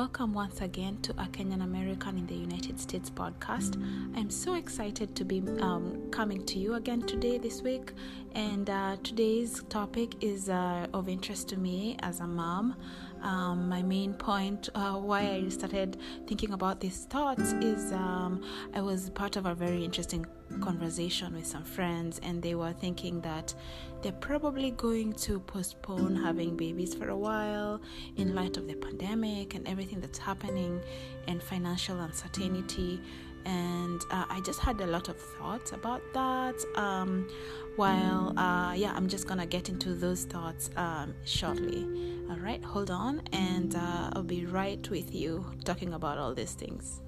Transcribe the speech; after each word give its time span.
Welcome 0.00 0.32
once 0.32 0.62
again 0.62 0.96
to 1.02 1.12
a 1.18 1.26
Kenyan 1.26 1.62
American 1.62 2.16
in 2.16 2.26
the 2.26 2.34
United 2.34 2.80
States 2.80 3.10
podcast. 3.10 3.76
I'm 4.16 4.30
so 4.30 4.54
excited 4.54 5.14
to 5.14 5.26
be 5.26 5.42
um, 5.60 6.08
coming 6.10 6.42
to 6.46 6.58
you 6.58 6.72
again 6.76 7.02
today, 7.02 7.36
this 7.36 7.60
week. 7.60 7.92
And 8.34 8.70
uh, 8.70 8.96
today's 9.02 9.62
topic 9.68 10.14
is 10.22 10.48
uh, 10.48 10.86
of 10.94 11.06
interest 11.06 11.50
to 11.50 11.58
me 11.58 11.98
as 12.00 12.20
a 12.20 12.26
mom. 12.26 12.76
Um, 13.20 13.68
my 13.68 13.82
main 13.82 14.14
point 14.14 14.70
uh, 14.74 14.94
why 14.94 15.20
I 15.20 15.48
started 15.50 15.98
thinking 16.26 16.54
about 16.54 16.80
these 16.80 17.04
thoughts 17.04 17.52
is 17.60 17.92
um, 17.92 18.42
I 18.72 18.80
was 18.80 19.10
part 19.10 19.36
of 19.36 19.44
a 19.44 19.54
very 19.54 19.84
interesting 19.84 20.24
conversation 20.60 21.34
with 21.34 21.46
some 21.46 21.64
friends, 21.64 22.20
and 22.22 22.42
they 22.42 22.54
were 22.54 22.72
thinking 22.72 23.20
that 23.20 23.54
they're 24.02 24.12
probably 24.12 24.70
going 24.72 25.12
to 25.14 25.40
postpone 25.40 26.16
having 26.16 26.56
babies 26.56 26.94
for 26.94 27.08
a 27.10 27.16
while 27.16 27.80
in 28.16 28.34
light 28.34 28.56
of 28.56 28.66
the 28.66 28.74
pandemic 28.74 29.54
and 29.54 29.68
everything 29.68 30.00
that's 30.00 30.18
happening 30.18 30.80
and 31.28 31.42
financial 31.42 32.00
uncertainty 32.00 33.00
and 33.44 34.04
uh, 34.10 34.24
I 34.28 34.40
just 34.40 34.60
had 34.60 34.80
a 34.80 34.86
lot 34.86 35.08
of 35.08 35.16
thoughts 35.16 35.72
about 35.72 36.02
that. 36.12 36.54
Um, 36.76 37.28
while, 37.76 38.38
uh, 38.38 38.74
yeah, 38.74 38.92
I'm 38.94 39.08
just 39.08 39.26
gonna 39.26 39.46
get 39.46 39.68
into 39.68 39.94
those 39.94 40.24
thoughts 40.24 40.70
um, 40.76 41.14
shortly. 41.24 41.86
All 42.30 42.36
right, 42.36 42.62
hold 42.62 42.90
on, 42.90 43.22
and 43.32 43.74
uh, 43.74 44.10
I'll 44.12 44.22
be 44.22 44.44
right 44.44 44.88
with 44.90 45.14
you 45.14 45.44
talking 45.64 45.94
about 45.94 46.18
all 46.18 46.34
these 46.34 46.52
things. 46.52 47.00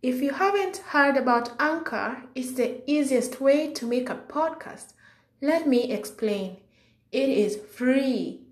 If 0.00 0.22
you 0.22 0.30
haven't 0.30 0.76
heard 0.76 1.16
about 1.16 1.60
Anchor, 1.60 2.22
it's 2.36 2.52
the 2.52 2.88
easiest 2.88 3.40
way 3.40 3.72
to 3.72 3.84
make 3.84 4.08
a 4.08 4.14
podcast. 4.14 4.92
Let 5.42 5.66
me 5.66 5.90
explain. 5.90 6.58
It 7.10 7.28
is 7.28 7.56
free. 7.56 8.42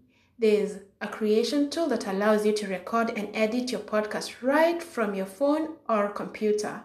There's 0.40 0.78
a 1.00 1.06
creation 1.06 1.70
tool 1.70 1.86
that 1.90 2.08
allows 2.08 2.44
you 2.44 2.52
to 2.54 2.66
record 2.66 3.12
and 3.16 3.28
edit 3.32 3.70
your 3.70 3.82
podcast 3.82 4.42
right 4.42 4.82
from 4.82 5.14
your 5.14 5.26
phone 5.26 5.76
or 5.88 6.08
computer. 6.08 6.82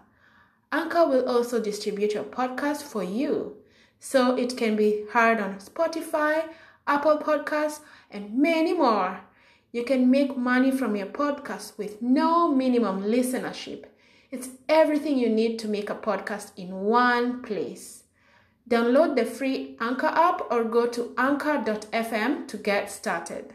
Anchor 0.71 1.07
will 1.07 1.27
also 1.27 1.59
distribute 1.59 2.13
your 2.13 2.23
podcast 2.23 2.83
for 2.83 3.03
you, 3.03 3.57
so 3.99 4.35
it 4.35 4.57
can 4.57 4.75
be 4.75 5.05
heard 5.11 5.39
on 5.39 5.55
Spotify, 5.55 6.49
Apple 6.85 7.17
Podcasts, 7.17 7.79
and 8.11 8.37
many 8.37 8.73
more. 8.73 9.21
You 9.71 9.83
can 9.83 10.11
make 10.11 10.37
money 10.37 10.69
from 10.69 10.95
your 10.95 11.07
podcast 11.07 11.79
with 11.79 11.99
no 11.99 12.53
minimum 12.53 13.01
listenership. 13.01 13.85
It's 14.31 14.47
everything 14.69 15.17
you 15.17 15.27
need 15.27 15.59
to 15.59 15.67
make 15.67 15.89
a 15.89 15.95
podcast 15.95 16.51
in 16.55 16.71
one 16.71 17.41
place. 17.41 18.03
Download 18.69 19.17
the 19.17 19.25
free 19.25 19.75
Anchor 19.81 20.07
app 20.07 20.43
or 20.49 20.63
go 20.63 20.87
to 20.87 21.13
anchor.fm 21.17 22.47
to 22.47 22.57
get 22.57 22.89
started. 22.89 23.53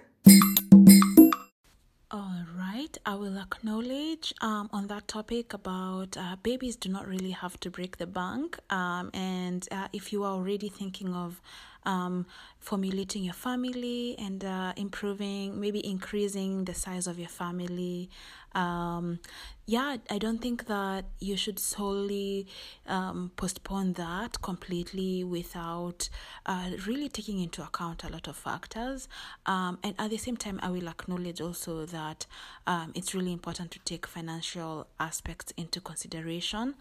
All 2.10 2.44
right, 2.58 2.94
I 3.06 3.14
will 3.14 3.38
acknowledge 3.38 4.34
um, 4.42 4.68
on 4.70 4.88
that 4.88 5.08
topic 5.08 5.54
about 5.54 6.14
uh, 6.18 6.36
babies 6.42 6.76
do 6.76 6.90
not 6.90 7.08
really 7.08 7.30
have 7.30 7.58
to 7.60 7.70
break 7.70 7.96
the 7.96 8.06
bank. 8.06 8.58
Um, 8.68 9.10
and 9.14 9.66
uh, 9.70 9.88
if 9.94 10.12
you 10.12 10.24
are 10.24 10.32
already 10.32 10.68
thinking 10.68 11.14
of 11.14 11.40
um, 11.86 12.26
formulating 12.58 13.22
your 13.22 13.34
family 13.34 14.16
and 14.18 14.44
uh, 14.44 14.72
improving, 14.76 15.58
maybe 15.58 15.84
increasing 15.86 16.64
the 16.64 16.74
size 16.74 17.06
of 17.06 17.18
your 17.18 17.28
family. 17.28 18.10
Um, 18.54 19.20
yeah, 19.66 19.96
I 20.10 20.18
don't 20.18 20.38
think 20.38 20.66
that 20.66 21.04
you 21.20 21.36
should 21.36 21.58
solely 21.58 22.46
um, 22.86 23.30
postpone 23.36 23.92
that 23.94 24.40
completely 24.40 25.24
without 25.24 26.08
uh, 26.46 26.70
really 26.86 27.08
taking 27.08 27.40
into 27.40 27.62
account 27.62 28.02
a 28.02 28.08
lot 28.08 28.28
of 28.28 28.36
factors. 28.36 29.08
Um, 29.44 29.78
and 29.82 29.94
at 29.98 30.10
the 30.10 30.16
same 30.16 30.36
time, 30.36 30.58
I 30.62 30.70
will 30.70 30.88
acknowledge 30.88 31.40
also 31.40 31.84
that 31.86 32.26
um, 32.66 32.92
it's 32.94 33.14
really 33.14 33.32
important 33.32 33.70
to 33.72 33.78
take 33.80 34.06
financial 34.06 34.86
aspects 34.98 35.52
into 35.56 35.80
consideration. 35.80 36.74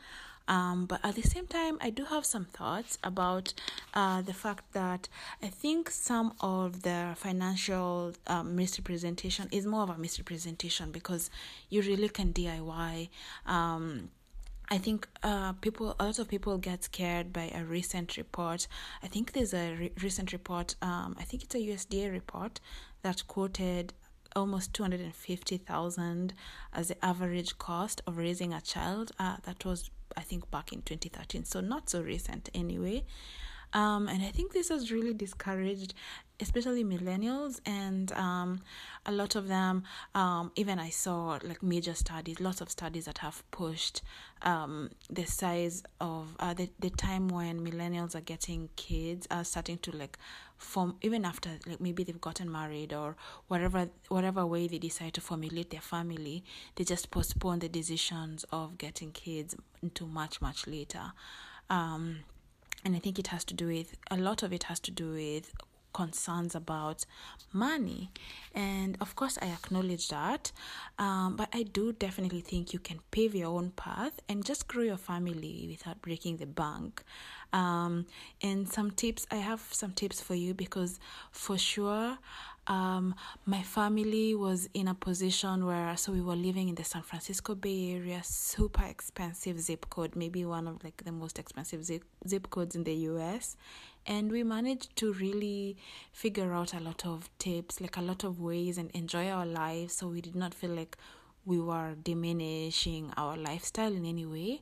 Um, 0.48 0.86
but 0.86 1.00
at 1.04 1.16
the 1.16 1.24
same 1.24 1.48
time, 1.48 1.78
I 1.82 1.90
do 1.90 2.06
have 2.06 2.26
some 2.26 2.46
thoughts 2.46 2.98
about 3.04 3.54
uh, 3.94 4.22
the 4.22 4.34
fact 4.34 4.74
that 4.74 5.08
I 5.42 5.48
think 5.48 5.90
some 5.90 6.34
of 6.40 6.84
the 6.84 7.14
financial 7.16 8.14
um, 8.28 8.56
misrepresentation 8.56 9.50
is 9.52 9.66
more 9.66 9.82
of 9.82 9.90
a 9.90 9.98
misrepresentation 9.98 10.92
because 10.92 11.30
you 11.70 11.82
really 11.82 12.10
can 12.10 12.34
DIY. 12.34 13.10
Um, 13.46 14.10
I 14.70 14.80
think 14.80 15.08
uh, 15.22 15.54
people, 15.54 15.96
a 16.00 16.06
lot 16.06 16.20
of 16.20 16.28
people 16.28 16.58
get 16.58 16.84
scared 16.84 17.32
by 17.32 17.52
a 17.54 17.64
recent 17.64 18.18
report. 18.18 18.68
I 19.04 19.08
think 19.08 19.34
there's 19.34 19.54
a 19.54 19.76
re- 19.76 19.92
recent 20.02 20.34
report, 20.34 20.76
um, 20.82 21.16
I 21.20 21.24
think 21.24 21.44
it's 21.44 21.56
a 21.56 21.60
USDA 21.60 22.12
report 22.12 22.60
that 23.04 23.28
quoted 23.28 23.94
almost 24.36 24.74
250,000 24.74 26.34
as 26.74 26.88
the 26.90 27.06
average 27.06 27.58
cost 27.58 28.02
of 28.06 28.18
raising 28.18 28.54
a 28.54 28.62
child. 28.62 29.12
Uh, 29.20 29.38
that 29.44 29.64
was 29.64 29.90
I 30.18 30.22
think 30.22 30.50
back 30.52 30.72
in 30.74 30.82
2013, 30.82 31.46
so 31.46 31.62
not 31.62 31.90
so 31.90 32.02
recent 32.02 32.50
anyway. 32.54 33.04
Um, 33.74 34.08
and 34.08 34.24
I 34.24 34.30
think 34.30 34.54
this 34.54 34.70
has 34.70 34.90
really 34.90 35.14
discouraged, 35.14 35.94
especially 36.40 36.86
millennials, 36.86 37.60
and 37.66 38.10
um, 38.14 38.62
a 39.06 39.12
lot 39.12 39.36
of 39.36 39.50
them. 39.50 39.84
Um, 40.14 40.54
even 40.56 40.80
I 40.80 40.90
saw 40.90 41.40
like 41.44 41.62
major 41.62 41.94
studies, 41.94 42.40
lots 42.40 42.62
of 42.62 42.70
studies 42.70 43.04
that 43.06 43.18
have 43.18 43.44
pushed 43.52 44.02
um, 44.44 44.92
the 45.10 45.26
size 45.26 45.84
of 46.00 46.36
uh, 46.40 46.54
the 46.54 46.70
the 46.80 46.90
time 46.90 47.28
when 47.28 47.60
millennials 47.60 48.16
are 48.16 48.22
getting 48.22 48.70
kids 48.78 49.28
are 49.30 49.44
starting 49.44 49.78
to 49.80 49.92
like 49.92 50.18
form 50.58 50.96
even 51.02 51.26
after 51.26 51.50
like 51.68 51.82
maybe 51.82 52.04
they've 52.04 52.22
gotten 52.22 52.52
married 52.52 52.94
or 52.94 53.16
whatever 53.48 53.90
whatever 54.08 54.46
way 54.46 54.68
they 54.68 54.78
decide 54.78 55.14
to 55.14 55.22
formulate 55.22 55.70
their 55.70 55.82
family, 55.82 56.44
they 56.76 56.84
just 56.84 57.12
postpone 57.12 57.60
the 57.60 57.70
decisions 57.70 58.46
of 58.52 58.78
getting 58.78 59.12
kids 59.12 59.56
until 59.82 60.08
much 60.08 60.42
much 60.42 60.68
later. 60.68 61.14
Um, 61.70 62.20
and 62.84 62.96
I 62.96 63.00
think 63.00 63.18
it 63.18 63.28
has 63.28 63.44
to 63.46 63.54
do 63.54 63.68
with 63.68 63.96
a 64.12 64.18
lot 64.18 64.44
of 64.44 64.54
it 64.54 64.64
has 64.64 64.80
to 64.82 64.92
do 64.92 65.14
with 65.14 65.52
concerns 66.02 66.54
about 66.56 67.06
money. 67.54 68.12
And 68.54 68.98
of 69.00 69.16
course 69.16 69.38
i 69.42 69.48
acknowledge 69.60 70.06
that. 70.10 70.52
Um, 71.00 71.30
but 71.40 71.50
i 71.60 71.64
do 71.64 71.94
definitely 71.94 72.42
think 72.42 72.74
you 72.74 72.80
can 72.80 73.00
pave 73.16 73.34
your 73.42 73.52
own 73.58 73.72
path 73.86 74.16
and 74.30 74.46
just 74.52 74.68
grow 74.68 74.84
your 74.84 75.02
family 75.12 75.56
without 75.72 76.02
breaking 76.02 76.38
the 76.38 76.50
bank. 76.64 77.02
Um, 77.54 78.06
and 78.42 78.68
some 78.76 78.92
tips 78.92 79.26
i 79.32 79.40
have 79.50 79.62
some 79.72 79.94
tips 80.02 80.20
for 80.28 80.36
you 80.36 80.54
because 80.54 81.00
for 81.32 81.58
sure 81.58 82.18
um, 82.68 83.16
my 83.46 83.62
family 83.62 84.34
was 84.34 84.68
in 84.74 84.88
a 84.88 84.96
position 84.96 85.66
where 85.66 85.96
so 85.98 86.12
we 86.12 86.22
were 86.22 86.36
living 86.36 86.70
in 86.70 86.76
the 86.76 86.84
San 86.84 87.04
Francisco 87.04 87.54
Bay 87.54 87.94
Area, 87.94 88.22
super 88.24 88.84
expensive 88.84 89.60
zip 89.60 89.90
code, 89.90 90.16
maybe 90.16 90.46
one 90.46 90.68
of 90.68 90.84
like 90.84 91.04
the 91.04 91.12
most 91.12 91.38
expensive 91.38 91.84
zip 91.84 92.04
zip 92.28 92.50
codes 92.50 92.76
in 92.76 92.84
the 92.84 92.94
US, 92.94 93.56
and 94.08 94.32
we 94.32 94.44
managed 94.44 94.96
to 94.98 95.14
really 95.14 95.78
figure 96.12 96.54
out 96.54 96.74
a 96.74 96.80
lot 96.80 97.06
of 97.06 97.30
tips, 97.38 97.80
like 97.80 97.98
a 97.98 98.02
lot 98.02 98.24
of 98.24 98.40
ways, 98.40 98.78
and 98.78 98.90
enjoy 98.92 99.30
our 99.30 99.46
lives. 99.46 99.94
So 99.94 100.08
we 100.08 100.22
did 100.22 100.36
not 100.36 100.54
feel 100.54 100.72
like 100.72 100.98
we 101.46 101.60
were 101.60 101.94
diminishing 102.04 103.14
our 103.18 103.38
lifestyle 103.38 103.94
in 103.94 104.06
any 104.06 104.26
way 104.26 104.62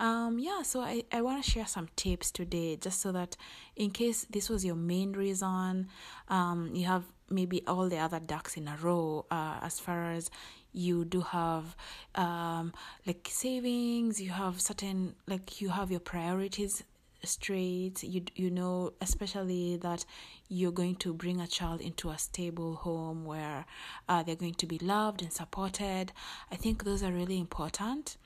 um 0.00 0.38
yeah 0.38 0.62
so 0.62 0.80
i 0.80 1.04
i 1.12 1.20
want 1.20 1.42
to 1.44 1.48
share 1.48 1.66
some 1.66 1.86
tips 1.94 2.30
today 2.30 2.74
just 2.76 3.00
so 3.00 3.12
that 3.12 3.36
in 3.76 3.90
case 3.90 4.26
this 4.30 4.48
was 4.48 4.64
your 4.64 4.74
main 4.74 5.12
reason 5.12 5.86
um 6.28 6.70
you 6.74 6.86
have 6.86 7.04
maybe 7.28 7.62
all 7.66 7.88
the 7.88 7.98
other 7.98 8.18
ducks 8.18 8.56
in 8.56 8.66
a 8.66 8.76
row 8.82 9.24
uh, 9.30 9.58
as 9.62 9.78
far 9.78 10.10
as 10.10 10.30
you 10.72 11.04
do 11.04 11.20
have 11.20 11.76
um 12.14 12.72
like 13.06 13.28
savings 13.30 14.20
you 14.20 14.30
have 14.30 14.60
certain 14.60 15.14
like 15.28 15.60
you 15.60 15.68
have 15.68 15.90
your 15.90 16.00
priorities 16.00 16.82
straight 17.22 18.02
you 18.02 18.22
you 18.34 18.50
know 18.50 18.92
especially 19.02 19.76
that 19.76 20.06
you're 20.48 20.72
going 20.72 20.96
to 20.96 21.12
bring 21.12 21.40
a 21.40 21.46
child 21.46 21.80
into 21.80 22.08
a 22.08 22.16
stable 22.18 22.76
home 22.76 23.24
where 23.24 23.66
uh, 24.08 24.22
they're 24.22 24.34
going 24.34 24.54
to 24.54 24.66
be 24.66 24.78
loved 24.78 25.22
and 25.22 25.32
supported. 25.32 26.10
I 26.50 26.56
think 26.56 26.82
those 26.82 27.04
are 27.04 27.12
really 27.12 27.38
important 27.38 28.16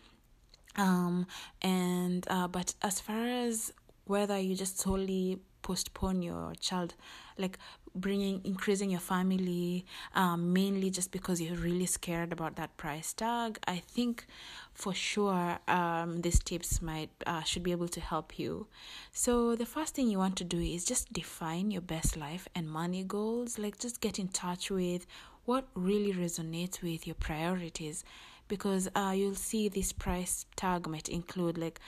um 0.77 1.27
and 1.63 2.27
uh, 2.29 2.49
but 2.49 2.75
as 2.83 3.01
far 3.01 3.27
as 3.27 3.73
whether 4.07 4.39
you 4.39 4.55
just 4.55 4.79
solely 4.79 5.39
postpone 5.63 6.21
your 6.23 6.53
child 6.61 6.95
like 7.39 7.59
bringing 7.95 8.41
increasing 8.45 8.91
your 8.91 9.01
family 9.01 9.87
um, 10.15 10.53
mainly 10.53 10.91
just 10.91 11.11
because 11.11 11.41
you're 11.41 11.57
really 11.57 11.87
scared 11.87 12.33
about 12.33 12.57
that 12.57 12.77
price 12.77 13.13
tag 13.15 13.59
i 13.67 13.79
think 13.79 14.27
for 14.75 14.93
sure 14.93 15.59
um, 15.69 16.21
these 16.21 16.41
tips 16.41 16.83
might 16.83 17.11
uh, 17.27 17.43
should 17.43 17.63
be 17.63 17.71
able 17.71 17.89
to 17.89 18.01
help 18.01 18.39
you. 18.39 18.67
So 19.13 19.55
the 19.55 19.65
first 19.65 19.95
thing 19.95 20.09
you 20.09 20.19
want 20.19 20.37
to 20.39 20.45
do 20.45 20.59
is 20.59 20.85
just 20.85 21.13
define 21.13 21.71
your 21.71 21.81
best 21.81 22.17
life 22.17 22.49
and 22.55 22.69
money 22.69 23.05
goals. 23.05 23.59
Like 23.59 23.79
just 23.79 24.01
get 24.01 24.19
in 24.19 24.29
touch 24.29 24.71
with 24.71 25.07
what 25.45 25.69
really 25.75 26.13
resonates 26.13 26.83
with 26.83 27.07
your 27.07 27.15
priorities 27.15 28.05
because 28.49 28.89
uh, 28.95 29.13
you'll 29.15 29.35
see 29.35 29.69
this 29.69 29.93
price 29.93 30.47
tag 30.57 30.87
might 30.89 31.09
include 31.09 31.59
like 31.59 31.81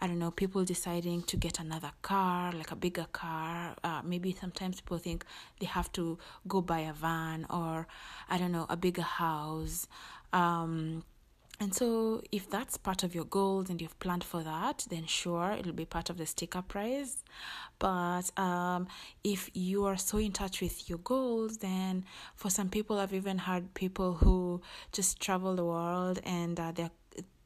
I 0.00 0.06
don't 0.06 0.20
know, 0.20 0.30
people 0.30 0.64
deciding 0.64 1.22
to 1.24 1.36
get 1.36 1.58
another 1.58 1.90
car, 2.02 2.52
like 2.52 2.70
a 2.70 2.76
bigger 2.76 3.06
car. 3.12 3.74
Uh, 3.82 4.00
maybe 4.04 4.32
sometimes 4.32 4.80
people 4.80 4.98
think 4.98 5.24
they 5.58 5.66
have 5.66 5.90
to 5.92 6.18
go 6.46 6.60
buy 6.60 6.80
a 6.80 6.92
van 6.92 7.46
or, 7.50 7.88
I 8.30 8.38
don't 8.38 8.52
know, 8.52 8.66
a 8.68 8.76
bigger 8.76 9.02
house. 9.02 9.88
Um, 10.32 11.02
and 11.60 11.74
so, 11.74 12.22
if 12.30 12.48
that's 12.48 12.76
part 12.76 13.02
of 13.02 13.16
your 13.16 13.24
goals 13.24 13.68
and 13.68 13.82
you've 13.82 13.98
planned 13.98 14.22
for 14.22 14.44
that, 14.44 14.86
then 14.90 15.06
sure, 15.06 15.56
it'll 15.58 15.72
be 15.72 15.84
part 15.84 16.08
of 16.08 16.16
the 16.16 16.26
sticker 16.26 16.62
price. 16.62 17.24
But 17.80 18.30
um, 18.38 18.86
if 19.24 19.50
you 19.54 19.84
are 19.86 19.96
so 19.96 20.18
in 20.18 20.30
touch 20.30 20.60
with 20.60 20.88
your 20.88 20.98
goals, 20.98 21.58
then 21.58 22.04
for 22.36 22.48
some 22.48 22.68
people, 22.68 22.98
I've 23.00 23.12
even 23.12 23.38
heard 23.38 23.74
people 23.74 24.14
who 24.14 24.60
just 24.92 25.20
travel 25.20 25.56
the 25.56 25.64
world 25.64 26.20
and 26.24 26.58
uh, 26.60 26.70
they're 26.72 26.90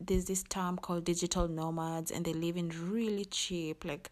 there's 0.06 0.26
this 0.26 0.42
term 0.42 0.76
called 0.76 1.04
digital 1.04 1.48
nomads 1.48 2.10
and 2.10 2.24
they 2.24 2.32
live 2.32 2.56
in 2.56 2.70
really 2.90 3.24
cheap 3.24 3.84
like 3.84 4.10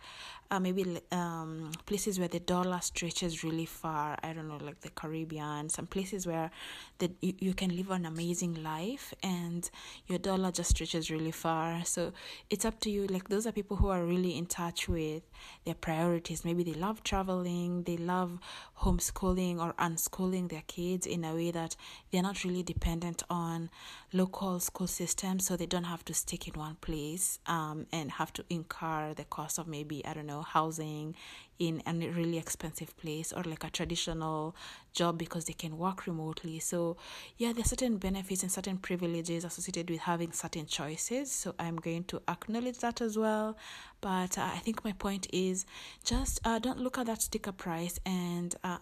uh, 0.53 0.59
maybe 0.59 0.99
um, 1.13 1.71
places 1.87 2.19
where 2.19 2.27
the 2.27 2.41
dollar 2.41 2.81
stretches 2.81 3.45
really 3.45 3.67
far. 3.67 4.19
I 4.23 4.33
don't 4.33 4.49
know 4.49 4.59
like 4.61 4.81
the 4.81 4.91
caribbean 4.91 5.69
some 5.69 5.87
places 5.87 6.27
where 6.27 6.51
that 6.99 7.13
you, 7.21 7.35
you 7.39 7.55
can 7.55 7.77
live 7.77 7.91
an 7.93 8.05
amazing 8.05 8.61
life 8.63 9.15
and 9.23 9.71
your 10.09 10.19
dollar 10.19 10.51
just 10.51 10.71
stretches 10.71 11.09
really 11.09 11.31
far. 11.31 11.85
So 11.85 12.13
it's 12.51 12.65
up 12.65 12.81
to 12.81 12.91
you. 12.91 13.07
Like 13.07 13.29
those 13.29 13.47
are 13.47 13.53
people 13.53 13.77
who 13.77 13.89
are 13.89 14.05
really 14.05 14.37
in 14.37 14.47
touch 14.47 14.89
with 14.89 15.23
their 15.65 15.75
priorities. 15.75 16.45
Maybe 16.45 16.65
they 16.65 16.75
love 16.75 17.05
traveling 17.05 17.85
they 17.85 17.97
love 17.97 18.39
homeschooling 18.83 19.59
or 19.59 19.73
unschooling 19.75 20.51
their 20.51 20.63
kids 20.67 21.07
in 21.07 21.25
a 21.25 21.35
way 21.35 21.51
that 21.51 21.77
they're 22.11 22.23
not 22.23 22.45
really 22.45 22.63
dependent 22.63 23.23
on 23.31 23.71
local 24.13 24.59
school 24.59 24.87
systems 24.87 25.47
so 25.47 25.57
they 25.57 25.67
don't 25.67 25.80
have 25.85 26.05
to 26.05 26.15
stick 26.15 26.49
in 26.49 26.55
one 26.55 26.77
place 26.77 27.39
um, 27.47 27.87
and 27.93 28.11
have 28.13 28.33
to 28.33 28.45
incur 28.51 29.15
the 29.15 29.25
cost 29.25 29.59
of 29.59 29.67
maybe 29.67 30.05
i 30.07 30.15
don't 30.15 30.27
know 30.27 30.43
housing 30.43 31.15
in 31.61 31.83
a 31.87 31.93
really 31.93 32.39
expensive 32.39 32.97
place 32.97 33.33
or 33.35 33.43
like 33.43 33.63
a 33.65 33.71
traditional 33.71 34.57
job 34.95 35.19
because 35.19 35.45
they 35.45 35.53
can 35.53 35.77
work 35.77 36.07
remotely. 36.07 36.59
So, 36.59 36.97
yeah, 37.37 37.53
there 37.53 37.61
are 37.61 37.69
certain 37.69 37.99
benefits 37.99 38.43
and 38.43 38.51
certain 38.51 38.79
privileges 38.79 39.45
associated 39.45 39.91
with 39.91 40.01
having 40.01 40.33
certain 40.33 40.65
choices. 40.65 41.31
So, 41.31 41.55
I'm 41.59 41.77
going 41.77 42.05
to 42.05 42.23
acknowledge 42.29 42.79
that 42.79 43.03
as 43.03 43.19
well. 43.19 43.59
But 44.01 44.39
uh, 44.39 44.51
I 44.55 44.59
think 44.59 44.83
my 44.85 44.93
point 44.93 45.27
is 45.35 45.67
just 46.03 46.41
uh, 46.47 46.59
don't 46.59 46.81
look 46.81 46.97
at 46.97 47.07
that 47.07 47.21
sticker 47.21 47.53
price 47.53 48.01
and 48.07 48.55
uh, 48.65 48.79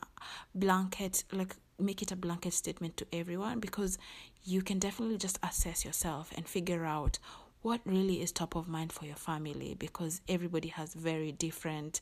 blanket, 0.55 1.25
like, 1.33 1.56
make 1.81 2.01
it 2.01 2.12
a 2.12 2.17
blanket 2.17 2.53
statement 2.53 2.97
to 2.97 3.06
everyone 3.12 3.61
because 3.61 3.99
you 4.44 4.62
can 4.62 4.79
definitely 4.79 5.19
just 5.19 5.38
assess 5.43 5.85
yourself 5.85 6.32
and 6.37 6.46
figure 6.46 6.85
out 6.85 7.19
what 7.62 7.81
really 7.85 8.23
is 8.23 8.32
top 8.32 8.55
of 8.55 8.69
mind 8.69 8.93
for 8.93 9.05
your 9.05 9.17
family 9.17 9.75
because 9.79 10.20
everybody 10.29 10.69
has 10.69 10.94
very 10.94 11.32
different 11.32 12.00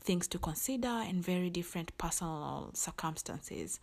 things 0.00 0.28
to 0.28 0.38
consider 0.38 0.88
and 0.88 1.22
very 1.22 1.50
different 1.50 1.96
personal 1.98 2.70
circumstances. 2.74 3.80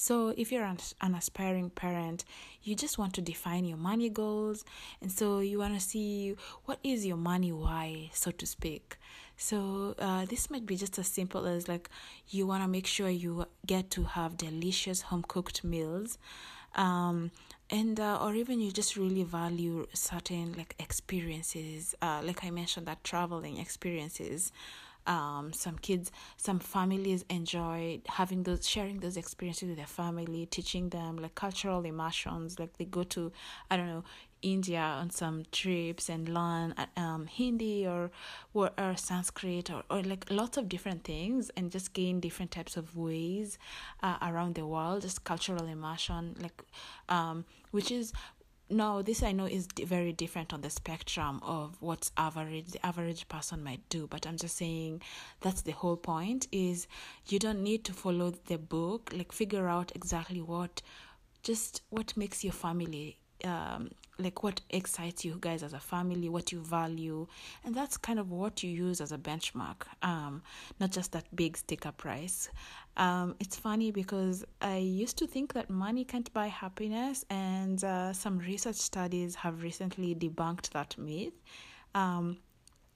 So, 0.00 0.28
if 0.36 0.52
you're 0.52 0.62
an, 0.62 1.14
aspiring 1.16 1.70
parent, 1.70 2.24
you 2.62 2.76
just 2.76 2.98
want 2.98 3.14
to 3.14 3.20
define 3.20 3.64
your 3.64 3.78
money 3.78 4.08
goals, 4.08 4.64
and 5.02 5.10
so 5.10 5.40
you 5.40 5.58
want 5.58 5.74
to 5.74 5.80
see 5.80 6.36
what 6.66 6.78
is 6.84 7.04
your 7.04 7.16
money 7.16 7.50
why, 7.50 8.10
so 8.12 8.30
to 8.30 8.46
speak. 8.46 8.96
So, 9.36 9.96
uh, 9.98 10.24
this 10.26 10.50
might 10.50 10.66
be 10.66 10.76
just 10.76 11.00
as 11.00 11.08
simple 11.08 11.46
as 11.46 11.66
like 11.66 11.90
you 12.28 12.46
want 12.46 12.62
to 12.62 12.68
make 12.68 12.86
sure 12.86 13.08
you 13.08 13.46
get 13.66 13.90
to 13.92 14.04
have 14.04 14.36
delicious 14.36 15.00
home 15.02 15.24
cooked 15.26 15.64
meals. 15.64 16.16
Um, 16.74 17.30
and 17.70 17.98
uh, 18.00 18.18
or 18.22 18.34
even 18.34 18.60
you 18.60 18.70
just 18.70 18.96
really 18.96 19.24
value 19.24 19.86
certain 19.92 20.54
like 20.56 20.74
experiences. 20.78 21.94
Uh, 22.00 22.20
like 22.24 22.44
i 22.44 22.50
mentioned 22.50 22.86
that 22.86 23.02
traveling 23.04 23.58
experiences 23.58 24.52
um, 25.06 25.52
some 25.54 25.78
kids 25.78 26.12
some 26.36 26.58
families 26.58 27.24
enjoy 27.30 27.98
having 28.06 28.42
those 28.42 28.68
sharing 28.68 29.00
those 29.00 29.16
experiences 29.16 29.68
with 29.68 29.78
their 29.78 29.86
family 29.86 30.44
teaching 30.46 30.90
them 30.90 31.16
like 31.16 31.34
cultural 31.34 31.82
immersions. 31.84 32.58
Like 32.58 32.76
they 32.76 32.84
go 32.84 33.02
to 33.04 33.32
i 33.70 33.76
don't 33.76 33.86
know 33.88 34.04
India 34.42 34.80
on 34.80 35.10
some 35.10 35.44
trips 35.52 36.08
and 36.08 36.28
learn 36.28 36.74
um, 36.96 37.26
Hindi 37.26 37.86
or, 37.86 38.10
or 38.54 38.70
or 38.78 38.96
Sanskrit 38.96 39.70
or, 39.70 39.82
or 39.90 40.02
like 40.02 40.26
lots 40.30 40.56
of 40.56 40.68
different 40.68 41.04
things 41.04 41.50
and 41.56 41.70
just 41.70 41.92
gain 41.92 42.20
different 42.20 42.50
types 42.50 42.76
of 42.76 42.96
ways 42.96 43.58
uh, 44.02 44.16
around 44.22 44.54
the 44.54 44.66
world, 44.66 45.02
just 45.02 45.24
cultural 45.24 45.66
immersion, 45.66 46.36
like 46.40 46.62
um, 47.08 47.44
which 47.70 47.90
is 47.90 48.12
no 48.70 49.00
this 49.00 49.22
i 49.22 49.32
know 49.32 49.46
is 49.46 49.66
very 49.84 50.12
different 50.12 50.52
on 50.52 50.60
the 50.60 50.68
spectrum 50.68 51.40
of 51.42 51.76
what's 51.80 52.12
average 52.16 52.66
the 52.66 52.86
average 52.86 53.26
person 53.28 53.64
might 53.64 53.80
do 53.88 54.06
but 54.06 54.26
i'm 54.26 54.36
just 54.36 54.56
saying 54.56 55.00
that's 55.40 55.62
the 55.62 55.72
whole 55.72 55.96
point 55.96 56.46
is 56.52 56.86
you 57.28 57.38
don't 57.38 57.62
need 57.62 57.82
to 57.82 57.92
follow 57.92 58.30
the 58.46 58.58
book 58.58 59.10
like 59.14 59.32
figure 59.32 59.68
out 59.68 59.90
exactly 59.94 60.40
what 60.42 60.82
just 61.42 61.80
what 61.88 62.14
makes 62.16 62.44
your 62.44 62.52
family 62.52 63.16
um, 63.44 63.90
like 64.18 64.42
what 64.42 64.60
excites 64.70 65.24
you 65.24 65.36
guys 65.40 65.62
as 65.62 65.72
a 65.72 65.78
family, 65.78 66.28
what 66.28 66.50
you 66.52 66.60
value, 66.60 67.26
and 67.64 67.74
that's 67.74 67.96
kind 67.96 68.18
of 68.18 68.30
what 68.30 68.62
you 68.62 68.70
use 68.70 69.00
as 69.00 69.12
a 69.12 69.18
benchmark, 69.18 69.82
um, 70.02 70.42
not 70.80 70.90
just 70.90 71.12
that 71.12 71.24
big 71.34 71.56
sticker 71.56 71.92
price. 71.92 72.50
Um, 72.96 73.36
it's 73.38 73.56
funny 73.56 73.92
because 73.92 74.44
I 74.60 74.78
used 74.78 75.16
to 75.18 75.26
think 75.26 75.52
that 75.52 75.70
money 75.70 76.04
can't 76.04 76.32
buy 76.32 76.48
happiness, 76.48 77.24
and 77.30 77.82
uh, 77.84 78.12
some 78.12 78.38
research 78.38 78.76
studies 78.76 79.36
have 79.36 79.62
recently 79.62 80.14
debunked 80.14 80.70
that 80.70 80.98
myth. 80.98 81.34
Um, 81.94 82.38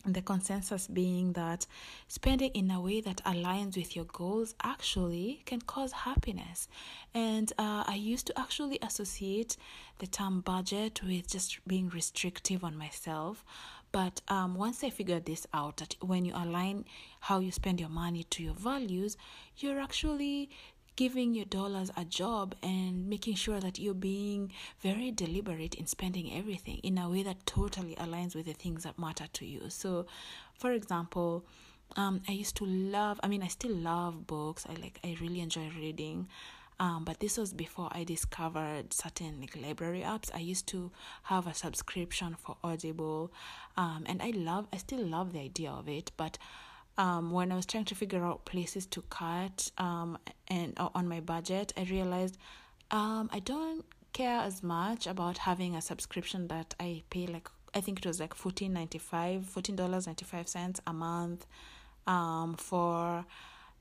the 0.04 0.22
consensus 0.22 0.86
being 0.88 1.32
that 1.34 1.66
spending 2.08 2.50
in 2.52 2.70
a 2.70 2.80
way 2.80 3.00
that 3.00 3.22
aligns 3.24 3.76
with 3.76 3.94
your 3.94 4.04
goals 4.06 4.54
actually 4.62 5.42
can 5.44 5.60
cause 5.60 5.92
happiness. 5.92 6.68
And 7.14 7.52
uh, 7.58 7.84
I 7.86 7.94
used 7.94 8.26
to 8.28 8.38
actually 8.38 8.78
associate 8.82 9.56
the 9.98 10.06
term 10.06 10.40
budget 10.40 11.00
with 11.02 11.28
just 11.28 11.66
being 11.66 11.88
restrictive 11.88 12.64
on 12.64 12.76
myself. 12.76 13.44
But 13.92 14.22
um, 14.28 14.54
once 14.54 14.82
I 14.82 14.88
figured 14.88 15.26
this 15.26 15.46
out, 15.52 15.76
that 15.76 15.96
when 16.00 16.24
you 16.24 16.32
align 16.34 16.86
how 17.20 17.40
you 17.40 17.52
spend 17.52 17.78
your 17.78 17.90
money 17.90 18.24
to 18.30 18.42
your 18.42 18.54
values, 18.54 19.18
you're 19.58 19.80
actually 19.80 20.48
giving 20.96 21.34
your 21.34 21.44
dollars 21.46 21.90
a 21.96 22.04
job 22.04 22.54
and 22.62 23.08
making 23.08 23.34
sure 23.34 23.60
that 23.60 23.78
you're 23.78 23.94
being 23.94 24.52
very 24.80 25.10
deliberate 25.10 25.74
in 25.74 25.86
spending 25.86 26.32
everything 26.36 26.78
in 26.82 26.98
a 26.98 27.08
way 27.08 27.22
that 27.22 27.46
totally 27.46 27.94
aligns 27.96 28.34
with 28.34 28.46
the 28.46 28.52
things 28.52 28.84
that 28.84 28.98
matter 28.98 29.26
to 29.32 29.46
you. 29.46 29.62
So, 29.68 30.06
for 30.54 30.72
example, 30.72 31.44
um, 31.96 32.22
I 32.28 32.32
used 32.32 32.56
to 32.56 32.64
love, 32.66 33.20
I 33.22 33.28
mean, 33.28 33.42
I 33.42 33.48
still 33.48 33.74
love 33.74 34.26
books. 34.26 34.66
I 34.68 34.74
like, 34.80 34.98
I 35.04 35.16
really 35.20 35.40
enjoy 35.40 35.70
reading. 35.76 36.28
Um, 36.80 37.04
but 37.04 37.20
this 37.20 37.38
was 37.38 37.52
before 37.52 37.88
I 37.92 38.02
discovered 38.04 38.92
certain 38.92 39.40
like 39.40 39.56
library 39.60 40.00
apps. 40.00 40.30
I 40.34 40.38
used 40.38 40.66
to 40.68 40.90
have 41.24 41.46
a 41.46 41.54
subscription 41.54 42.34
for 42.36 42.56
Audible, 42.64 43.30
um, 43.76 44.02
and 44.06 44.20
I 44.20 44.30
love, 44.34 44.66
I 44.72 44.78
still 44.78 45.06
love 45.06 45.32
the 45.32 45.40
idea 45.40 45.70
of 45.70 45.88
it. 45.88 46.10
But 46.16 46.38
um, 46.98 47.30
when 47.30 47.52
I 47.52 47.56
was 47.56 47.66
trying 47.66 47.86
to 47.86 47.94
figure 47.94 48.24
out 48.24 48.44
places 48.44 48.86
to 48.86 49.02
cut 49.02 49.70
um, 49.78 50.18
and 50.48 50.74
uh, 50.78 50.90
on 50.94 51.08
my 51.08 51.20
budget, 51.20 51.72
I 51.76 51.84
realized 51.84 52.36
um, 52.90 53.30
I 53.32 53.38
don't 53.38 53.84
care 54.12 54.40
as 54.40 54.62
much 54.62 55.06
about 55.06 55.38
having 55.38 55.74
a 55.74 55.80
subscription 55.80 56.48
that 56.48 56.74
I 56.78 57.02
pay 57.10 57.26
like 57.26 57.48
I 57.74 57.80
think 57.80 58.00
it 58.00 58.06
was 58.06 58.20
like 58.20 58.34
fourteen 58.34 58.72
ninety 58.74 58.98
five, 58.98 59.46
fourteen 59.46 59.76
dollars 59.76 60.06
ninety 60.06 60.24
five 60.26 60.46
cents 60.46 60.80
a 60.86 60.92
month, 60.92 61.46
um, 62.06 62.54
for 62.54 63.24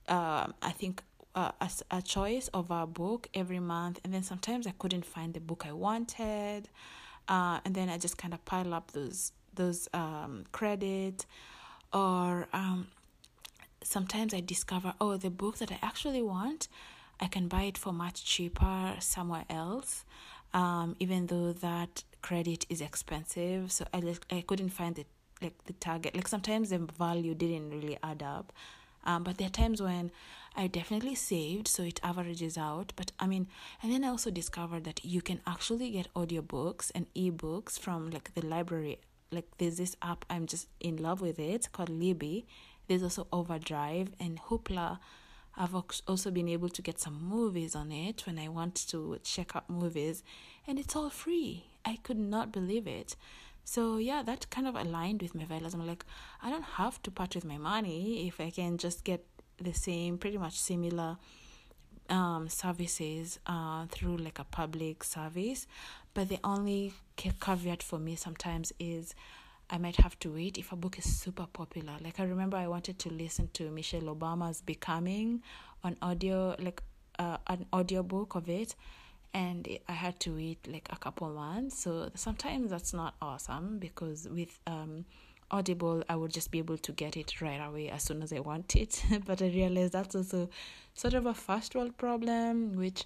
uh, 0.08 0.48
I 0.62 0.72
think 0.72 1.03
uh, 1.36 1.51
a, 1.60 1.70
a 1.91 2.01
choice 2.01 2.48
of 2.53 2.72
a 2.72 2.88
book 2.88 3.27
every 3.34 3.60
month, 3.60 4.00
and 4.03 4.13
then 4.13 4.24
sometimes 4.24 4.65
I 4.65 4.74
couldn't 4.80 5.06
find 5.06 5.34
the 5.34 5.41
book 5.41 5.65
I 5.68 5.74
wanted, 5.74 6.70
uh, 7.27 7.60
and 7.65 7.75
then 7.75 7.89
I 7.89 7.98
just 7.98 8.18
kind 8.18 8.34
of 8.34 8.44
pile 8.46 8.74
up 8.74 8.91
those 8.91 9.34
those 9.53 9.89
um 9.94 10.46
credit, 10.53 11.25
or 11.94 12.48
um 12.53 12.88
sometimes 13.84 14.34
I 14.34 14.42
discover, 14.42 14.94
oh, 15.02 15.18
the 15.18 15.30
book 15.30 15.58
that 15.58 15.72
I 15.72 15.80
actually 15.82 16.22
want, 16.22 16.68
I 17.20 17.28
can 17.28 17.48
buy 17.48 17.64
it 17.64 17.78
for 17.78 17.94
much 17.94 18.24
cheaper 18.26 18.96
somewhere 19.00 19.46
else, 19.50 20.06
um, 20.54 20.96
even 21.00 21.28
though 21.28 21.54
that 21.54 22.04
credit 22.22 22.66
is 22.70 22.82
expensive. 22.82 23.72
So 23.72 23.86
I 23.94 24.16
I 24.32 24.42
couldn't 24.42 24.70
find 24.70 24.96
the 24.96 25.06
like 25.42 25.64
the 25.66 25.74
target. 25.74 26.16
Like 26.16 26.28
sometimes 26.28 26.70
the 26.70 26.80
value 26.80 27.34
didn't 27.36 27.72
really 27.72 27.98
add 28.04 28.24
up. 28.24 28.52
Um, 29.04 29.24
but 29.24 29.38
there 29.38 29.48
are 29.48 29.52
times 29.52 29.82
when 29.82 30.12
I 30.56 30.68
definitely 30.68 31.16
saved, 31.16 31.68
so 31.68 31.84
it 31.84 32.00
averages 32.04 32.58
out. 32.58 32.94
But 32.96 33.12
I 33.20 33.28
mean, 33.28 33.48
and 33.82 33.92
then 33.92 34.04
I 34.04 34.10
also 34.10 34.30
discovered 34.30 34.84
that 34.84 35.04
you 35.04 35.22
can 35.22 35.42
actually 35.48 35.92
get 35.92 36.14
audiobooks 36.14 36.92
and 36.94 37.12
ebooks 37.16 37.80
from 37.80 38.10
like 38.12 38.34
the 38.34 38.46
library. 38.46 39.00
Like 39.32 39.48
there's 39.58 39.78
this 39.78 39.96
app, 40.02 40.26
I'm 40.30 40.46
just 40.46 40.68
in 40.80 40.98
love 40.98 41.22
with 41.22 41.40
it 41.40 41.72
called 41.72 41.90
Libby 41.90 42.46
there's 42.91 43.03
also 43.03 43.25
Overdrive 43.31 44.10
and 44.19 44.38
Hoopla. 44.38 45.00
I've 45.55 45.74
also 45.74 46.29
been 46.29 46.50
able 46.50 46.67
to 46.67 46.81
get 46.81 47.00
some 47.00 47.24
movies 47.24 47.74
on 47.74 47.89
it 47.89 48.25
when 48.27 48.38
I 48.38 48.50
want 48.50 48.75
to 48.89 49.17
check 49.24 49.55
out 49.55 49.69
movies, 49.69 50.24
and 50.67 50.77
it's 50.77 50.93
all 50.93 51.10
free. 51.10 51.67
I 51.86 52.00
could 52.03 52.19
not 52.19 52.51
believe 52.51 52.88
it. 52.88 53.15
So 53.63 53.95
yeah, 53.95 54.24
that 54.24 54.50
kind 54.50 54.67
of 54.67 54.75
aligned 54.75 55.21
with 55.21 55.33
my 55.33 55.45
values. 55.45 55.74
I'm 55.74 55.88
like, 55.88 56.03
I 56.43 56.50
don't 56.50 56.63
have 56.63 57.01
to 57.03 57.12
part 57.12 57.33
with 57.33 57.45
my 57.45 57.57
money 57.57 58.27
if 58.27 58.41
I 58.41 58.50
can 58.50 58.77
just 58.77 59.05
get 59.05 59.25
the 59.57 59.74
same, 59.74 60.17
pretty 60.17 60.38
much 60.38 60.60
similar 60.60 61.15
um, 62.10 62.50
services 62.50 63.39
uh, 63.48 63.86
through 63.86 64.17
like 64.17 64.38
a 64.38 64.43
public 64.43 65.05
service. 65.05 65.65
But 66.13 66.27
the 66.27 66.39
only 66.43 66.93
caveat 67.15 67.83
for 67.83 68.00
me 68.00 68.17
sometimes 68.17 68.74
is 68.79 69.15
I 69.72 69.78
might 69.78 69.96
have 69.98 70.20
to 70.20 70.34
wait 70.34 70.58
if 70.58 70.72
a 70.72 70.75
book 70.75 71.00
is 71.00 71.06
super 71.06 71.48
popular. 71.51 71.94
Like 72.01 72.20
I 72.20 72.24
remember 72.24 72.58
I 72.58 72.68
wanted 72.68 73.00
to 73.00 73.10
listen 73.10 73.50
to 73.54 73.72
Michelle 73.72 74.13
Obama's 74.13 74.62
Becoming 74.62 75.42
on 75.84 75.96
audio, 76.01 76.56
like 76.60 76.84
uh, 77.18 77.38
an 77.48 77.66
audiobook 77.74 78.36
of 78.36 78.50
it 78.50 78.75
and 79.34 79.68
I 79.88 79.94
had 79.94 80.20
to 80.22 80.36
wait 80.36 80.68
like 80.68 80.88
a 80.92 80.98
couple 80.98 81.30
months. 81.30 81.80
So 81.80 82.10
sometimes 82.16 82.72
that's 82.72 82.94
not 82.94 83.16
awesome 83.22 83.80
because 83.80 84.28
with 84.30 84.60
um, 84.68 85.06
Audible, 85.50 86.04
I 86.10 86.16
would 86.16 86.32
just 86.32 86.51
be 86.51 86.60
able 86.60 86.78
to 86.78 86.92
get 86.92 87.18
it 87.18 87.42
right 87.42 87.60
away 87.60 87.90
as 87.90 88.04
soon 88.04 88.22
as 88.22 88.34
I 88.34 88.40
want 88.40 88.75
it. 88.75 89.04
but 89.25 89.42
I 89.42 89.48
realized 89.48 89.94
that's 89.94 90.16
also 90.16 90.50
sort 90.94 91.13
of 91.13 91.25
a 91.25 91.34
first 91.34 91.75
world 91.75 91.98
problem, 91.98 92.74
which 92.74 93.06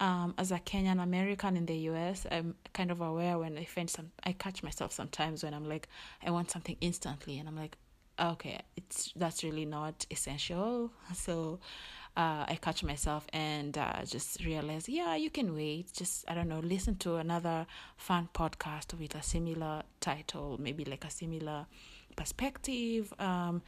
um, 0.00 0.34
as 0.38 0.50
a 0.50 0.58
Kenyan 0.58 1.02
American 1.02 1.56
in 1.56 1.66
the 1.66 1.76
US, 1.90 2.26
I'm 2.30 2.54
kind 2.72 2.90
of 2.90 3.00
aware 3.00 3.38
when 3.38 3.58
I 3.58 3.64
find 3.64 3.88
some, 3.88 4.10
I 4.24 4.32
catch 4.32 4.62
myself 4.62 4.92
sometimes 4.92 5.44
when 5.44 5.54
I'm 5.54 5.68
like, 5.68 5.88
I 6.24 6.30
want 6.30 6.50
something 6.50 6.76
instantly, 6.80 7.38
and 7.38 7.46
I'm 7.46 7.56
like, 7.56 7.76
okay, 8.18 8.60
it's 8.76 9.12
that's 9.14 9.44
really 9.44 9.66
not 9.66 10.06
essential. 10.10 10.90
So 11.14 11.60
uh, 12.16 12.44
I 12.48 12.58
catch 12.60 12.82
myself 12.82 13.26
and 13.32 13.76
uh, 13.76 14.04
just 14.04 14.44
realize, 14.44 14.88
yeah, 14.88 15.14
you 15.16 15.30
can 15.30 15.54
wait. 15.54 15.92
Just, 15.92 16.24
I 16.28 16.34
don't 16.34 16.48
know, 16.48 16.60
listen 16.60 16.96
to 16.96 17.16
another 17.16 17.66
fun 17.96 18.28
podcast 18.34 18.98
with 18.98 19.14
a 19.14 19.22
similar 19.22 19.82
title, 20.00 20.56
maybe 20.58 20.84
like 20.84 21.04
a 21.04 21.10
similar 21.10 21.66
perspective. 22.16 23.12
Um, 23.18 23.62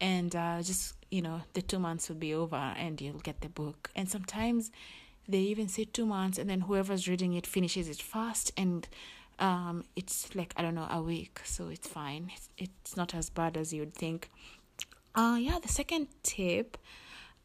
and 0.00 0.34
uh, 0.36 0.62
just, 0.62 0.94
you 1.10 1.22
know, 1.22 1.40
the 1.54 1.62
two 1.62 1.78
months 1.78 2.08
will 2.08 2.16
be 2.16 2.34
over 2.34 2.56
and 2.56 3.00
you'll 3.00 3.18
get 3.18 3.40
the 3.40 3.48
book. 3.48 3.90
And 3.96 4.08
sometimes 4.08 4.70
they 5.28 5.38
even 5.38 5.68
say 5.68 5.84
two 5.84 6.06
months 6.06 6.38
and 6.38 6.48
then 6.48 6.62
whoever's 6.62 7.06
reading 7.06 7.34
it 7.34 7.46
finishes 7.46 7.88
it 7.88 8.00
fast 8.00 8.52
and 8.56 8.88
um, 9.38 9.84
it's 9.94 10.34
like, 10.34 10.52
I 10.56 10.62
don't 10.62 10.74
know, 10.74 10.88
a 10.90 11.00
week. 11.00 11.40
So 11.44 11.68
it's 11.68 11.86
fine. 11.86 12.32
It's, 12.34 12.48
it's 12.58 12.96
not 12.96 13.14
as 13.14 13.30
bad 13.30 13.56
as 13.56 13.72
you'd 13.72 13.94
think. 13.94 14.30
Uh, 15.14 15.36
yeah, 15.38 15.58
the 15.60 15.68
second 15.68 16.08
tip 16.22 16.76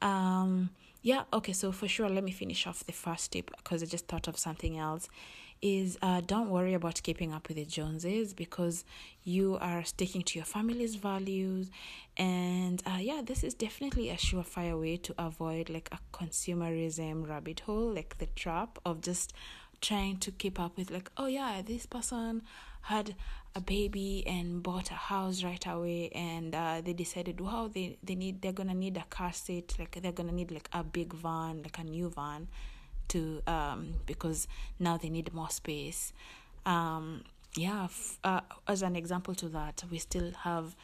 um, 0.03 0.69
yeah, 1.01 1.23
okay, 1.33 1.53
so 1.53 1.71
for 1.71 1.87
sure, 1.87 2.09
let 2.09 2.23
me 2.23 2.31
finish 2.31 2.67
off 2.67 2.85
the 2.85 2.93
first 2.93 3.31
tip 3.31 3.51
because 3.57 3.81
I 3.81 3.85
just 3.85 4.07
thought 4.07 4.27
of 4.27 4.37
something 4.37 4.77
else. 4.77 5.09
Is 5.65 5.98
uh, 6.01 6.20
don't 6.27 6.50
worry 6.50 6.74
about 6.74 7.01
keeping 7.03 7.32
up 7.32 7.48
with 7.48 7.55
the 7.55 7.63
Joneses 7.63 8.34
because 8.34 8.84
you 9.24 9.58
are 9.62 9.86
sticking 9.86 10.22
to 10.24 10.38
your 10.38 10.46
family's 10.46 10.96
values, 10.96 11.72
and 12.17 12.84
uh, 12.86 12.98
yeah, 13.00 13.22
this 13.24 13.46
is 13.46 13.53
definitely 13.53 14.10
a 14.10 14.15
surefire 14.15 14.77
way 14.77 14.98
to 14.98 15.15
avoid 15.17 15.70
like 15.70 15.88
a 15.93 16.00
consumerism 16.12 17.29
rabbit 17.29 17.62
hole, 17.62 17.93
like 17.93 18.17
the 18.17 18.25
trap 18.36 18.77
of 18.86 19.00
just 19.00 19.32
trying 19.79 20.17
to 20.17 20.32
keep 20.32 20.60
up 20.60 20.75
with 20.75 20.91
like, 20.91 21.10
oh 21.15 21.27
yeah, 21.27 21.62
this 21.65 21.86
person 21.86 22.41
had 22.82 23.15
a 23.55 23.62
baby 23.62 24.24
and 24.27 24.62
bought 24.63 24.91
a 24.91 24.96
house 24.96 25.43
right 25.46 25.65
away 25.67 26.10
and 26.13 26.53
uh, 26.53 26.82
they 26.84 26.91
decided 26.91 27.39
wow 27.39 27.70
they, 27.74 27.98
they 28.03 28.15
need 28.15 28.41
they're 28.41 28.51
gonna 28.51 28.74
need 28.74 28.98
a 28.98 29.05
car 29.10 29.32
seat 29.32 29.75
like 29.79 29.98
they're 30.01 30.12
gonna 30.12 30.32
need 30.32 30.51
like 30.51 30.67
a 30.74 30.84
big 30.84 31.13
van 31.13 31.62
like 31.62 31.77
a 31.77 31.84
new 31.84 32.10
van 32.10 32.48
to 33.10 33.41
um 33.48 33.93
because 34.05 34.48
now 34.79 34.98
they 34.98 35.10
need 35.10 35.33
more 35.33 35.50
space 35.50 36.13
um 36.65 37.24
yeah 37.55 37.86
f- 37.86 38.19
uh, 38.24 38.41
as 38.67 38.81
an 38.81 38.95
example 38.95 39.36
to 39.36 39.48
that 39.50 39.83
we 39.91 39.98
still 39.98 40.31
have 40.43 40.75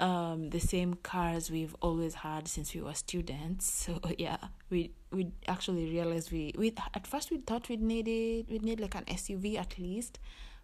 um 0.00 0.50
the 0.50 0.58
same 0.58 0.94
cars 0.94 1.50
we've 1.50 1.76
always 1.80 2.14
had 2.14 2.48
since 2.48 2.74
we 2.74 2.80
were 2.80 2.94
students 2.94 3.70
so 3.84 4.00
yeah 4.18 4.38
we 4.70 4.90
we 5.12 5.30
actually 5.46 5.88
realized 5.90 6.32
we 6.32 6.52
we 6.58 6.72
at 6.94 7.06
first 7.06 7.30
we 7.30 7.38
thought 7.38 7.68
we'd 7.68 7.82
need 7.82 8.08
it 8.08 8.48
we'd 8.50 8.64
need 8.64 8.80
like 8.80 8.94
an 8.94 9.04
SUV 9.04 9.56
at 9.58 9.78
least 9.78 10.18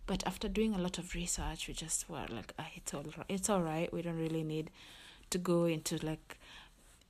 but 0.06 0.26
after 0.26 0.48
doing 0.48 0.74
a 0.74 0.78
lot 0.78 0.98
of 0.98 1.14
research, 1.14 1.68
we 1.68 1.74
just 1.74 2.08
were 2.10 2.24
like, 2.30 2.52
ah, 2.58 2.66
it's 2.74 2.92
all 2.92 3.04
right. 3.16 3.26
It's 3.28 3.48
all 3.48 3.62
right. 3.62 3.92
We 3.92 4.02
don't 4.02 4.18
really 4.18 4.42
need 4.42 4.70
to 5.30 5.38
go 5.38 5.66
into 5.66 6.04
like, 6.04 6.36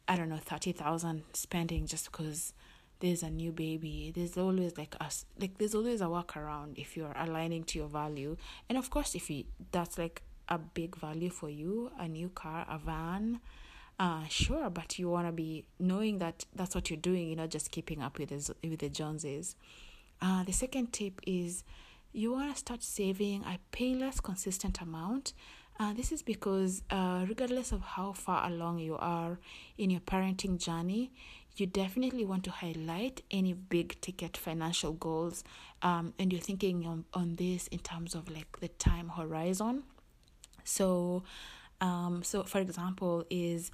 I 0.06 0.16
don't 0.16 0.28
know, 0.28 0.36
thirty 0.36 0.72
thousand 0.72 1.22
spending 1.32 1.86
just 1.86 2.10
because 2.12 2.52
there's 3.00 3.22
a 3.22 3.30
new 3.30 3.50
baby. 3.50 4.12
There's 4.14 4.36
always 4.36 4.76
like 4.78 4.94
us, 5.00 5.24
like 5.38 5.58
there's 5.58 5.74
always 5.74 6.00
a 6.00 6.04
workaround 6.04 6.78
if 6.78 6.96
you're 6.96 7.12
aligning 7.16 7.64
to 7.64 7.78
your 7.78 7.88
value. 7.88 8.36
And 8.68 8.78
of 8.78 8.90
course, 8.90 9.14
if 9.14 9.28
you 9.30 9.44
that's 9.72 9.98
like 9.98 10.22
a 10.48 10.58
big 10.58 10.96
value 10.96 11.30
for 11.30 11.48
you, 11.50 11.90
a 11.98 12.06
new 12.06 12.28
car, 12.28 12.66
a 12.68 12.78
van, 12.78 13.40
uh, 13.98 14.24
sure, 14.28 14.70
but 14.70 14.98
you 14.98 15.08
want 15.08 15.26
to 15.26 15.32
be 15.32 15.64
knowing 15.78 16.18
that 16.18 16.44
that's 16.54 16.74
what 16.74 16.90
you're 16.90 16.96
doing, 16.98 17.28
you're 17.28 17.36
not 17.36 17.50
just 17.50 17.70
keeping 17.70 18.02
up 18.02 18.18
with 18.18 18.30
the, 18.30 18.54
with 18.68 18.80
the 18.80 18.88
Joneses. 18.88 19.56
Uh, 20.20 20.44
the 20.44 20.52
second 20.52 20.92
tip 20.92 21.20
is 21.26 21.64
you 22.12 22.32
want 22.32 22.52
to 22.52 22.58
start 22.58 22.82
saving 22.82 23.44
a 23.44 23.58
payless 23.74 24.22
consistent 24.22 24.80
amount 24.80 25.32
uh, 25.80 25.94
this 25.94 26.12
is 26.12 26.20
because 26.22 26.82
uh, 26.90 27.24
regardless 27.26 27.72
of 27.72 27.80
how 27.80 28.12
far 28.12 28.46
along 28.46 28.78
you 28.80 28.98
are 28.98 29.38
in 29.78 29.88
your 29.88 30.02
parenting 30.02 30.58
journey 30.58 31.10
you 31.56 31.66
definitely 31.66 32.24
want 32.24 32.44
to 32.44 32.50
highlight 32.50 33.22
any 33.30 33.52
big 33.52 34.00
ticket 34.00 34.36
financial 34.36 34.92
goals 34.92 35.44
um, 35.82 36.14
and 36.18 36.32
you're 36.32 36.40
thinking 36.40 36.86
on, 36.86 37.04
on 37.14 37.36
this 37.36 37.66
in 37.68 37.78
terms 37.78 38.14
of 38.14 38.30
like 38.30 38.60
the 38.60 38.68
time 38.68 39.08
horizon 39.08 39.82
so 40.64 41.22
um, 41.80 42.22
so 42.22 42.42
for 42.44 42.60
example 42.60 43.24
is 43.30 43.70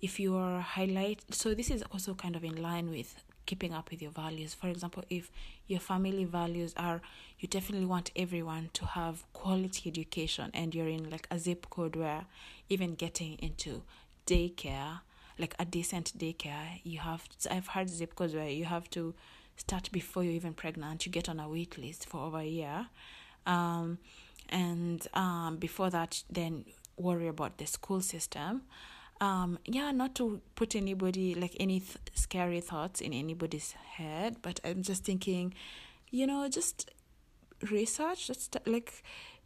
if 0.00 0.20
you 0.20 0.36
are 0.36 0.60
highlight 0.60 1.22
so 1.30 1.54
this 1.54 1.70
is 1.70 1.82
also 1.92 2.14
kind 2.14 2.36
of 2.36 2.44
in 2.44 2.60
line 2.60 2.90
with 2.90 3.22
keeping 3.48 3.72
up 3.72 3.90
with 3.90 4.02
your 4.02 4.10
values. 4.10 4.52
For 4.52 4.68
example, 4.68 5.02
if 5.08 5.30
your 5.66 5.80
family 5.80 6.24
values 6.24 6.74
are 6.76 7.00
you 7.40 7.48
definitely 7.48 7.86
want 7.86 8.10
everyone 8.14 8.68
to 8.74 8.84
have 8.84 9.24
quality 9.32 9.88
education 9.88 10.50
and 10.52 10.74
you're 10.74 10.86
in 10.86 11.08
like 11.08 11.26
a 11.30 11.38
zip 11.38 11.70
code 11.70 11.96
where 11.96 12.26
even 12.68 12.94
getting 12.94 13.38
into 13.38 13.82
daycare, 14.26 15.00
like 15.38 15.54
a 15.58 15.64
decent 15.64 16.16
daycare, 16.18 16.80
you 16.84 16.98
have 16.98 17.28
to, 17.40 17.54
I've 17.54 17.68
heard 17.68 17.88
zip 17.88 18.14
codes 18.14 18.34
where 18.34 18.48
you 18.48 18.64
have 18.64 18.88
to 18.90 19.14
start 19.56 19.90
before 19.92 20.24
you're 20.24 20.32
even 20.32 20.54
pregnant. 20.54 21.06
You 21.06 21.12
get 21.12 21.28
on 21.28 21.40
a 21.40 21.48
wait 21.48 21.78
list 21.78 22.06
for 22.06 22.20
over 22.20 22.38
a 22.38 22.44
year. 22.44 22.86
Um, 23.46 23.98
and 24.48 25.06
um, 25.14 25.56
before 25.56 25.90
that, 25.90 26.22
then 26.30 26.64
worry 26.96 27.28
about 27.28 27.58
the 27.58 27.66
school 27.66 28.00
system 28.00 28.62
um 29.20 29.58
yeah 29.64 29.90
not 29.90 30.14
to 30.14 30.40
put 30.54 30.74
anybody 30.74 31.34
like 31.34 31.56
any 31.58 31.80
th- 31.80 31.96
scary 32.14 32.60
thoughts 32.60 33.00
in 33.00 33.12
anybody's 33.12 33.72
head 33.72 34.36
but 34.42 34.60
i'm 34.64 34.82
just 34.82 35.04
thinking 35.04 35.52
you 36.10 36.26
know 36.26 36.48
just 36.48 36.90
research 37.70 38.26
just 38.26 38.56
like 38.66 39.02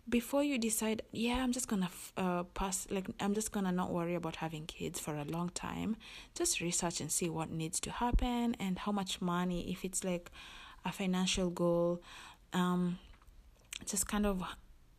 before 0.09 0.43
you 0.43 0.59
decide 0.59 1.03
yeah 1.13 1.43
i'm 1.43 1.53
just 1.53 1.69
gonna 1.69 1.91
uh, 2.17 2.43
pass 2.55 2.87
like 2.91 3.07
i'm 3.21 3.35
just 3.35 3.53
gonna 3.53 3.71
not 3.71 3.91
worry 3.93 4.15
about 4.15 4.37
having 4.37 4.67
kids 4.67 4.99
for 4.99 5.15
a 5.15 5.25
long 5.25 5.49
time 5.51 5.97
just 6.35 6.61
research 6.61 7.01
and 7.01 7.11
see 7.13 7.31
what 7.31 7.51
needs 7.51 7.79
to 7.79 7.91
happen 7.91 8.57
and 8.59 8.81
how 8.81 8.93
much 8.93 9.21
money 9.21 9.71
if 9.71 9.85
it's 9.85 10.03
like 10.03 10.31
a 10.85 10.91
financial 10.91 11.51
goal 11.51 12.03
um 12.53 12.99
just 13.87 14.07
kind 14.09 14.27
of 14.27 14.43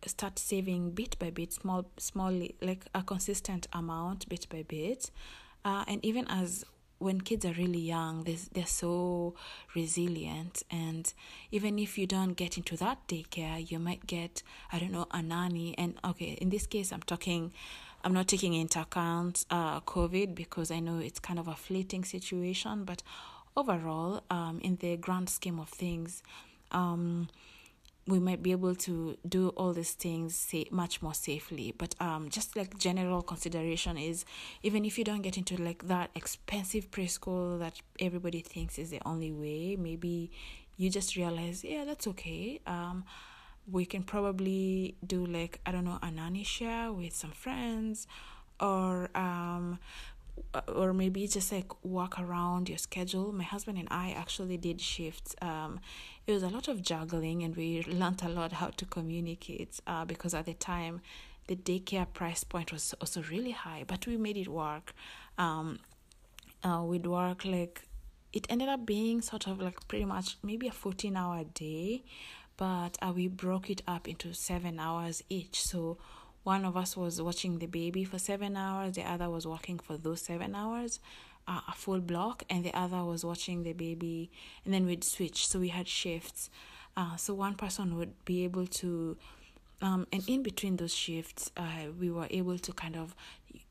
start 0.07 0.39
saving 0.39 0.91
bit 0.91 1.17
by 1.19 1.29
bit, 1.29 1.53
small, 1.53 1.85
small, 1.97 2.31
like 2.61 2.85
a 2.93 3.03
consistent 3.03 3.67
amount, 3.73 4.27
bit 4.29 4.47
by 4.49 4.63
bit. 4.63 5.11
Uh, 5.65 5.83
and 5.87 6.03
even 6.03 6.27
as 6.27 6.65
when 6.99 7.21
kids 7.21 7.45
are 7.45 7.53
really 7.53 7.79
young, 7.79 8.23
they're, 8.23 8.35
they're 8.53 8.65
so 8.65 9.35
resilient. 9.75 10.63
And 10.71 11.11
even 11.51 11.77
if 11.79 11.97
you 11.97 12.07
don't 12.07 12.33
get 12.33 12.57
into 12.57 12.77
that 12.77 13.07
daycare, 13.07 13.69
you 13.69 13.79
might 13.79 14.07
get, 14.07 14.41
I 14.71 14.79
don't 14.79 14.91
know, 14.91 15.07
a 15.11 15.21
nanny. 15.21 15.75
And 15.77 15.95
okay, 16.05 16.37
in 16.39 16.49
this 16.49 16.65
case, 16.65 16.91
I'm 16.91 17.01
talking, 17.01 17.51
I'm 18.03 18.13
not 18.13 18.27
taking 18.27 18.53
into 18.53 18.81
account 18.81 19.45
uh, 19.49 19.81
COVID 19.81 20.35
because 20.35 20.71
I 20.71 20.79
know 20.79 20.99
it's 20.99 21.19
kind 21.19 21.39
of 21.39 21.47
a 21.47 21.55
fleeting 21.55 22.05
situation. 22.05 22.85
But 22.85 23.03
overall, 23.57 24.21
um, 24.29 24.59
in 24.61 24.77
the 24.77 24.97
grand 24.97 25.29
scheme 25.29 25.59
of 25.59 25.69
things, 25.69 26.23
um, 26.71 27.27
we 28.05 28.19
might 28.19 28.43
be 28.43 28.51
able 28.51 28.75
to 28.75 29.17
do 29.27 29.49
all 29.49 29.71
these 29.71 29.91
things 29.91 30.35
say 30.35 30.65
much 30.71 31.01
more 31.01 31.13
safely 31.13 31.73
but 31.77 31.95
um 32.01 32.29
just 32.29 32.55
like 32.55 32.77
general 32.77 33.21
consideration 33.21 33.97
is 33.97 34.25
even 34.61 34.83
if 34.83 34.97
you 34.97 35.03
don't 35.03 35.21
get 35.21 35.37
into 35.37 35.55
like 35.61 35.87
that 35.87 36.09
expensive 36.15 36.91
preschool 36.91 37.57
that 37.59 37.81
everybody 37.99 38.41
thinks 38.41 38.77
is 38.77 38.89
the 38.89 39.01
only 39.05 39.31
way 39.31 39.75
maybe 39.77 40.29
you 40.77 40.89
just 40.89 41.15
realize 41.15 41.63
yeah 41.63 41.85
that's 41.85 42.07
okay 42.07 42.59
um 42.67 43.05
we 43.71 43.85
can 43.85 44.03
probably 44.03 44.95
do 45.05 45.25
like 45.25 45.61
i 45.65 45.71
don't 45.71 45.85
know 45.85 45.99
a 46.01 46.11
nanny 46.11 46.43
share 46.43 46.91
with 46.91 47.15
some 47.15 47.31
friends 47.31 48.07
or 48.59 49.09
um 49.15 49.79
or 50.67 50.93
maybe 50.93 51.27
just 51.27 51.51
like 51.51 51.71
walk 51.83 52.19
around 52.19 52.69
your 52.69 52.77
schedule. 52.77 53.31
My 53.31 53.43
husband 53.43 53.77
and 53.77 53.87
I 53.91 54.11
actually 54.11 54.57
did 54.57 54.81
shifts. 54.81 55.35
Um, 55.41 55.79
it 56.25 56.31
was 56.31 56.43
a 56.43 56.49
lot 56.49 56.67
of 56.67 56.81
juggling, 56.81 57.43
and 57.43 57.55
we 57.55 57.83
learned 57.83 58.21
a 58.23 58.29
lot 58.29 58.53
how 58.53 58.67
to 58.67 58.85
communicate 58.85 59.79
uh, 59.87 60.05
because 60.05 60.33
at 60.33 60.45
the 60.45 60.53
time 60.53 61.01
the 61.47 61.55
daycare 61.55 62.11
price 62.13 62.43
point 62.43 62.71
was 62.71 62.93
also 63.01 63.21
really 63.29 63.51
high, 63.51 63.83
but 63.85 64.07
we 64.07 64.17
made 64.17 64.37
it 64.37 64.47
work. 64.47 64.93
Um, 65.37 65.79
uh, 66.63 66.81
we'd 66.85 67.05
work 67.05 67.43
like 67.43 67.81
it 68.31 68.47
ended 68.49 68.69
up 68.69 68.85
being 68.85 69.21
sort 69.21 69.47
of 69.47 69.61
like 69.61 69.87
pretty 69.87 70.05
much 70.05 70.37
maybe 70.41 70.67
a 70.67 70.71
14 70.71 71.15
hour 71.17 71.43
day, 71.53 72.03
but 72.55 72.97
uh, 73.01 73.11
we 73.13 73.27
broke 73.27 73.69
it 73.69 73.81
up 73.87 74.07
into 74.07 74.33
seven 74.33 74.79
hours 74.79 75.23
each. 75.29 75.61
So 75.61 75.97
one 76.43 76.65
of 76.65 76.77
us 76.77 76.95
was 76.95 77.21
watching 77.21 77.59
the 77.59 77.67
baby 77.67 78.05
for 78.05 78.17
seven 78.17 78.55
hours, 78.55 78.95
the 78.95 79.03
other 79.03 79.29
was 79.29 79.45
working 79.45 79.79
for 79.79 79.97
those 79.97 80.21
seven 80.21 80.55
hours. 80.55 80.99
A 81.47 81.73
full 81.75 81.99
block 81.99 82.43
and 82.49 82.63
the 82.63 82.73
other 82.73 83.03
was 83.03 83.25
watching 83.25 83.63
the 83.63 83.73
baby 83.73 84.31
and 84.63 84.73
then 84.73 84.85
we'd 84.85 85.03
switch 85.03 85.47
so 85.47 85.59
we 85.59 85.69
had 85.69 85.87
shifts 85.87 86.49
uh, 86.95 87.15
so 87.15 87.33
one 87.33 87.55
person 87.55 87.97
would 87.97 88.13
be 88.25 88.43
able 88.43 88.67
to 88.67 89.17
um, 89.83 90.07
and 90.13 90.23
in 90.29 90.43
between 90.43 90.77
those 90.77 90.95
shifts, 90.95 91.51
uh, 91.57 91.91
we 91.99 92.09
were 92.09 92.27
able 92.29 92.57
to 92.57 92.71
kind 92.71 92.95
of, 92.95 93.13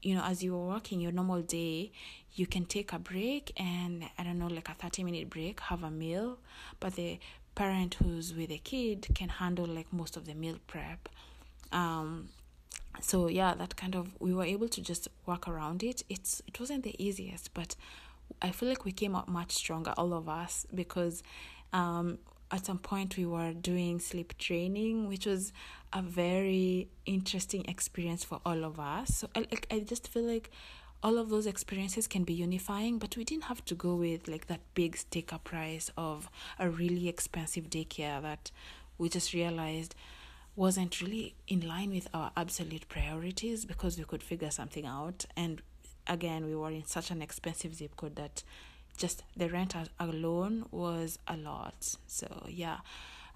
you 0.02 0.14
know, 0.14 0.22
as 0.22 0.44
you 0.44 0.52
were 0.52 0.66
working 0.66 1.00
your 1.00 1.10
normal 1.10 1.40
day, 1.40 1.90
you 2.34 2.46
can 2.46 2.66
take 2.66 2.92
a 2.92 2.98
break 2.98 3.50
and 3.56 4.04
I 4.18 4.24
don't 4.24 4.38
know, 4.38 4.48
like 4.48 4.68
a 4.68 4.74
30 4.74 5.04
minute 5.04 5.30
break, 5.30 5.60
have 5.60 5.82
a 5.82 5.90
meal. 5.90 6.38
But 6.80 6.96
the 6.96 7.18
parent 7.54 7.94
who's 7.94 8.34
with 8.34 8.50
a 8.50 8.58
kid 8.58 9.06
can 9.14 9.30
handle 9.30 9.64
like 9.64 9.90
most 9.90 10.18
of 10.18 10.26
the 10.26 10.34
meal 10.34 10.58
prep. 10.66 11.08
Um, 11.72 12.28
so 13.00 13.28
yeah, 13.28 13.54
that 13.54 13.76
kind 13.76 13.94
of 13.94 14.14
we 14.20 14.32
were 14.34 14.44
able 14.44 14.68
to 14.68 14.80
just 14.80 15.08
work 15.26 15.48
around 15.48 15.82
it. 15.82 16.02
It's 16.08 16.42
it 16.46 16.60
wasn't 16.60 16.84
the 16.84 16.94
easiest, 17.02 17.54
but 17.54 17.74
I 18.40 18.50
feel 18.50 18.68
like 18.68 18.84
we 18.84 18.92
came 18.92 19.14
out 19.14 19.28
much 19.28 19.52
stronger, 19.52 19.92
all 19.96 20.14
of 20.14 20.28
us, 20.28 20.66
because 20.74 21.22
um, 21.72 22.18
at 22.50 22.66
some 22.66 22.78
point 22.78 23.16
we 23.16 23.26
were 23.26 23.52
doing 23.52 23.98
sleep 23.98 24.36
training, 24.38 25.08
which 25.08 25.26
was 25.26 25.52
a 25.92 26.02
very 26.02 26.88
interesting 27.06 27.64
experience 27.66 28.24
for 28.24 28.40
all 28.44 28.64
of 28.64 28.78
us. 28.78 29.16
So 29.16 29.28
I, 29.34 29.46
I 29.70 29.80
just 29.80 30.08
feel 30.08 30.24
like 30.24 30.50
all 31.02 31.18
of 31.18 31.30
those 31.30 31.46
experiences 31.46 32.06
can 32.06 32.24
be 32.24 32.32
unifying, 32.32 32.98
but 32.98 33.16
we 33.16 33.24
didn't 33.24 33.44
have 33.44 33.64
to 33.64 33.74
go 33.74 33.96
with 33.96 34.28
like 34.28 34.46
that 34.46 34.60
big 34.74 34.96
sticker 34.96 35.38
price 35.38 35.90
of 35.96 36.30
a 36.58 36.70
really 36.70 37.08
expensive 37.08 37.68
daycare 37.68 38.22
that 38.22 38.50
we 38.98 39.08
just 39.08 39.32
realized 39.32 39.94
wasn't 40.54 41.00
really 41.00 41.34
in 41.48 41.66
line 41.66 41.90
with 41.90 42.08
our 42.12 42.30
absolute 42.36 42.88
priorities 42.88 43.64
because 43.64 43.98
we 43.98 44.04
could 44.04 44.22
figure 44.22 44.50
something 44.50 44.86
out. 44.86 45.24
And 45.36 45.62
again, 46.06 46.44
we 46.44 46.54
were 46.54 46.70
in 46.70 46.84
such 46.84 47.10
an 47.10 47.22
expensive 47.22 47.74
zip 47.74 47.96
code 47.96 48.16
that 48.16 48.42
just 48.96 49.24
the 49.36 49.48
rent 49.48 49.74
alone 49.98 50.66
was 50.70 51.18
a 51.26 51.36
lot. 51.36 51.96
So 52.06 52.46
yeah, 52.48 52.78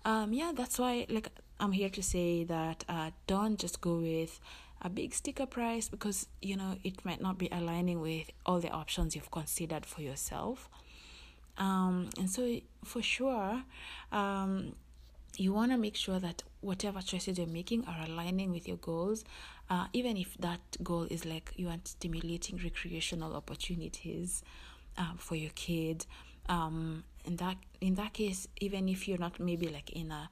um, 0.04 0.32
yeah, 0.32 0.52
that's 0.54 0.78
why 0.78 1.06
like 1.08 1.28
I'm 1.58 1.72
here 1.72 1.88
to 1.90 2.02
say 2.02 2.44
that 2.44 2.84
uh, 2.88 3.10
don't 3.26 3.58
just 3.58 3.80
go 3.80 3.96
with 3.96 4.38
a 4.82 4.90
big 4.90 5.14
sticker 5.14 5.46
price 5.46 5.88
because 5.88 6.26
you 6.42 6.56
know 6.56 6.76
it 6.84 7.04
might 7.04 7.20
not 7.20 7.38
be 7.38 7.48
aligning 7.50 8.00
with 8.00 8.30
all 8.44 8.60
the 8.60 8.70
options 8.70 9.16
you've 9.16 9.30
considered 9.30 9.86
for 9.86 10.02
yourself. 10.02 10.68
Um, 11.58 12.10
and 12.18 12.28
so 12.28 12.60
for 12.84 13.00
sure, 13.00 13.62
um, 14.12 14.74
you 15.38 15.52
want 15.52 15.72
to 15.72 15.78
make 15.78 15.96
sure 15.96 16.18
that 16.18 16.42
whatever 16.66 17.00
choices 17.00 17.38
you're 17.38 17.46
making 17.46 17.84
are 17.86 18.04
aligning 18.06 18.50
with 18.50 18.66
your 18.66 18.76
goals 18.78 19.24
uh, 19.70 19.86
even 19.92 20.16
if 20.16 20.36
that 20.38 20.60
goal 20.82 21.06
is 21.10 21.24
like 21.24 21.52
you 21.56 21.66
want 21.66 21.86
stimulating 21.88 22.58
recreational 22.62 23.34
opportunities 23.34 24.42
um, 24.98 25.14
for 25.18 25.36
your 25.36 25.50
kid 25.54 26.06
um 26.48 27.04
in 27.24 27.36
that 27.36 27.56
in 27.80 27.94
that 27.94 28.12
case 28.12 28.46
even 28.60 28.88
if 28.88 29.08
you're 29.08 29.18
not 29.18 29.38
maybe 29.40 29.68
like 29.68 29.90
in 29.90 30.10
a 30.10 30.28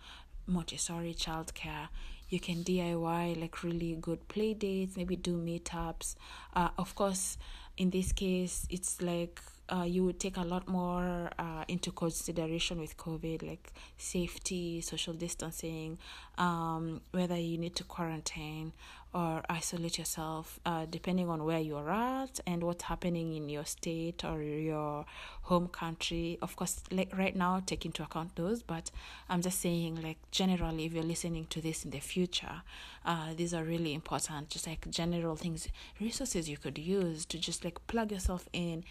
montessori 0.46 1.14
childcare 1.14 1.88
you 2.28 2.40
can 2.40 2.64
diy 2.64 3.40
like 3.40 3.62
really 3.62 3.96
good 4.00 4.26
play 4.28 4.54
dates 4.54 4.96
maybe 4.96 5.16
do 5.16 5.36
meetups. 5.36 6.16
Uh, 6.54 6.68
of 6.78 6.94
course 6.94 7.38
in 7.76 7.90
this 7.90 8.12
case 8.12 8.66
it's 8.70 9.00
like 9.00 9.40
uh, 9.68 9.84
you 9.86 10.04
would 10.04 10.20
take 10.20 10.36
a 10.36 10.42
lot 10.42 10.68
more 10.68 11.30
uh, 11.38 11.64
into 11.68 11.90
consideration 11.90 12.78
with 12.80 12.96
COVID, 12.96 13.46
like 13.46 13.72
safety, 13.96 14.80
social 14.80 15.14
distancing, 15.14 15.98
um, 16.38 17.00
whether 17.12 17.36
you 17.36 17.58
need 17.58 17.74
to 17.76 17.84
quarantine 17.84 18.72
or 19.14 19.42
isolate 19.48 19.96
yourself, 19.96 20.58
uh, 20.66 20.86
depending 20.90 21.30
on 21.30 21.44
where 21.44 21.60
you're 21.60 21.88
at 21.90 22.40
and 22.48 22.64
what's 22.64 22.82
happening 22.82 23.34
in 23.34 23.48
your 23.48 23.64
state 23.64 24.24
or 24.24 24.42
your 24.42 25.06
home 25.42 25.68
country. 25.68 26.36
Of 26.42 26.56
course, 26.56 26.82
like 26.90 27.16
right 27.16 27.34
now, 27.34 27.62
take 27.64 27.86
into 27.86 28.02
account 28.02 28.34
those, 28.34 28.62
but 28.62 28.90
I'm 29.28 29.40
just 29.40 29.60
saying, 29.60 30.02
like, 30.02 30.18
generally, 30.32 30.86
if 30.86 30.92
you're 30.92 31.04
listening 31.04 31.46
to 31.50 31.60
this 31.60 31.84
in 31.84 31.92
the 31.92 32.00
future, 32.00 32.62
uh, 33.04 33.34
these 33.36 33.54
are 33.54 33.62
really 33.62 33.94
important, 33.94 34.48
just 34.50 34.66
like 34.66 34.90
general 34.90 35.36
things, 35.36 35.68
resources 36.00 36.48
you 36.48 36.56
could 36.56 36.76
use 36.76 37.24
to 37.26 37.38
just 37.38 37.64
like 37.64 37.86
plug 37.86 38.10
yourself 38.10 38.48
in 38.52 38.82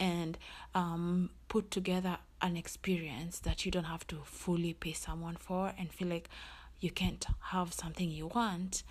and 0.00 0.36
um, 0.74 1.30
put 1.48 1.70
together 1.70 2.18
an 2.42 2.56
experience 2.56 3.38
that 3.40 3.64
you 3.64 3.70
don't 3.70 3.84
have 3.84 4.06
to 4.08 4.16
fully 4.24 4.72
pay 4.72 4.92
someone 4.92 5.36
for 5.36 5.72
and 5.78 5.92
feel 5.92 6.08
like 6.08 6.28
you 6.80 6.90
can't 6.90 7.26
have 7.50 7.72
something 7.72 8.10
you 8.10 8.26
want 8.28 8.82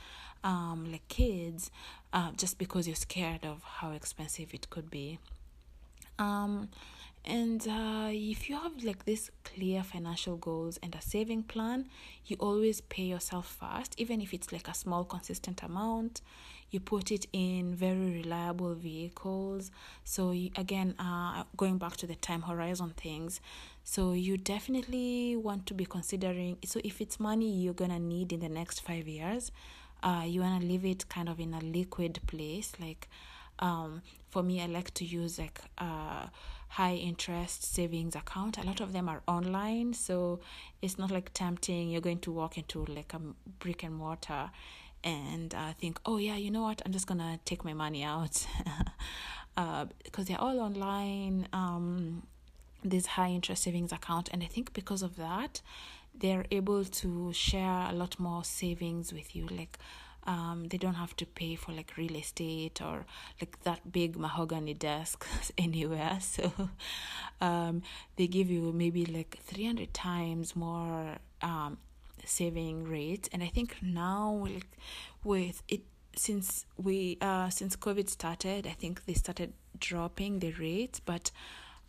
um, 0.43 0.89
like 0.91 1.05
kids 1.07 1.71
uh, 2.13 2.31
just 2.37 2.57
because 2.57 2.87
you're 2.87 2.95
scared 2.95 3.43
of 3.43 3.63
how 3.63 3.91
expensive 3.91 4.53
it 4.53 4.69
could 4.69 4.89
be. 4.89 5.19
Um, 6.17 6.69
and 7.25 7.67
uh, 7.67 8.09
if 8.11 8.49
you 8.49 8.55
have 8.55 8.83
like 8.83 9.05
this 9.05 9.29
clear 9.43 9.83
financial 9.83 10.37
goals 10.37 10.79
and 10.81 10.95
a 10.95 11.01
saving 11.01 11.43
plan 11.43 11.89
you 12.25 12.37
always 12.39 12.81
pay 12.81 13.03
yourself 13.03 13.57
first 13.59 13.93
even 13.97 14.21
if 14.21 14.33
it's 14.33 14.51
like 14.51 14.67
a 14.67 14.73
small 14.73 15.03
consistent 15.03 15.61
amount 15.61 16.21
you 16.71 16.79
put 16.79 17.11
it 17.11 17.25
in 17.33 17.73
very 17.75 18.21
reliable 18.21 18.75
vehicles. 18.75 19.71
So 20.03 20.31
you, 20.31 20.51
again 20.55 20.95
uh, 20.99 21.43
going 21.57 21.77
back 21.77 21.97
to 21.97 22.07
the 22.07 22.15
time 22.15 22.43
horizon 22.43 22.93
things 22.95 23.41
so 23.83 24.13
you 24.13 24.37
definitely 24.37 25.35
want 25.35 25.65
to 25.65 25.73
be 25.73 25.85
considering 25.85 26.57
so 26.63 26.79
if 26.83 27.01
it's 27.01 27.19
money 27.19 27.49
you're 27.49 27.73
gonna 27.73 27.99
need 27.99 28.31
in 28.31 28.39
the 28.39 28.49
next 28.49 28.81
five 28.81 29.07
years 29.07 29.51
uh, 30.03 30.23
you 30.25 30.41
want 30.41 30.61
to 30.61 30.67
leave 30.67 30.85
it 30.85 31.09
kind 31.09 31.29
of 31.29 31.39
in 31.39 31.53
a 31.53 31.59
liquid 31.59 32.19
place. 32.27 32.71
Like 32.79 33.07
um, 33.59 34.01
for 34.29 34.41
me 34.41 34.61
i 34.61 34.65
like 34.67 34.93
to 34.93 35.03
use 35.03 35.37
like 35.37 35.59
uh, 35.77 36.27
high 36.69 36.95
interest 36.95 37.63
savings 37.73 38.15
account. 38.15 38.57
A 38.57 38.63
lot 38.63 38.79
of 38.79 38.93
them 38.93 39.09
are 39.09 39.21
online 39.27 39.93
so 39.93 40.39
it's 40.81 40.97
not 40.97 41.11
like 41.11 41.33
tempting. 41.33 41.89
You're 41.89 42.01
going 42.01 42.19
to 42.19 42.31
walk 42.31 42.57
into 42.57 42.85
like 42.85 43.13
a 43.13 43.19
brick 43.59 43.83
and 43.83 43.95
mortar 43.95 44.51
and 45.03 45.53
uh, 45.53 45.73
think, 45.73 45.99
oh 46.05 46.17
yeah, 46.17 46.35
you 46.35 46.51
know 46.51 46.61
what? 46.61 46.81
I'm 46.85 46.91
just 46.91 47.07
gonna 47.07 47.39
take 47.45 47.63
my 47.63 47.73
money 47.73 48.03
out 48.03 48.45
uh, 49.57 49.85
because 50.03 50.25
they're 50.27 50.41
all 50.41 50.59
online. 50.59 51.47
Um, 51.53 52.23
this 52.83 53.05
high 53.05 53.29
interest 53.29 53.63
savings 53.63 53.91
account, 53.91 54.29
and 54.31 54.41
I 54.41 54.45
think 54.45 54.73
because 54.73 55.01
of 55.01 55.17
that, 55.17 55.61
they're 56.17 56.45
able 56.51 56.85
to 56.85 57.33
share 57.33 57.87
a 57.89 57.93
lot 57.93 58.19
more 58.19 58.43
savings 58.43 59.11
with 59.11 59.35
you. 59.35 59.47
Like, 59.47 59.77
um, 60.25 60.67
they 60.69 60.77
don't 60.77 60.95
have 60.95 61.15
to 61.17 61.25
pay 61.25 61.55
for 61.55 61.71
like 61.71 61.93
real 61.97 62.15
estate 62.15 62.81
or 62.81 63.05
like 63.41 63.61
that 63.63 63.91
big 63.91 64.17
mahogany 64.17 64.73
desk 64.73 65.25
anywhere. 65.57 66.19
So, 66.29 66.51
um, 67.41 67.81
they 68.15 68.27
give 68.27 68.49
you 68.49 68.71
maybe 68.71 69.05
like 69.05 69.39
three 69.43 69.65
hundred 69.65 69.93
times 69.93 70.55
more 70.55 71.17
um 71.41 71.77
saving 72.29 72.83
rates 72.83 73.29
and 73.31 73.41
i 73.43 73.47
think 73.47 73.75
now 73.81 74.45
like 74.47 74.67
with 75.23 75.61
it 75.67 75.81
since 76.15 76.65
we 76.77 77.17
uh 77.21 77.49
since 77.49 77.75
covid 77.75 78.09
started 78.09 78.67
i 78.67 78.71
think 78.71 79.05
they 79.05 79.13
started 79.13 79.53
dropping 79.79 80.39
the 80.39 80.51
rates. 80.53 80.99
But 80.99 81.31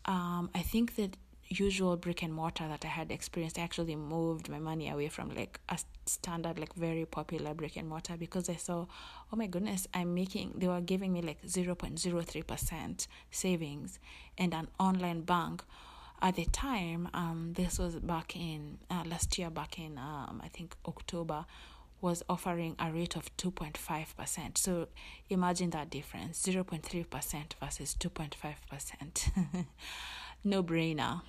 um 0.05 0.51
i 0.55 0.61
think 0.61 0.97
that 0.97 1.17
usual 1.49 1.97
brick 1.97 2.23
and 2.23 2.33
mortar 2.33 2.69
that 2.69 2.85
i 2.85 2.89
had 2.89 3.11
experienced 3.11 3.59
i 3.59 3.63
actually 3.63 3.97
moved 3.97 4.49
my 4.49 4.61
money 4.61 4.89
away 4.89 5.09
from 5.09 5.35
like 5.35 5.59
a 5.69 5.77
standard 6.07 6.61
like 6.61 6.73
very 6.75 7.05
popular 7.05 7.55
brick 7.55 7.77
and 7.77 7.89
mortar 7.89 8.17
because 8.17 8.49
i 8.49 8.55
saw 8.55 8.87
oh 9.33 9.37
my 9.37 9.49
goodness 9.49 9.89
i'm 9.93 10.15
making 10.15 10.53
they 10.57 10.69
were 10.69 10.81
giving 10.81 11.13
me 11.13 11.21
like 11.23 11.43
0.03% 11.43 13.07
savings. 13.31 13.99
And 14.39 14.55
an 14.55 14.69
online 14.79 15.23
bank 15.23 15.63
at 16.23 16.37
the 16.37 16.45
time, 16.47 17.09
um, 17.15 17.53
this 17.55 17.79
was 17.79 17.97
back 17.97 18.37
in 18.37 18.79
uh, 18.91 19.05
last 19.07 19.39
year, 19.39 19.51
back 19.51 19.79
in 19.79 19.99
um, 19.99 20.41
I 20.45 20.49
think 20.49 20.77
October, 20.87 21.47
was 22.01 22.23
offering 22.29 22.77
a 22.79 22.91
rate 22.91 23.17
of 23.17 23.35
2.5%. 23.37 24.57
So 24.59 24.89
imagine 25.29 25.71
that 25.71 25.91
difference 25.91 26.43
0.3% 26.43 27.53
versus 27.61 27.97
2.5%. 27.99 29.67
no 30.45 30.63
brainer. 30.63 31.21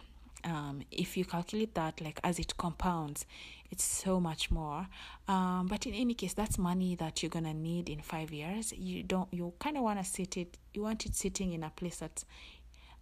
um, 0.43 0.82
if 0.91 1.17
you 1.17 1.25
calculate 1.25 1.75
that 1.75 2.01
like 2.01 2.19
as 2.23 2.39
it 2.39 2.56
compounds 2.58 3.25
it's 3.69 3.84
so 3.84 4.19
much 4.19 4.51
more 4.51 4.88
um, 5.27 5.67
but 5.67 5.86
in 5.86 5.93
any 5.93 6.13
case 6.13 6.34
that's 6.34 6.58
money 6.58 6.95
that 6.95 7.21
you're 7.21 7.30
gonna 7.30 7.54
need 7.54 7.89
in 7.89 8.01
five 8.01 8.32
years 8.32 8.73
you 8.73 9.04
don't 9.04 9.27
you 9.32 9.54
kind 9.60 9.77
of 9.77 9.84
want 9.84 9.99
to 9.99 10.06
sit 10.06 10.38
it 10.38 10.58
you 10.73 10.82
want 10.82 11.06
it 11.06 11.15
sitting 11.15 11.54
in 11.54 11.63
a 11.63 11.69
place 11.69 11.97
that's 11.97 12.25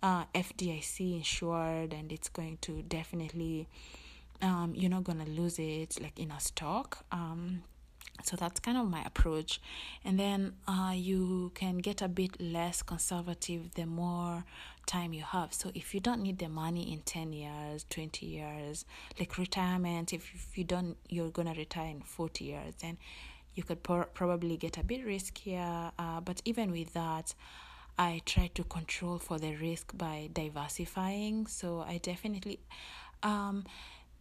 uh, 0.02 0.26
fdic 0.34 1.18
insured 1.18 1.94
and 1.94 2.12
it's 2.12 2.30
going 2.30 2.58
to 2.62 2.82
definitely 2.84 3.68
um, 4.42 4.74
you're 4.76 4.90
not 4.90 5.04
gonna 5.04 5.26
lose 5.26 5.60
it 5.60 6.00
like 6.02 6.18
in 6.20 6.32
a 6.32 6.40
stock. 6.40 7.06
Um, 7.12 7.64
so 8.24 8.36
that's 8.36 8.60
kind 8.60 8.78
of 8.78 8.88
my 8.88 9.02
approach. 9.04 9.62
And 10.04 10.20
then 10.20 10.54
uh, 10.68 10.94
you 10.96 11.52
can 11.56 11.78
get 11.78 12.02
a 12.02 12.08
bit 12.08 12.40
less 12.42 12.82
conservative 12.82 13.74
the 13.76 13.86
more 13.86 14.44
time 14.86 15.14
you 15.14 15.24
have. 15.24 15.54
So 15.54 15.72
if 15.74 15.94
you 15.94 16.00
don't 16.00 16.22
need 16.22 16.40
the 16.40 16.50
money 16.50 16.92
in 16.92 17.02
10 17.02 17.32
years 17.34 17.86
20 17.90 18.26
years 18.26 18.86
like 19.20 19.38
retirement 19.38 20.14
if, 20.14 20.34
if 20.34 20.58
you 20.58 20.64
don't 20.64 20.98
you're 21.08 21.30
gonna 21.30 21.54
retire 21.54 21.90
in 21.90 22.02
40 22.02 22.44
years 22.44 22.74
then 22.82 22.98
you 23.54 23.62
could 23.64 23.84
probably 23.84 24.58
get 24.58 24.78
a 24.78 24.84
bit 24.84 25.06
riskier 25.06 25.92
uh, 26.00 26.22
but 26.22 26.42
even 26.46 26.72
with 26.72 26.94
that 26.94 27.36
i 28.00 28.22
try 28.26 28.48
to 28.56 28.64
control 28.64 29.20
for 29.20 29.38
the 29.38 29.54
risk 29.56 29.96
by 29.98 30.30
diversifying 30.34 31.46
so 31.46 31.84
i 31.88 31.98
definitely 31.98 32.60
um, 33.24 33.66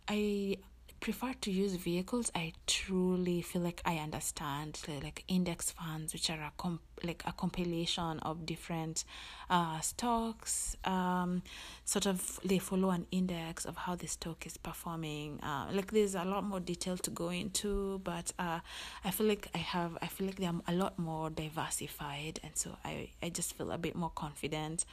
i 0.09 0.57
prefer 1.00 1.32
to 1.40 1.50
use 1.50 1.74
vehicles 1.74 2.30
I 2.34 2.52
truly 2.66 3.42
feel 3.42 3.62
like 3.62 3.80
I 3.84 3.96
understand 3.96 4.80
like 5.02 5.24
index 5.28 5.70
funds 5.70 6.12
which 6.12 6.28
are 6.30 6.40
a 6.40 6.52
comp- 6.56 6.82
like 7.04 7.22
a 7.26 7.32
compilation 7.32 8.18
of 8.20 8.44
different 8.44 9.04
uh, 9.48 9.78
stocks 9.80 10.76
um, 10.84 11.42
sort 11.84 12.06
of 12.06 12.40
they 12.44 12.58
follow 12.58 12.90
an 12.90 13.06
index 13.12 13.64
of 13.64 13.76
how 13.76 13.94
the 13.94 14.08
stock 14.08 14.44
is 14.46 14.56
performing 14.56 15.40
uh, 15.40 15.68
like 15.72 15.92
there's 15.92 16.14
a 16.14 16.24
lot 16.24 16.42
more 16.44 16.61
detail 16.61 16.96
to 16.96 17.11
go 17.11 17.28
into 17.28 18.00
but 18.02 18.32
uh, 18.38 18.61
I 19.04 19.11
feel 19.11 19.26
like 19.26 19.48
I 19.54 19.58
have 19.58 19.96
I 20.02 20.06
feel 20.06 20.26
like 20.26 20.37
they're 20.37 20.52
a 20.66 20.74
lot 20.74 20.98
more 20.98 21.30
diversified 21.30 22.40
and 22.42 22.56
so 22.56 22.76
I, 22.84 23.11
I 23.22 23.28
just 23.28 23.56
feel 23.56 23.70
a 23.70 23.78
bit 23.78 23.94
more 23.94 24.11
confident 24.14 24.84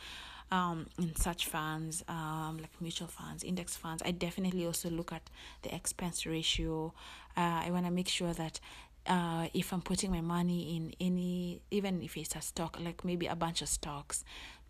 um, 0.52 0.88
in 1.00 1.16
such 1.16 1.48
funds, 1.48 2.04
um, 2.08 2.60
like 2.62 2.72
mutual 2.80 3.08
funds, 3.08 3.44
index 3.44 3.76
funds, 3.76 4.04
I 4.06 4.12
definitely 4.12 4.66
also 4.66 4.90
look 4.90 5.12
at 5.12 5.30
the 5.64 5.74
expense 5.74 6.26
ratio. 6.26 6.94
Uh, 7.36 7.64
I 7.66 7.72
want 7.72 7.86
to 7.86 7.92
make 7.92 8.08
sure 8.08 8.34
that 8.34 8.60
uh, 9.08 9.48
if 9.54 9.72
I'm 9.72 9.82
putting 9.82 10.12
my 10.12 10.22
money 10.22 10.76
in 10.76 10.94
any, 11.00 11.62
even 11.72 12.02
if 12.02 12.18
it's 12.18 12.36
a 12.36 12.42
stock, 12.42 12.78
like 12.80 13.04
maybe 13.06 13.28
a 13.28 13.36
bunch 13.36 13.62
of 13.62 13.70
stocks, 13.70 14.24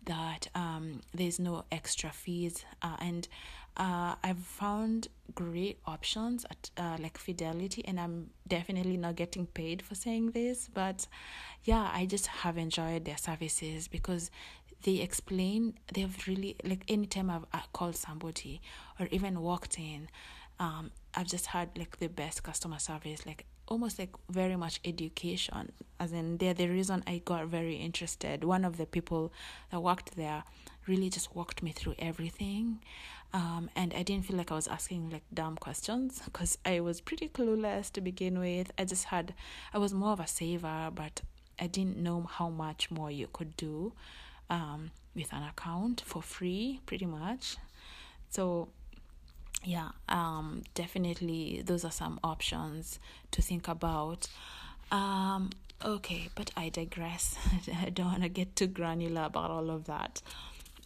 that 0.04 0.48
um, 0.54 1.00
there's 1.14 1.38
no 1.38 1.64
extra 1.72 2.10
fees. 2.10 2.64
Uh, 2.82 2.96
and 3.00 3.28
uh, 3.76 4.14
I've 4.22 4.38
found 4.38 5.08
great 5.34 5.78
options 5.86 6.46
at 6.50 6.70
uh, 6.76 6.96
like 6.98 7.18
Fidelity, 7.18 7.84
and 7.84 8.00
I'm 8.00 8.30
definitely 8.48 8.96
not 8.96 9.16
getting 9.16 9.46
paid 9.46 9.82
for 9.82 9.94
saying 9.94 10.30
this, 10.30 10.68
but 10.72 11.06
yeah, 11.64 11.90
I 11.92 12.06
just 12.06 12.26
have 12.28 12.56
enjoyed 12.56 13.04
their 13.04 13.18
services 13.18 13.88
because 13.88 14.30
they 14.86 14.96
explain 15.00 15.74
they've 15.92 16.16
really 16.28 16.56
like 16.64 16.84
anytime 16.88 17.28
I've 17.30 17.72
called 17.72 17.96
somebody 17.96 18.62
or 18.98 19.08
even 19.10 19.40
walked 19.40 19.78
in 19.78 20.08
um 20.60 20.92
I've 21.14 21.26
just 21.26 21.46
had 21.46 21.76
like 21.76 21.98
the 21.98 22.08
best 22.08 22.44
customer 22.44 22.78
service 22.78 23.26
like 23.26 23.44
almost 23.68 23.98
like 23.98 24.10
very 24.30 24.56
much 24.56 24.80
education. 24.84 25.72
As 25.98 26.12
in 26.12 26.38
they're 26.38 26.54
the 26.54 26.68
reason 26.68 27.02
I 27.06 27.20
got 27.24 27.46
very 27.46 27.76
interested. 27.76 28.44
One 28.44 28.64
of 28.64 28.76
the 28.76 28.86
people 28.86 29.32
that 29.70 29.80
worked 29.80 30.16
there 30.16 30.44
really 30.86 31.10
just 31.10 31.34
walked 31.34 31.64
me 31.64 31.72
through 31.72 31.96
everything. 31.98 32.80
Um, 33.32 33.68
and 33.74 33.92
I 33.92 34.02
didn't 34.04 34.24
feel 34.26 34.36
like 34.36 34.52
I 34.52 34.54
was 34.54 34.68
asking 34.68 35.10
like 35.10 35.24
dumb 35.34 35.56
questions 35.56 36.22
because 36.24 36.58
I 36.64 36.80
was 36.80 37.00
pretty 37.00 37.28
clueless 37.28 37.90
to 37.92 38.00
begin 38.00 38.38
with. 38.38 38.70
I 38.78 38.84
just 38.84 39.06
had 39.06 39.34
I 39.74 39.78
was 39.78 39.92
more 39.92 40.12
of 40.12 40.20
a 40.20 40.26
saver 40.26 40.90
but 40.94 41.22
I 41.58 41.66
didn't 41.66 41.96
know 41.96 42.28
how 42.30 42.50
much 42.50 42.90
more 42.90 43.10
you 43.10 43.28
could 43.32 43.56
do 43.56 43.94
um, 44.50 44.90
with 45.14 45.32
an 45.32 45.42
account 45.42 46.02
for 46.04 46.22
free, 46.22 46.80
pretty 46.86 47.06
much. 47.06 47.56
So, 48.28 48.68
yeah, 49.64 49.90
um, 50.08 50.62
definitely 50.74 51.62
those 51.64 51.84
are 51.84 51.90
some 51.90 52.20
options 52.22 52.98
to 53.30 53.42
think 53.42 53.68
about. 53.68 54.28
Um, 54.90 55.50
okay, 55.84 56.28
but 56.34 56.50
I 56.56 56.68
digress. 56.68 57.36
I 57.82 57.90
don't 57.90 58.06
want 58.06 58.22
to 58.22 58.28
get 58.28 58.56
too 58.56 58.66
granular 58.66 59.24
about 59.24 59.50
all 59.50 59.70
of 59.70 59.86
that. 59.86 60.22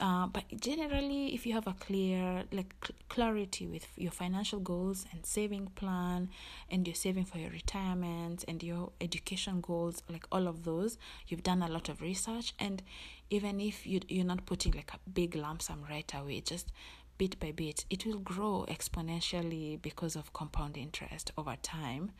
Uh, 0.01 0.27
but 0.27 0.45
generally, 0.59 1.35
if 1.35 1.45
you 1.45 1.53
have 1.53 1.67
a 1.67 1.75
clear, 1.75 2.45
like 2.53 2.75
cl- 2.83 2.97
clarity 3.11 3.67
with 3.67 3.87
your 3.99 4.11
financial 4.11 4.59
goals 4.59 5.05
and 5.13 5.27
saving 5.27 5.67
plan, 5.75 6.31
and 6.71 6.87
you're 6.89 6.95
saving 6.95 7.27
for 7.27 7.37
your 7.37 7.51
retirement 7.51 8.43
and 8.49 8.63
your 8.63 8.93
education 9.03 9.61
goals, 9.61 10.03
like 10.09 10.25
all 10.33 10.49
of 10.49 10.65
those, 10.65 10.97
you've 11.29 11.43
done 11.43 11.61
a 11.63 11.69
lot 11.69 11.91
of 11.91 12.01
research, 12.01 12.55
and 12.59 12.83
even 13.31 13.61
if 13.61 13.87
you 13.87 14.01
you're 14.09 14.25
not 14.25 14.45
putting 14.45 14.73
like 14.73 14.93
a 14.93 14.99
big 15.11 15.35
lump 15.35 15.63
sum 15.63 15.85
right 15.89 16.13
away, 16.15 16.41
just 16.41 16.73
bit 17.17 17.39
by 17.39 17.53
bit, 17.53 17.85
it 17.91 18.07
will 18.07 18.19
grow 18.19 18.67
exponentially 18.69 19.81
because 19.81 20.17
of 20.17 20.33
compound 20.33 20.77
interest 20.77 21.31
over 21.37 21.57
time. 21.63 22.13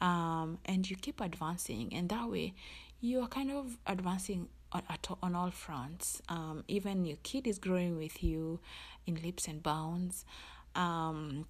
Um, 0.00 0.58
and 0.64 0.88
you 0.88 0.96
keep 0.96 1.20
advancing, 1.20 1.92
and 1.92 2.08
that 2.08 2.30
way, 2.30 2.54
you 3.00 3.20
are 3.20 3.28
kind 3.28 3.50
of 3.50 3.78
advancing 3.86 4.48
on, 4.72 4.82
on 5.22 5.34
all 5.34 5.50
fronts. 5.50 6.22
Um, 6.28 6.64
even 6.68 7.04
your 7.04 7.18
kid 7.22 7.46
is 7.46 7.58
growing 7.58 7.98
with 7.98 8.22
you 8.22 8.60
in 9.06 9.16
leaps 9.16 9.46
and 9.46 9.62
bounds. 9.62 10.24
Um, 10.74 11.46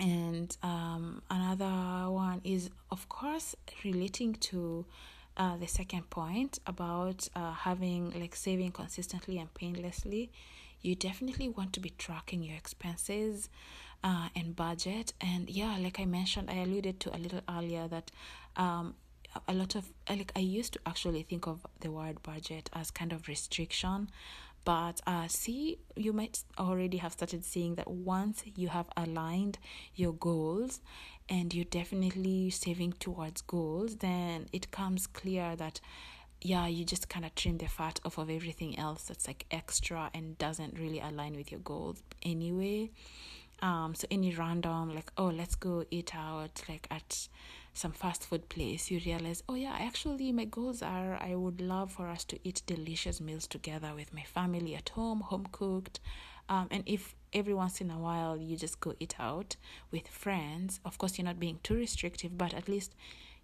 and 0.00 0.56
um, 0.62 1.22
another 1.30 2.10
one 2.10 2.40
is, 2.42 2.70
of 2.90 3.08
course, 3.08 3.54
relating 3.84 4.34
to 4.34 4.86
uh, 5.36 5.56
the 5.56 5.66
second 5.66 6.10
point 6.10 6.58
about 6.66 7.28
uh, 7.34 7.52
having 7.52 8.12
like 8.18 8.36
saving 8.36 8.72
consistently 8.72 9.38
and 9.38 9.52
painlessly. 9.54 10.30
You 10.82 10.94
definitely 10.94 11.48
want 11.48 11.72
to 11.74 11.80
be 11.80 11.90
tracking 11.96 12.42
your 12.42 12.56
expenses 12.56 13.48
uh, 14.02 14.28
and 14.36 14.54
budget. 14.54 15.14
And 15.20 15.48
yeah, 15.48 15.76
like 15.78 15.98
I 15.98 16.04
mentioned, 16.04 16.50
I 16.50 16.56
alluded 16.56 17.00
to 17.00 17.16
a 17.16 17.18
little 17.18 17.40
earlier 17.48 17.88
that 17.88 18.10
um, 18.56 18.94
a 19.48 19.54
lot 19.54 19.74
of 19.74 19.90
like 20.08 20.32
I 20.36 20.40
used 20.40 20.74
to 20.74 20.80
actually 20.86 21.22
think 21.22 21.46
of 21.46 21.66
the 21.80 21.90
word 21.90 22.22
budget 22.22 22.70
as 22.72 22.90
kind 22.90 23.12
of 23.12 23.26
restriction 23.28 24.10
but 24.64 25.00
uh 25.06 25.26
see 25.28 25.78
you 25.96 26.12
might 26.12 26.42
already 26.58 26.96
have 26.98 27.12
started 27.12 27.44
seeing 27.44 27.74
that 27.74 27.90
once 27.90 28.42
you 28.56 28.68
have 28.68 28.86
aligned 28.96 29.58
your 29.94 30.12
goals 30.12 30.80
and 31.28 31.54
you're 31.54 31.64
definitely 31.64 32.50
saving 32.50 32.92
towards 32.94 33.42
goals 33.42 33.96
then 33.96 34.46
it 34.52 34.70
comes 34.70 35.06
clear 35.06 35.56
that 35.56 35.80
yeah 36.42 36.66
you 36.66 36.84
just 36.84 37.08
kind 37.08 37.24
of 37.24 37.34
trim 37.34 37.58
the 37.58 37.66
fat 37.66 37.98
off 38.04 38.18
of 38.18 38.28
everything 38.30 38.78
else 38.78 39.04
that's 39.04 39.26
like 39.26 39.46
extra 39.50 40.10
and 40.14 40.36
doesn't 40.38 40.78
really 40.78 41.00
align 41.00 41.34
with 41.34 41.50
your 41.50 41.60
goals 41.60 42.02
anyway. 42.22 42.90
Um 43.62 43.94
so 43.94 44.06
any 44.10 44.34
random 44.34 44.94
like 44.94 45.10
oh 45.16 45.28
let's 45.28 45.54
go 45.54 45.84
eat 45.90 46.14
out 46.14 46.62
like 46.68 46.86
at 46.90 47.28
some 47.74 47.90
fast 47.90 48.24
food 48.24 48.48
place, 48.48 48.90
you 48.90 49.00
realize, 49.04 49.42
oh 49.48 49.56
yeah, 49.56 49.76
actually 49.78 50.30
my 50.30 50.44
goals 50.44 50.80
are 50.80 51.18
I 51.20 51.34
would 51.34 51.60
love 51.60 51.92
for 51.92 52.08
us 52.08 52.24
to 52.26 52.38
eat 52.44 52.62
delicious 52.66 53.20
meals 53.20 53.48
together 53.48 53.92
with 53.94 54.14
my 54.14 54.22
family 54.22 54.76
at 54.76 54.90
home, 54.90 55.20
home 55.20 55.46
cooked. 55.50 55.98
Um, 56.48 56.68
and 56.70 56.84
if 56.86 57.16
every 57.32 57.52
once 57.52 57.80
in 57.80 57.90
a 57.90 57.98
while 57.98 58.36
you 58.36 58.56
just 58.56 58.80
go 58.80 58.94
eat 59.00 59.16
out 59.18 59.56
with 59.90 60.06
friends, 60.06 60.78
of 60.84 60.98
course 60.98 61.18
you're 61.18 61.24
not 61.24 61.40
being 61.40 61.58
too 61.64 61.74
restrictive, 61.74 62.38
but 62.38 62.54
at 62.54 62.68
least 62.68 62.94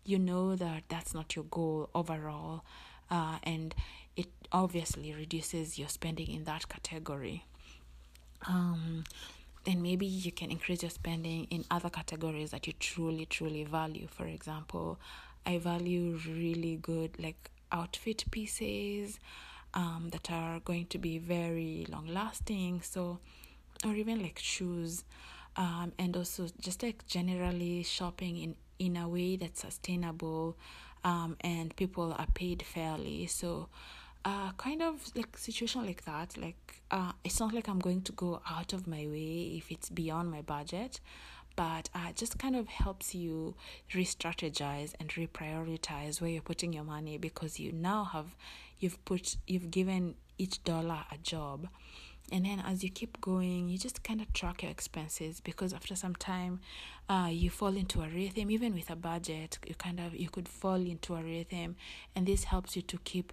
you 0.04 0.18
know 0.18 0.54
that 0.54 0.84
that's 0.88 1.12
not 1.12 1.34
your 1.34 1.44
goal 1.46 1.90
overall. 1.94 2.64
Uh, 3.10 3.38
and 3.42 3.74
it 4.16 4.28
obviously 4.52 5.12
reduces 5.12 5.78
your 5.78 5.88
spending 5.88 6.30
in 6.30 6.44
that 6.44 6.68
category. 6.68 7.46
Um, 8.46 9.04
then 9.64 9.82
maybe 9.82 10.06
you 10.06 10.32
can 10.32 10.50
increase 10.50 10.82
your 10.82 10.90
spending 10.90 11.44
in 11.50 11.64
other 11.70 11.90
categories 11.90 12.50
that 12.50 12.66
you 12.66 12.72
truly 12.74 13.26
truly 13.26 13.64
value. 13.64 14.06
For 14.10 14.26
example 14.26 14.98
i 15.46 15.56
value 15.56 16.20
really 16.28 16.78
good 16.82 17.10
like 17.18 17.50
outfit 17.72 18.24
pieces 18.30 19.18
um, 19.72 20.08
that 20.12 20.30
are 20.30 20.60
going 20.60 20.84
to 20.86 20.98
be 20.98 21.18
very 21.18 21.86
long 21.88 22.06
lasting 22.06 22.82
so 22.82 23.18
or 23.84 23.94
even 23.94 24.20
like 24.22 24.38
shoes 24.38 25.04
um, 25.56 25.92
and 25.98 26.16
also 26.16 26.46
just 26.60 26.82
like 26.82 27.06
generally 27.06 27.82
shopping 27.82 28.36
in 28.36 28.54
in 28.78 28.96
a 28.96 29.08
way 29.08 29.36
that's 29.36 29.60
sustainable 29.60 30.56
um, 31.04 31.36
and 31.40 31.74
people 31.76 32.14
are 32.18 32.26
paid 32.34 32.62
fairly. 32.62 33.26
So 33.26 33.68
uh, 34.24 34.52
kind 34.52 34.82
of 34.82 35.00
like 35.14 35.36
situation 35.36 35.86
like 35.86 36.04
that 36.04 36.36
like 36.36 36.82
uh, 36.90 37.12
it's 37.24 37.40
not 37.40 37.54
like 37.54 37.68
i'm 37.68 37.78
going 37.78 38.02
to 38.02 38.12
go 38.12 38.40
out 38.48 38.72
of 38.72 38.86
my 38.86 39.06
way 39.06 39.54
if 39.56 39.70
it's 39.70 39.88
beyond 39.88 40.30
my 40.30 40.42
budget 40.42 41.00
but 41.56 41.90
uh, 41.94 42.12
just 42.14 42.38
kind 42.38 42.56
of 42.56 42.68
helps 42.68 43.14
you 43.14 43.54
re-strategize 43.94 44.94
and 44.98 45.10
reprioritize 45.10 46.20
where 46.20 46.30
you're 46.30 46.42
putting 46.42 46.72
your 46.72 46.84
money 46.84 47.18
because 47.18 47.60
you 47.60 47.72
now 47.72 48.04
have 48.04 48.36
you've 48.78 49.04
put 49.04 49.36
you've 49.46 49.70
given 49.70 50.14
each 50.38 50.64
dollar 50.64 51.04
a 51.12 51.18
job. 51.18 51.68
And 52.32 52.46
then 52.46 52.60
as 52.60 52.84
you 52.84 52.90
keep 52.90 53.20
going 53.20 53.68
you 53.68 53.76
just 53.76 54.02
kind 54.04 54.20
of 54.20 54.32
track 54.32 54.62
your 54.62 54.70
expenses 54.70 55.40
because 55.40 55.72
after 55.72 55.96
some 55.96 56.14
time 56.14 56.60
uh, 57.08 57.28
you 57.30 57.50
fall 57.50 57.76
into 57.76 58.00
a 58.00 58.08
rhythm. 58.08 58.50
Even 58.50 58.72
with 58.72 58.88
a 58.88 58.96
budget 58.96 59.58
you 59.66 59.74
kind 59.74 60.00
of 60.00 60.14
you 60.14 60.30
could 60.30 60.48
fall 60.48 60.76
into 60.76 61.14
a 61.14 61.22
rhythm 61.22 61.76
and 62.14 62.26
this 62.26 62.44
helps 62.44 62.76
you 62.76 62.82
to 62.82 62.98
keep 63.04 63.32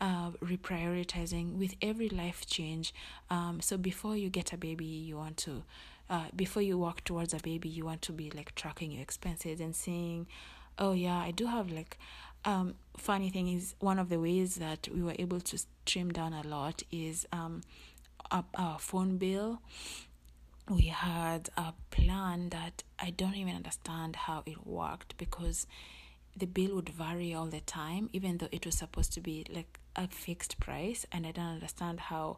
uh, 0.00 0.30
reprioritizing 0.42 1.56
with 1.56 1.74
every 1.82 2.08
life 2.08 2.46
change. 2.46 2.94
Um, 3.28 3.60
so 3.60 3.76
before 3.76 4.16
you 4.16 4.30
get 4.30 4.52
a 4.52 4.56
baby 4.56 4.84
you 4.84 5.16
want 5.16 5.36
to 5.38 5.62
uh, 6.10 6.24
before 6.34 6.62
you 6.62 6.76
walk 6.76 7.04
towards 7.04 7.32
a 7.32 7.38
baby 7.38 7.68
you 7.68 7.84
want 7.84 8.02
to 8.02 8.12
be 8.12 8.30
like 8.30 8.54
tracking 8.54 8.90
your 8.90 9.00
expenses 9.00 9.60
and 9.60 9.74
seeing 9.74 10.26
oh 10.78 10.92
yeah 10.92 11.18
i 11.18 11.30
do 11.30 11.46
have 11.46 11.70
like 11.70 11.98
um 12.44 12.74
funny 12.96 13.30
thing 13.30 13.48
is 13.48 13.74
one 13.78 13.98
of 13.98 14.08
the 14.08 14.18
ways 14.18 14.56
that 14.56 14.88
we 14.92 15.02
were 15.02 15.14
able 15.18 15.40
to 15.40 15.58
trim 15.86 16.10
down 16.10 16.32
a 16.32 16.42
lot 16.42 16.82
is 16.90 17.26
um 17.32 17.62
our 18.32 18.78
phone 18.78 19.16
bill. 19.16 19.60
We 20.68 20.82
had 20.82 21.48
a 21.56 21.72
plan 21.90 22.50
that 22.50 22.84
i 22.98 23.10
don't 23.10 23.34
even 23.34 23.56
understand 23.56 24.14
how 24.14 24.42
it 24.46 24.66
worked 24.66 25.16
because 25.18 25.66
the 26.36 26.46
bill 26.46 26.76
would 26.76 26.88
vary 26.88 27.34
all 27.34 27.46
the 27.46 27.60
time 27.60 28.08
even 28.12 28.38
though 28.38 28.48
it 28.52 28.64
was 28.64 28.76
supposed 28.76 29.12
to 29.12 29.20
be 29.20 29.44
like 29.52 29.78
a 29.96 30.06
fixed 30.08 30.58
price 30.60 31.06
and 31.12 31.26
i 31.26 31.30
don't 31.30 31.44
understand 31.46 32.00
how 32.00 32.36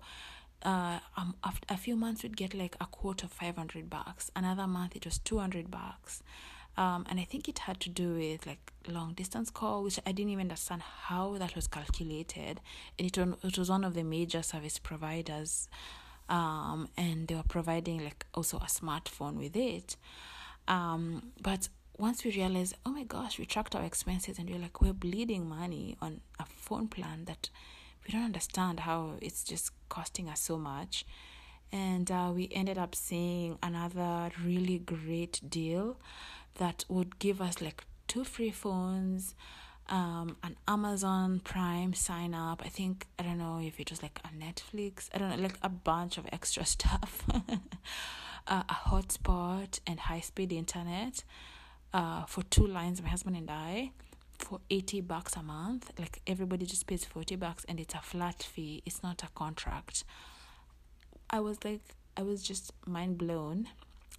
uh 0.64 0.98
um 1.16 1.34
a 1.68 1.76
few 1.76 1.96
months 1.96 2.22
we'd 2.22 2.36
get 2.36 2.54
like 2.54 2.76
a 2.80 2.86
quote 2.86 3.22
of 3.22 3.32
500 3.32 3.90
bucks 3.90 4.30
another 4.34 4.66
month 4.66 4.96
it 4.96 5.04
was 5.04 5.18
200 5.18 5.70
bucks 5.70 6.22
um, 6.76 7.04
and 7.10 7.20
I 7.20 7.24
think 7.24 7.48
it 7.48 7.60
had 7.60 7.80
to 7.80 7.90
do 7.90 8.14
with 8.14 8.46
like 8.46 8.72
long 8.88 9.12
distance 9.12 9.50
call, 9.50 9.82
which 9.82 9.98
I 10.06 10.12
didn't 10.12 10.30
even 10.30 10.46
understand 10.46 10.82
how 10.82 11.36
that 11.38 11.54
was 11.54 11.66
calculated. 11.66 12.60
And 12.98 13.06
it, 13.06 13.16
it 13.18 13.58
was 13.58 13.68
one 13.68 13.84
of 13.84 13.94
the 13.94 14.02
major 14.02 14.42
service 14.42 14.78
providers, 14.78 15.68
um, 16.30 16.88
and 16.96 17.28
they 17.28 17.34
were 17.34 17.42
providing 17.42 18.02
like 18.02 18.24
also 18.32 18.56
a 18.58 18.66
smartphone 18.66 19.34
with 19.36 19.54
it. 19.54 19.96
Um, 20.66 21.32
but 21.42 21.68
once 21.98 22.24
we 22.24 22.30
realized, 22.32 22.74
oh 22.86 22.90
my 22.90 23.04
gosh, 23.04 23.38
we 23.38 23.44
tracked 23.44 23.74
our 23.74 23.84
expenses, 23.84 24.38
and 24.38 24.48
we 24.48 24.54
we're 24.56 24.62
like, 24.62 24.80
we're 24.80 24.92
bleeding 24.92 25.48
money 25.48 25.96
on 26.00 26.20
a 26.38 26.44
phone 26.44 26.88
plan 26.88 27.24
that 27.26 27.50
we 28.06 28.12
don't 28.12 28.24
understand 28.24 28.80
how 28.80 29.12
it's 29.20 29.44
just 29.44 29.70
costing 29.88 30.28
us 30.28 30.40
so 30.40 30.58
much. 30.58 31.04
And 31.70 32.10
uh, 32.10 32.32
we 32.34 32.50
ended 32.52 32.76
up 32.76 32.94
seeing 32.94 33.58
another 33.62 34.30
really 34.44 34.78
great 34.78 35.40
deal 35.48 35.96
that 36.56 36.84
would 36.88 37.18
give 37.18 37.40
us 37.40 37.62
like 37.62 37.84
two 38.08 38.24
free 38.24 38.50
phones, 38.50 39.34
um, 39.88 40.36
an 40.42 40.56
Amazon 40.68 41.40
Prime 41.42 41.94
sign 41.94 42.34
up. 42.34 42.62
I 42.64 42.68
think 42.68 43.06
I 43.18 43.22
don't 43.22 43.38
know 43.38 43.60
if 43.62 43.80
it 43.80 43.90
was 43.90 44.02
like 44.02 44.20
a 44.24 44.28
Netflix. 44.28 45.08
I 45.14 45.18
don't 45.18 45.30
know, 45.30 45.42
like 45.42 45.58
a 45.62 45.68
bunch 45.68 46.18
of 46.18 46.26
extra 46.32 46.64
stuff. 46.76 47.22
uh, 48.46 48.62
a 48.68 48.74
hotspot 48.88 49.80
and 49.86 50.00
high 50.00 50.20
speed 50.20 50.52
internet. 50.52 51.24
Uh, 51.92 52.24
for 52.24 52.42
two 52.44 52.66
lines, 52.66 53.02
my 53.02 53.08
husband 53.08 53.36
and 53.36 53.50
I, 53.50 53.90
for 54.38 54.60
eighty 54.70 55.00
bucks 55.00 55.36
a 55.36 55.42
month. 55.42 55.90
Like 55.98 56.20
everybody 56.26 56.66
just 56.66 56.86
pays 56.86 57.04
forty 57.04 57.36
bucks, 57.36 57.64
and 57.68 57.78
it's 57.78 57.94
a 57.94 58.00
flat 58.00 58.42
fee. 58.42 58.82
It's 58.86 59.02
not 59.02 59.22
a 59.22 59.28
contract. 59.34 60.04
I 61.30 61.40
was 61.40 61.58
like, 61.64 61.82
I 62.16 62.22
was 62.22 62.42
just 62.42 62.72
mind 62.86 63.18
blown 63.18 63.68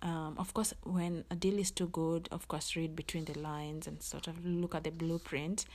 um, 0.04 0.36
of 0.38 0.54
course, 0.54 0.74
when 0.84 1.24
a 1.32 1.36
deal 1.36 1.58
is 1.58 1.72
too 1.72 1.88
good, 1.88 2.28
of 2.30 2.50
course, 2.50 2.76
read 2.76 2.94
between 2.94 3.24
the 3.24 3.40
lines 3.40 3.88
and 3.88 4.04
sort 4.04 4.28
of 4.28 4.46
look 4.46 4.76
at 4.76 4.84
the 4.84 4.92
blueprint. 4.92 5.66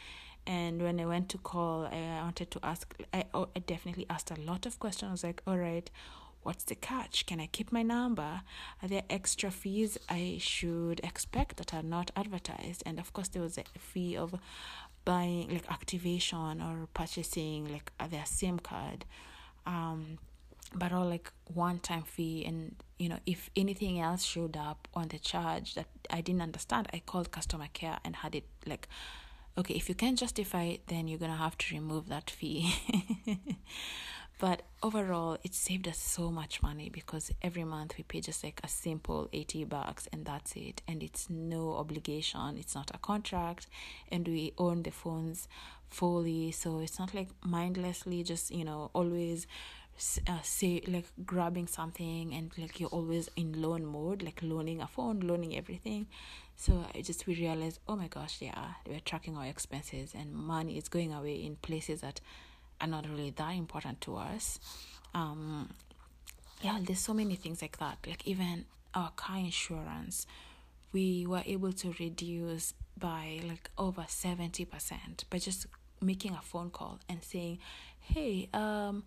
And 0.47 0.83
when 0.83 1.01
I 1.01 1.07
went 1.07 1.31
to 1.31 1.39
call, 1.39 1.87
I 1.87 2.21
wanted 2.23 2.51
to 2.51 2.61
ask, 2.63 2.95
I, 3.13 3.25
I 3.35 3.59
definitely 3.67 4.07
asked 4.11 4.31
a 4.31 4.39
lot 4.41 4.67
of 4.67 4.79
questions. 4.79 5.09
I 5.09 5.13
was 5.13 5.25
like, 5.25 5.43
all 5.47 5.57
right, 5.57 5.91
what's 6.43 6.65
the 6.65 6.75
catch? 6.75 7.27
Can 7.27 7.41
I 7.41 7.47
keep 7.47 7.73
my 7.73 7.83
number? 7.83 8.43
Are 8.83 8.89
there 8.89 9.03
extra 9.11 9.51
fees 9.51 9.99
I 10.09 10.39
should 10.41 11.01
expect 11.05 11.57
that 11.59 11.75
are 11.75 11.83
not 11.83 12.11
advertised? 12.17 12.83
And 12.87 12.99
of 12.99 13.13
course, 13.13 13.29
there 13.29 13.43
was 13.43 13.59
a 13.59 13.65
fee 13.79 14.17
of 14.17 14.35
buying, 15.05 15.51
like 15.51 15.71
activation 15.71 16.63
or 16.63 16.89
purchasing, 16.95 17.73
like 17.73 17.93
their 18.11 18.27
SIM 18.27 18.59
card. 18.59 19.05
Um, 19.67 20.19
but 20.75 20.93
all 20.93 21.07
like 21.07 21.33
one 21.55 21.79
time 21.79 22.03
fee 22.03 22.45
and 22.45 22.77
you 22.99 23.09
know 23.09 23.19
if 23.27 23.51
anything 23.57 24.01
else 24.01 24.23
showed 24.23 24.57
up 24.57 24.87
on 24.95 25.09
the 25.09 25.19
charge 25.19 25.75
that 25.75 25.87
i 26.11 26.21
didn't 26.21 26.43
understand 26.43 26.87
i 26.93 26.99
called 26.99 27.31
customer 27.31 27.69
care 27.73 27.99
and 28.05 28.17
had 28.17 28.35
it 28.35 28.45
like 28.67 28.89
okay 29.57 29.75
if 29.75 29.89
you 29.89 29.95
can't 29.95 30.19
justify 30.19 30.65
it 30.65 30.87
then 30.89 31.09
you're 31.09 31.19
gonna 31.19 31.37
have 31.37 31.57
to 31.57 31.75
remove 31.75 32.09
that 32.09 32.31
fee 32.31 32.75
but 34.39 34.63
overall 34.83 35.37
it 35.43 35.53
saved 35.55 35.89
us 35.89 35.99
so 35.99 36.31
much 36.31 36.63
money 36.63 36.89
because 36.89 37.33
every 37.43 37.65
month 37.65 37.95
we 37.99 38.05
pay 38.05 38.21
just 38.21 38.45
like 38.45 38.61
a 38.63 38.69
simple 38.69 39.29
80 39.33 39.65
bucks 39.65 40.09
and 40.13 40.25
that's 40.25 40.53
it. 40.55 40.81
And 40.87 41.03
it's 41.03 41.29
no 41.29 41.75
obligation. 41.75 42.57
It's 42.57 42.75
not 42.75 42.91
a 42.95 42.99
contract. 42.99 43.67
And 44.11 44.27
we 44.29 44.53
own 44.57 44.85
the 44.85 44.91
phones 44.91 45.49
fully. 45.91 46.53
So 46.53 46.79
it's 46.79 46.99
not 46.99 47.15
like 47.15 47.29
mindlessly 47.45 48.23
just 48.23 48.51
you 48.53 48.65
know 48.65 48.91
always 48.95 49.47
uh, 50.29 50.39
say 50.43 50.83
like 50.87 51.07
grabbing 51.27 51.67
something 51.67 52.33
and 52.33 52.53
like 52.57 52.79
you're 52.79 52.89
always 52.91 53.29
in 53.35 53.61
loan 53.61 53.85
mode 53.85 54.23
like 54.23 54.39
loaning 54.43 54.81
a 54.81 54.87
phone 54.87 55.21
loaning 55.21 55.57
everything. 55.57 56.07
So 56.55 56.85
i 56.95 57.01
just 57.03 57.27
we 57.27 57.35
realized 57.37 57.79
oh 57.89 57.95
my 57.95 58.09
gosh 58.09 58.39
yeah 58.41 58.75
we're 58.87 59.01
tracking 59.01 59.37
our 59.37 59.47
expenses 59.47 60.13
and 60.13 60.33
money 60.33 60.77
is 60.77 60.89
going 60.89 61.13
away 61.13 61.35
in 61.35 61.55
places 61.57 62.01
that 62.01 62.21
are 62.81 62.87
not 62.87 63.09
really 63.09 63.31
that 63.31 63.51
important 63.55 64.01
to 64.03 64.17
us. 64.17 64.59
Um 65.15 65.71
yeah 66.63 66.79
there's 66.83 66.99
so 67.01 67.15
many 67.15 67.37
things 67.37 67.63
like 67.63 67.79
that. 67.79 67.99
Like 68.07 68.27
even 68.27 68.65
our 68.95 69.11
car 69.11 69.39
insurance 69.39 70.27
we 70.93 71.27
were 71.27 71.43
able 71.45 71.73
to 71.73 71.95
reduce 72.01 72.73
by 72.99 73.41
like 73.47 73.71
over 73.77 74.03
70% 74.03 74.67
by 75.31 75.39
just 75.39 75.67
making 76.01 76.33
a 76.33 76.41
phone 76.41 76.71
call 76.71 76.99
and 77.09 77.23
saying 77.23 77.59
hey 78.01 78.49
um 78.55 79.03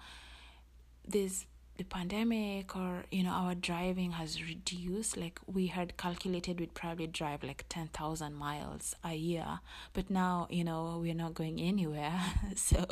this 1.07 1.45
the 1.77 1.83
pandemic 1.85 2.75
or 2.75 3.05
you 3.11 3.23
know 3.23 3.31
our 3.31 3.55
driving 3.55 4.11
has 4.11 4.43
reduced. 4.43 5.17
Like 5.17 5.39
we 5.47 5.67
had 5.67 5.97
calculated 5.97 6.59
we'd 6.59 6.73
probably 6.73 7.07
drive 7.07 7.43
like 7.43 7.65
10,000 7.69 8.33
miles 8.35 8.95
a 9.03 9.13
year 9.15 9.59
but 9.93 10.09
now 10.09 10.47
you 10.49 10.63
know 10.63 10.99
we're 11.01 11.15
not 11.15 11.33
going 11.33 11.59
anywhere. 11.59 12.19
So 12.55 12.85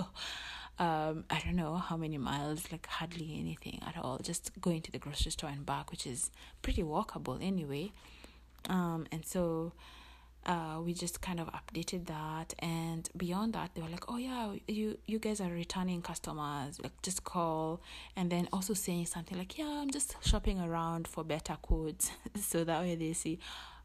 um 0.80 1.26
i 1.30 1.40
don't 1.44 1.56
know 1.56 1.76
how 1.76 1.98
many 1.98 2.18
miles 2.18 2.72
like 2.72 2.88
hardly 2.88 3.38
anything 3.40 3.80
at 3.86 3.98
all 3.98 4.18
just 4.20 4.52
going 4.62 4.82
to 4.82 4.92
the 4.92 4.98
grocery 4.98 5.32
store 5.32 5.50
and 5.50 5.66
back 5.66 5.92
which 5.92 6.08
is 6.08 6.32
pretty 6.62 6.84
walkable 6.84 7.38
anyway. 7.42 7.92
Um 8.70 9.08
and 9.12 9.26
so 9.26 9.74
uh, 10.46 10.80
we 10.82 10.94
just 10.94 11.22
kind 11.22 11.40
of 11.40 11.48
updated 11.48 12.08
that. 12.08 12.54
And 12.60 13.08
beyond 13.16 13.54
that 13.54 13.72
they 13.76 13.82
were 13.82 13.90
like 13.90 14.06
oh 14.08 14.18
yeah 14.18 14.54
you 14.68 14.98
you 15.06 15.20
guys 15.20 15.42
are 15.42 15.52
returning 15.52 16.02
customers 16.02 16.80
like 16.82 17.00
just 17.02 17.24
call. 17.24 17.82
And 18.16 18.32
then 18.32 18.48
also 18.52 18.74
saying 18.74 19.06
something 19.08 19.38
like 19.38 19.58
yeah 19.58 19.82
i'm 19.82 19.92
just 19.92 20.16
shopping 20.22 20.60
around 20.60 21.08
for 21.08 21.24
better 21.24 21.58
quotes. 21.62 22.12
So 22.40 22.64
that 22.64 22.82
way 22.82 22.96
they 22.96 23.14
see 23.14 23.40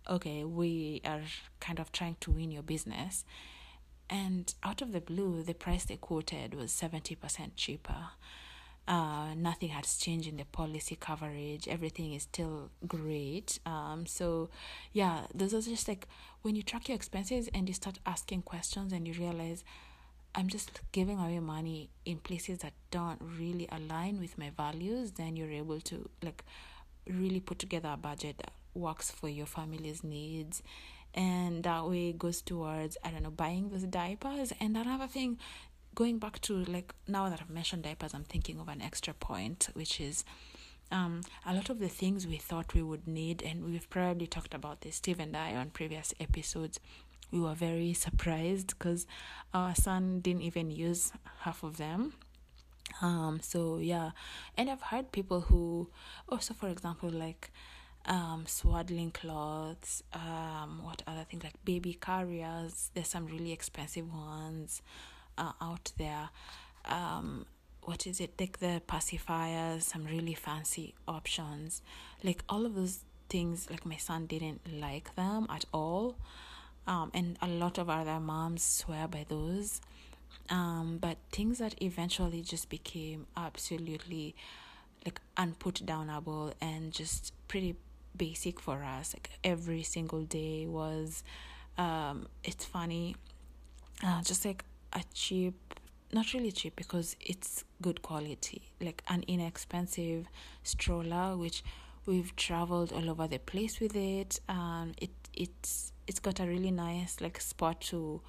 okay 0.09 0.45
we 0.45 1.01
are 1.05 1.23
kind 1.61 1.79
of 1.81 1.91
trying 1.91 2.17
to 2.21 2.31
win 2.31 2.51
your 2.51 2.63
business 2.63 3.25
and 4.11 4.55
out 4.62 4.83
of 4.83 4.93
the 4.93 5.01
blue 5.01 5.43
the 5.43 5.55
price 5.55 5.85
they 5.85 5.97
quoted 5.97 6.55
was 6.55 6.73
70% 6.73 7.53
cheaper. 7.57 8.09
Uh, 8.87 9.33
nothing 9.35 9.71
has 9.71 9.97
changed 9.97 10.29
in 10.29 10.37
the 10.37 10.45
policy 10.45 10.95
coverage. 10.95 11.67
Everything 11.69 12.12
is 12.12 12.25
still 12.25 12.71
great. 12.87 13.59
Um, 13.64 14.05
so 14.07 14.51
yeah 14.93 15.23
those 15.35 15.55
are 15.55 15.61
just 15.62 15.88
like 15.88 16.07
when 16.43 16.55
you 16.57 16.62
track 16.62 16.88
your 16.88 16.97
expenses 16.97 17.49
and 17.55 17.69
you 17.69 17.75
start 17.75 17.99
asking 18.07 18.43
questions 18.43 18.93
and 18.93 19.07
you 19.09 19.14
realize 19.14 19.64
i'm 20.35 20.49
just 20.49 20.81
giving 20.93 21.19
away 21.19 21.38
money 21.38 21.90
in 22.05 22.19
places 22.19 22.59
that 22.59 22.73
don't 22.90 23.21
really 23.38 23.69
align 23.73 24.21
with 24.21 24.37
my 24.37 24.51
values 24.57 25.12
then 25.12 25.37
you're 25.37 25.51
able 25.51 25.81
to 25.81 26.09
like 26.23 26.45
really 27.09 27.40
put 27.40 27.59
together 27.59 27.90
a 27.93 27.97
budget 27.97 28.37
that 28.38 28.53
works 28.75 29.11
for 29.11 29.29
your 29.29 29.47
family's 29.47 30.03
needs 30.03 30.62
and 31.14 31.62
that 31.62 31.87
way 31.88 32.12
goes 32.12 32.42
towards 32.42 32.96
i 33.05 33.11
don't 33.11 33.22
know 33.22 33.31
buying 33.31 33.68
those 33.70 33.85
diapers 33.85 34.53
and 34.61 34.77
another 34.77 35.07
thing 35.07 35.38
going 35.94 36.18
back 36.18 36.40
to 36.40 36.64
like 36.64 36.94
now 37.07 37.29
that 37.29 37.40
I've 37.40 37.50
mentioned 37.50 37.85
diapers, 37.85 38.14
I'm 38.14 38.24
thinking 38.24 38.59
of 38.59 38.68
an 38.68 38.83
extra 38.83 39.14
point, 39.14 39.68
which 39.74 40.00
is 40.00 40.24
um, 40.90 41.22
a 41.46 41.55
lot 41.55 41.70
of 41.70 41.79
the 41.79 41.88
things 41.88 42.27
we 42.27 42.37
thought 42.37 42.74
we 42.74 42.83
would 42.83 43.07
need, 43.07 43.42
and 43.42 43.64
we've 43.64 43.88
probably 43.88 44.27
talked 44.27 44.55
about 44.55 44.81
this, 44.83 44.96
Steve 44.96 45.20
and 45.20 45.37
I, 45.37 45.55
on 45.55 45.70
previous 45.70 46.12
episodes. 46.20 46.81
We 47.31 47.40
were 47.40 47.55
very 47.55 47.94
surprised 47.94 48.68
because 48.79 49.07
our 49.53 49.74
son 49.74 50.20
didn't 50.20 50.42
even 50.42 50.70
use 50.70 51.12
half 51.40 51.62
of 51.62 51.79
them. 51.79 52.14
Um, 53.00 53.40
so 53.42 53.79
yeah, 53.79 54.11
and 54.57 54.70
I've 54.70 54.83
heard 54.83 55.11
people 55.11 55.40
who, 55.42 55.88
also 56.29 56.55
for 56.55 56.68
example, 56.68 57.11
like 57.11 57.50
um 58.07 58.45
swaddling 58.47 59.11
cloths 59.11 60.03
um 60.12 60.81
what 60.83 61.03
other 61.07 61.25
things 61.25 61.43
like 61.43 61.55
baby 61.64 61.97
carriers 61.99 62.90
there's 62.93 63.09
some 63.09 63.25
really 63.27 63.51
expensive 63.51 64.12
ones 64.12 64.83
uh, 65.38 65.53
out 65.61 65.93
there. 65.97 66.31
Um, 66.85 67.47
what 67.83 68.07
is 68.07 68.21
it? 68.21 68.33
Like 68.38 68.59
the 68.59 68.83
pacifiers 68.87 69.83
some 69.83 70.05
really 70.05 70.35
fancy 70.35 70.95
options. 71.07 71.83
Like 72.23 72.43
all 72.49 72.67
of 72.67 72.75
those 72.75 73.01
things 73.29 73.69
like 73.71 73.85
my 73.85 73.97
son 73.97 74.27
didn't 74.27 74.61
like 74.81 75.14
them 75.17 75.47
at 75.51 75.64
all. 75.73 76.17
Um, 76.87 77.11
and 77.14 77.38
a 77.40 77.49
lot 77.49 77.79
of 77.79 77.88
other 77.88 78.21
moms 78.21 78.62
swear 78.62 79.09
by 79.09 79.25
those. 79.29 79.81
Um, 80.51 80.99
but 81.01 81.17
things 81.33 81.59
that 81.59 81.81
eventually 81.83 82.43
just 82.43 82.69
became 82.69 83.27
absolutely 83.37 84.35
like 85.05 85.21
unputdownable 85.37 86.53
and 86.61 86.93
just 86.93 87.33
pretty 87.49 87.77
basic 88.16 88.61
for 88.61 88.83
us 88.85 89.14
like 89.14 89.31
every 89.42 89.83
single 89.83 90.22
day 90.22 90.66
was 90.66 91.24
um 91.79 92.27
it's 92.44 92.64
funny 92.64 93.16
uh, 94.05 94.22
just 94.22 94.44
like 94.44 94.64
a 94.92 95.03
cheap 95.12 95.55
not 96.12 96.33
really 96.33 96.53
cheap 96.53 96.77
because 96.77 97.16
it's 97.20 97.64
good 97.83 98.03
quality 98.03 98.62
like 98.81 99.03
an 99.09 99.24
inexpensive 99.27 100.27
stroller 100.62 101.37
which 101.37 101.64
we've 102.07 102.35
traveled 102.37 102.92
all 102.92 103.11
over 103.11 103.27
the 103.27 103.38
place 103.38 103.81
with 103.81 103.96
it 103.96 104.40
and 104.48 104.94
it 105.00 105.11
it's 105.33 105.92
it's 106.07 106.20
got 106.20 106.38
a 106.38 106.44
really 106.44 106.70
nice 106.70 107.20
like 107.20 107.40
spot 107.40 107.81
to 107.81 108.20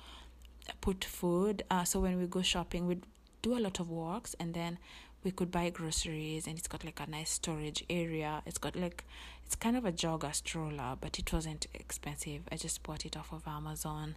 put 0.82 1.04
food. 1.04 1.64
Uh, 1.70 1.84
so 1.84 2.00
when 2.00 2.18
we 2.20 2.28
go 2.28 2.42
shopping 2.42 2.88
we 2.88 3.00
do 3.42 3.58
a 3.58 3.60
lot 3.60 3.80
of 3.80 3.90
walks 3.90 4.36
and 4.40 4.54
then 4.54 4.78
we 5.26 5.32
could 5.32 5.52
buy 5.52 5.70
groceries 5.72 6.46
and 6.46 6.58
it's 6.58 6.68
got 6.68 6.86
like 6.86 7.00
a 7.00 7.10
nice 7.10 7.32
storage 7.32 7.84
area. 7.90 8.44
It's 8.46 8.60
got 8.60 8.76
like 8.76 9.04
it's 9.46 9.56
kind 9.56 9.76
of 9.76 9.84
a 9.84 9.92
jogger 9.92 10.34
stroller 10.34 10.96
but 11.02 11.18
it 11.20 11.34
wasn't 11.34 11.66
expensive. 11.74 12.44
I 12.52 12.58
just 12.58 12.84
bought 12.84 13.06
it 13.06 13.18
off 13.18 13.34
of 13.34 13.46
amazon 13.48 14.16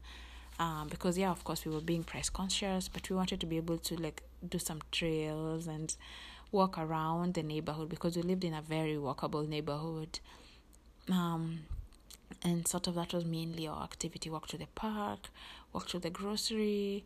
um, 0.60 0.88
because 0.88 1.16
yeah 1.16 1.30
of 1.30 1.42
course 1.44 1.64
we 1.64 1.72
were 1.72 1.80
being 1.80 2.04
price 2.04 2.28
conscious 2.28 2.88
but 2.88 3.08
we 3.08 3.16
wanted 3.16 3.40
to 3.40 3.46
be 3.46 3.56
able 3.56 3.78
to 3.78 3.96
like 3.96 4.22
do 4.46 4.58
some 4.58 4.80
trails 4.92 5.66
and 5.66 5.96
walk 6.52 6.78
around 6.78 7.34
the 7.34 7.42
neighborhood 7.42 7.88
because 7.88 8.14
we 8.14 8.22
lived 8.22 8.44
in 8.44 8.54
a 8.54 8.62
very 8.62 8.94
walkable 8.94 9.48
neighborhood. 9.48 10.20
Um, 11.10 11.60
and 12.44 12.68
sort 12.68 12.86
of 12.86 12.94
that 12.96 13.14
was 13.14 13.24
mainly 13.24 13.66
our 13.66 13.82
activity 13.82 14.28
walk 14.28 14.46
to 14.48 14.58
the 14.58 14.66
park 14.74 15.30
walk 15.72 15.88
to 15.88 15.98
the 15.98 16.10
grocery 16.10 17.04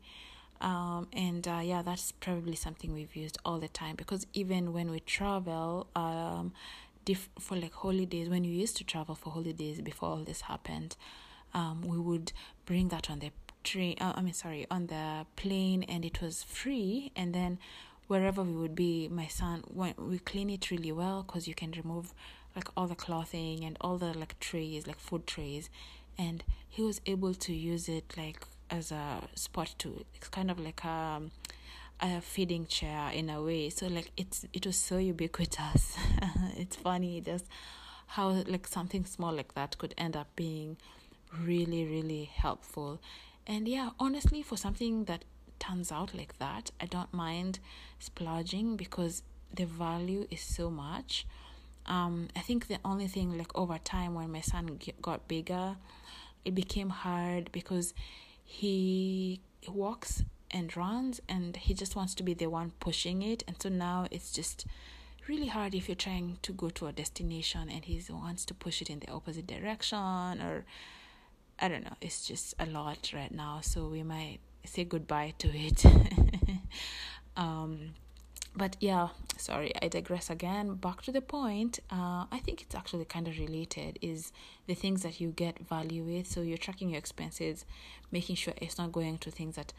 um, 0.63 1.09
and 1.13 1.47
uh, 1.49 1.61
yeah 1.63 1.83
that's 1.83 2.13
probably 2.13 2.55
something 2.57 2.93
we've 2.93 3.17
used 3.17 3.39
all 3.45 3.59
the 3.59 3.69
time 3.69 3.97
because 3.97 4.27
even 4.33 4.73
when 4.73 4.91
we 4.91 5.01
travel 5.01 5.87
um, 5.97 6.53
diff- 7.05 7.29
for 7.39 7.57
like 7.57 7.73
holidays 7.75 8.29
when 8.29 8.45
you 8.45 8.53
used 8.53 8.77
to 8.77 8.85
travel 8.85 9.15
for 9.15 9.31
holidays 9.31 9.81
before 9.81 10.09
all 10.11 10.25
this 10.25 10.43
happened 10.43 10.97
um, 11.55 11.83
we 11.83 11.99
would 11.99 12.33
bring 12.65 12.89
that 12.89 13.11
on 13.11 13.19
the 13.19 13.31
train 13.65 13.97
uh, 14.01 14.13
i 14.17 14.21
mean 14.21 14.33
sorry 14.33 14.67
on 14.71 14.87
the 14.89 15.27
plane 15.37 15.83
and 15.85 16.05
it 16.05 16.21
was 16.21 16.43
free. 16.43 17.13
And 17.15 17.35
then 17.35 17.59
wherever 18.09 18.43
we 18.43 18.53
would 18.53 18.75
be 18.75 19.09
my 19.09 19.27
son 19.27 19.63
when 19.69 19.95
we 19.99 20.19
clean 20.19 20.51
it 20.51 20.71
really 20.71 20.93
well 20.93 21.23
because 21.23 21.47
you 21.49 21.55
can 21.55 21.73
remove 21.73 22.13
like 22.57 22.69
all 22.77 22.87
the 22.87 22.95
clothing 22.95 23.65
and 23.65 23.77
all 23.81 23.97
the 23.99 24.13
like 24.19 24.39
trays 24.41 24.87
like 24.87 24.99
food 24.99 25.27
trays. 25.27 25.71
And 26.19 26.45
he 26.69 26.83
was 26.83 27.01
able 27.07 27.35
to 27.35 27.53
use 27.55 27.89
it 27.89 28.15
like 28.17 28.41
as 28.73 28.91
a 28.91 29.21
spot 29.35 29.75
to 29.79 30.05
it's 30.15 30.29
kind 30.29 30.51
of 30.51 30.59
like 30.59 30.83
a 30.85 31.21
a 32.01 32.21
feeding 32.21 32.67
chair 32.67 33.11
in 33.15 33.31
a 33.31 33.41
way. 33.41 33.71
So 33.71 33.87
like 33.87 34.11
it's 34.17 34.45
it 34.53 34.67
was 34.67 34.77
so 34.77 34.99
ubiquitous. 34.99 35.97
It's 36.57 36.77
funny 36.77 37.21
just 37.21 37.47
how 38.07 38.31
like 38.55 38.67
something 38.67 39.05
small 39.05 39.33
like 39.33 39.55
that 39.55 39.79
could 39.79 39.95
end 39.97 40.17
up 40.17 40.29
being 40.35 40.77
really 41.41 41.85
really 41.85 42.25
helpful. 42.35 43.01
And 43.47 43.69
yeah 43.69 43.91
honestly 44.01 44.43
for 44.43 44.57
something 44.57 45.05
that 45.05 45.25
turns 45.59 45.93
out 45.93 46.13
like 46.13 46.37
that 46.39 46.73
i 46.81 46.87
don't 46.87 47.15
mind 47.15 47.61
splurging 48.01 48.77
because 48.77 49.23
the 49.55 49.65
value 49.65 50.27
is 50.31 50.41
so 50.41 50.71
much. 50.71 51.27
Um 51.87 52.29
i 52.35 52.41
think 52.41 52.67
the 52.67 52.79
only 52.85 53.07
thing 53.07 53.39
like 53.39 53.53
over 53.57 53.79
time 53.79 54.15
when 54.15 54.33
my 54.33 54.41
son 54.41 54.79
got 55.01 55.29
bigger 55.29 55.77
it 56.45 56.55
became 56.55 56.91
hard 56.91 57.51
because 57.53 57.95
he 58.53 59.41
walks 59.67 60.25
and 60.51 60.77
runs 60.77 61.21
and 61.27 61.57
he 61.57 61.73
just 61.73 61.97
wants 61.97 62.15
to 62.15 62.23
be 62.23 62.35
the 62.35 62.49
one 62.49 62.73
pushing 62.81 63.23
it. 63.23 63.43
And 63.49 63.57
so 63.61 63.71
now 63.71 64.07
it's 64.11 64.31
just 64.31 64.67
really 65.27 65.47
hard 65.47 65.75
if 65.75 65.89
you're 65.89 65.97
trying 65.97 66.39
to 66.43 66.53
go 66.53 66.69
to 66.69 66.87
a 66.87 66.93
destination 66.93 67.71
and 67.71 67.85
he 67.85 68.03
wants 68.11 68.45
to 68.45 68.55
push 68.55 68.83
it 68.83 68.91
in 68.91 68.99
the 69.01 69.11
opposite 69.11 69.47
direction 69.47 69.99
or 69.99 70.67
I 71.59 71.69
don't 71.69 71.85
know, 71.85 71.97
it's 72.03 72.27
just 72.27 72.55
a 72.59 72.67
lot 72.67 73.13
right 73.15 73.33
now, 73.33 73.61
so 73.63 73.89
we 73.89 74.03
might 74.03 74.41
say 74.65 74.85
goodbye 74.85 75.35
to 75.39 75.49
it. 75.55 75.85
um 77.37 77.95
but 78.55 78.77
yeah 78.81 79.09
sorry 79.37 79.73
i 79.83 79.89
digress 79.89 80.31
again. 80.31 80.75
Back 80.75 81.03
to 81.03 81.13
the 81.13 81.21
point 81.21 81.81
uh, 81.91 82.27
i 82.31 82.41
think 82.45 82.63
it's 82.63 82.75
actually 82.75 83.05
kind 83.05 83.27
of 83.29 83.39
related 83.39 83.99
is 84.03 84.33
the 84.67 84.75
things 84.75 85.03
that 85.03 85.21
you 85.21 85.29
get 85.31 85.59
value 85.69 86.03
with. 86.05 86.27
So 86.27 86.43
you're 86.43 86.59
tracking 86.59 86.91
your 86.91 86.99
expenses 86.99 87.65
making 88.11 88.37
sure 88.37 88.55
it's 88.59 88.79
not 88.79 88.93
going 88.93 89.19
to 89.19 89.31
things 89.31 89.57
that 89.57 89.73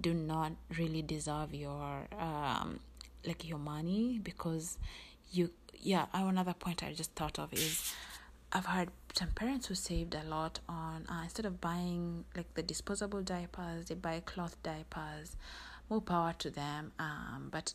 do 0.00 0.12
not 0.12 0.52
really 0.78 1.02
deserve 1.02 1.54
your 1.54 2.06
um 2.18 2.80
like 3.26 3.48
your 3.48 3.58
money 3.58 4.20
because 4.22 4.78
you 5.32 5.50
yeah 5.78 6.06
another 6.12 6.52
point 6.54 6.82
i 6.82 6.92
just 6.92 7.12
thought 7.12 7.38
of 7.38 7.52
is 7.52 7.94
i've 8.52 8.66
heard 8.66 8.90
some 9.14 9.28
parents 9.28 9.66
who 9.66 9.74
saved 9.74 10.14
a 10.14 10.22
lot 10.28 10.60
on 10.68 11.06
uh, 11.08 11.22
instead 11.22 11.46
of 11.46 11.60
buying 11.60 12.24
like 12.36 12.52
the 12.54 12.62
disposable 12.62 13.22
diapers 13.22 13.86
they 13.86 13.94
buy 13.94 14.20
cloth 14.24 14.56
diapers 14.62 15.36
more 15.88 16.00
power 16.00 16.34
to 16.38 16.50
them 16.50 16.92
um 16.98 17.48
but 17.50 17.74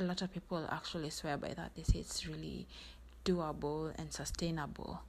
a 0.00 0.02
lot 0.02 0.22
of 0.22 0.32
people 0.32 0.66
actually 0.72 1.10
swear 1.10 1.36
by 1.36 1.54
that 1.54 1.70
they 1.76 1.82
say 1.82 2.00
it's 2.00 2.26
really 2.26 2.66
doable 3.24 3.92
and 3.98 4.12
sustainable 4.12 5.00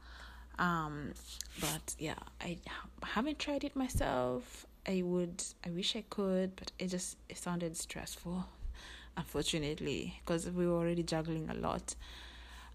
um 0.60 1.14
but 1.60 1.96
yeah 1.98 2.20
i 2.42 2.58
haven't 3.04 3.40
tried 3.40 3.64
it 3.64 3.76
myself 3.76 4.68
I 4.88 5.04
would, 5.04 5.44
I 5.66 5.70
wish 5.70 5.96
I 5.96 6.04
could, 6.10 6.56
but 6.56 6.72
it 6.80 6.88
just 6.88 7.18
it 7.30 7.38
sounded 7.38 7.78
stressful, 7.78 8.46
unfortunately, 9.18 10.20
because 10.26 10.50
we 10.50 10.66
were 10.66 10.76
already 10.76 11.04
juggling 11.04 11.50
a 11.50 11.54
lot. 11.54 11.96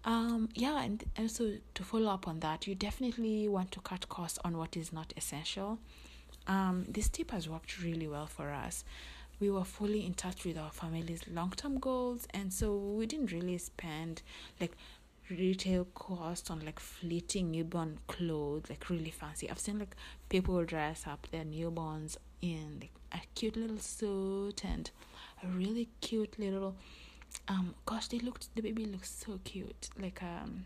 Um, 0.05 0.47
yeah, 0.53 0.81
and 0.81 1.03
also 1.19 1.57
to 1.73 1.83
follow 1.83 2.09
up 2.09 2.27
on 2.27 2.39
that, 2.39 2.65
you 2.65 2.75
definitely 2.75 3.47
want 3.49 3.71
to 3.73 3.81
cut 3.81 4.07
costs 4.07 4.39
on 4.45 4.57
what 4.57 4.77
is 4.77 4.93
not 4.93 5.13
essential. 5.17 5.79
Um, 6.47 6.85
this 6.87 7.09
tip 7.09 7.31
has 7.31 7.49
worked 7.49 7.81
really 7.81 8.07
well 8.07 8.27
for 8.27 8.51
us. 8.51 8.85
We 9.39 9.51
were 9.51 9.63
fully 9.63 10.05
in 10.05 10.13
touch 10.15 10.45
with 10.45 10.57
our 10.57 10.71
family's 10.71 11.21
long 11.27 11.51
term 11.55 11.79
goals, 11.79 12.27
and 12.33 12.51
so 12.51 12.75
we 12.75 13.05
didn't 13.05 13.31
really 13.31 13.57
spend 13.57 14.21
like 14.59 14.75
retail 15.29 15.85
cost 15.93 16.49
on 16.49 16.63
like 16.65 16.79
fleeting 16.79 17.51
newborn 17.51 17.99
clothes, 18.07 18.69
like 18.69 18.89
really 18.89 19.11
fancy. 19.11 19.49
I've 19.49 19.59
seen 19.59 19.79
like 19.79 19.95
people 20.29 20.63
dress 20.63 21.05
up 21.05 21.27
their 21.31 21.43
newborns 21.43 22.17
in 22.41 22.79
like 22.81 22.91
a 23.13 23.19
cute 23.35 23.55
little 23.55 23.79
suit 23.79 24.63
and 24.65 24.89
a 25.43 25.47
really 25.47 25.89
cute 26.01 26.37
little 26.39 26.75
um 27.47 27.75
gosh 27.85 28.07
they 28.07 28.19
looked 28.19 28.53
the 28.55 28.61
baby 28.61 28.85
looks 28.85 29.09
so 29.25 29.39
cute 29.43 29.89
like 29.99 30.21
um 30.23 30.65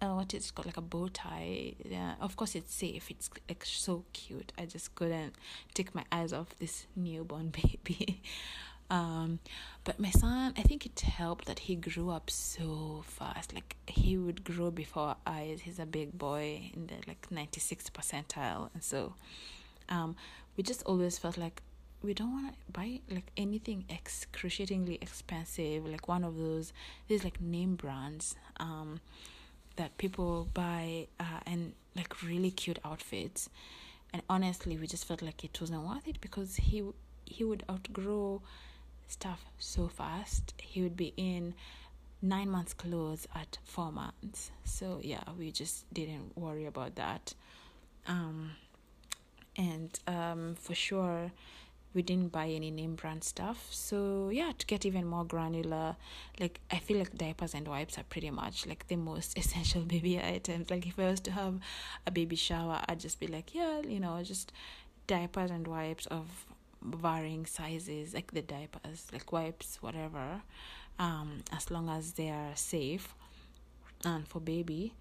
uh, 0.00 0.14
what 0.14 0.32
is 0.34 0.50
called 0.50 0.66
like 0.66 0.76
a 0.76 0.80
bow 0.80 1.08
tie 1.08 1.74
yeah 1.84 2.14
of 2.20 2.36
course 2.36 2.54
it's 2.54 2.74
safe 2.74 3.10
it's 3.10 3.30
like 3.48 3.64
so 3.64 4.04
cute 4.12 4.52
i 4.58 4.64
just 4.64 4.94
couldn't 4.94 5.34
take 5.74 5.94
my 5.94 6.04
eyes 6.10 6.32
off 6.32 6.56
this 6.58 6.86
newborn 6.96 7.48
baby 7.62 8.22
um, 8.90 9.38
but 9.84 10.00
my 10.00 10.10
son, 10.10 10.52
I 10.58 10.62
think 10.62 10.84
it 10.84 10.98
helped 11.00 11.46
that 11.46 11.60
he 11.60 11.76
grew 11.76 12.10
up 12.10 12.28
so 12.28 13.04
fast. 13.06 13.54
Like 13.54 13.76
he 13.86 14.18
would 14.18 14.42
grow 14.42 14.70
before 14.70 15.14
eyes. 15.26 15.60
He's 15.62 15.78
a 15.78 15.86
big 15.86 16.18
boy 16.18 16.72
in 16.74 16.88
the 16.88 16.94
like 17.06 17.28
96th 17.30 17.92
percentile. 17.92 18.70
And 18.74 18.82
so 18.82 19.14
um, 19.88 20.16
we 20.56 20.64
just 20.64 20.82
always 20.82 21.18
felt 21.18 21.38
like 21.38 21.62
we 22.02 22.14
don't 22.14 22.32
want 22.32 22.52
to 22.52 22.72
buy 22.72 23.00
like 23.08 23.30
anything 23.36 23.84
excruciatingly 23.88 24.98
expensive, 25.00 25.86
like 25.86 26.08
one 26.08 26.24
of 26.24 26.36
those, 26.36 26.72
these 27.06 27.22
like 27.22 27.40
name 27.40 27.76
brands 27.76 28.34
um, 28.58 29.00
that 29.80 29.96
people 29.96 30.46
buy 30.52 31.06
uh, 31.18 31.40
and 31.46 31.72
like 31.96 32.22
really 32.22 32.50
cute 32.50 32.78
outfits. 32.84 33.48
And 34.12 34.22
honestly, 34.28 34.76
we 34.76 34.86
just 34.86 35.06
felt 35.06 35.22
like 35.22 35.42
it 35.42 35.58
wasn't 35.58 35.82
worth 35.88 36.06
it 36.06 36.20
because 36.20 36.56
he 36.56 36.82
he 37.24 37.44
would 37.44 37.64
outgrow 37.70 38.42
stuff 39.08 39.40
so 39.58 39.88
fast. 39.88 40.52
He 40.58 40.82
would 40.82 40.96
be 40.96 41.14
in 41.16 41.54
nine 42.20 42.50
months 42.50 42.74
clothes 42.74 43.26
at 43.34 43.56
four 43.64 43.90
months. 43.90 44.50
So 44.64 45.00
yeah, 45.02 45.24
we 45.38 45.50
just 45.50 45.92
didn't 45.94 46.36
worry 46.36 46.66
about 46.66 46.96
that. 46.96 47.32
Um, 48.06 48.50
and 49.56 49.98
um, 50.06 50.56
for 50.60 50.74
sure, 50.74 51.32
we 51.92 52.02
didn't 52.02 52.30
buy 52.30 52.46
any 52.48 52.70
name 52.70 52.94
brand 52.94 53.24
stuff. 53.24 53.68
So 53.70 54.28
yeah, 54.32 54.52
to 54.56 54.66
get 54.66 54.86
even 54.86 55.06
more 55.06 55.24
granular, 55.24 55.96
like 56.38 56.60
I 56.70 56.78
feel 56.78 56.98
like 56.98 57.16
diapers 57.16 57.54
and 57.54 57.66
wipes 57.66 57.98
are 57.98 58.04
pretty 58.04 58.30
much 58.30 58.66
like 58.66 58.86
the 58.88 58.96
most 58.96 59.36
essential 59.42 59.82
baby 59.82 60.20
items. 60.20 60.70
Like 60.70 60.86
if 60.86 60.98
I 60.98 61.10
was 61.10 61.20
to 61.20 61.32
have 61.32 61.58
a 62.06 62.10
baby 62.10 62.36
shower, 62.36 62.80
I'd 62.88 63.00
just 63.00 63.18
be 63.18 63.26
like, 63.26 63.54
yeah, 63.54 63.80
you 63.80 64.00
know, 64.00 64.22
just 64.22 64.52
diapers 65.06 65.50
and 65.50 65.66
wipes 65.66 66.06
of 66.06 66.46
varying 66.82 67.44
sizes, 67.46 68.14
like 68.14 68.32
the 68.32 68.42
diapers, 68.42 69.08
like 69.12 69.32
wipes, 69.32 69.78
whatever, 69.80 70.42
um, 70.98 71.42
as 71.52 71.70
long 71.70 71.88
as 71.88 72.12
they 72.12 72.30
are 72.30 72.54
safe. 72.54 73.14
And 74.04 74.26
for 74.26 74.40
baby, 74.40 74.94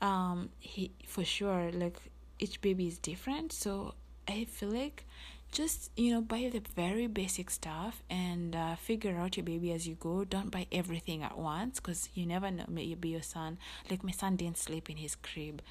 um, 0.00 0.50
he 0.58 0.90
for 1.06 1.24
sure 1.24 1.70
like 1.72 1.96
each 2.38 2.60
baby 2.60 2.88
is 2.88 2.98
different, 2.98 3.52
so 3.52 3.94
I 4.28 4.44
feel 4.44 4.70
like 4.70 5.06
just 5.52 5.90
you 5.96 6.10
know 6.10 6.22
buy 6.22 6.50
the 6.50 6.62
very 6.74 7.06
basic 7.06 7.50
stuff 7.50 8.02
and 8.08 8.56
uh, 8.56 8.74
figure 8.74 9.18
out 9.18 9.36
your 9.36 9.44
baby 9.44 9.70
as 9.70 9.86
you 9.86 9.94
go. 9.94 10.24
Don't 10.24 10.50
buy 10.50 10.66
everything 10.72 11.22
at 11.22 11.36
once 11.38 11.78
because 11.78 12.08
you 12.14 12.26
never 12.26 12.50
know 12.50 12.64
maybe 12.68 13.10
your 13.10 13.22
son 13.22 13.58
like 13.90 14.02
my 14.02 14.10
son 14.12 14.36
didn't 14.36 14.58
sleep 14.58 14.88
in 14.90 14.96
his 14.96 15.14
crib 15.14 15.62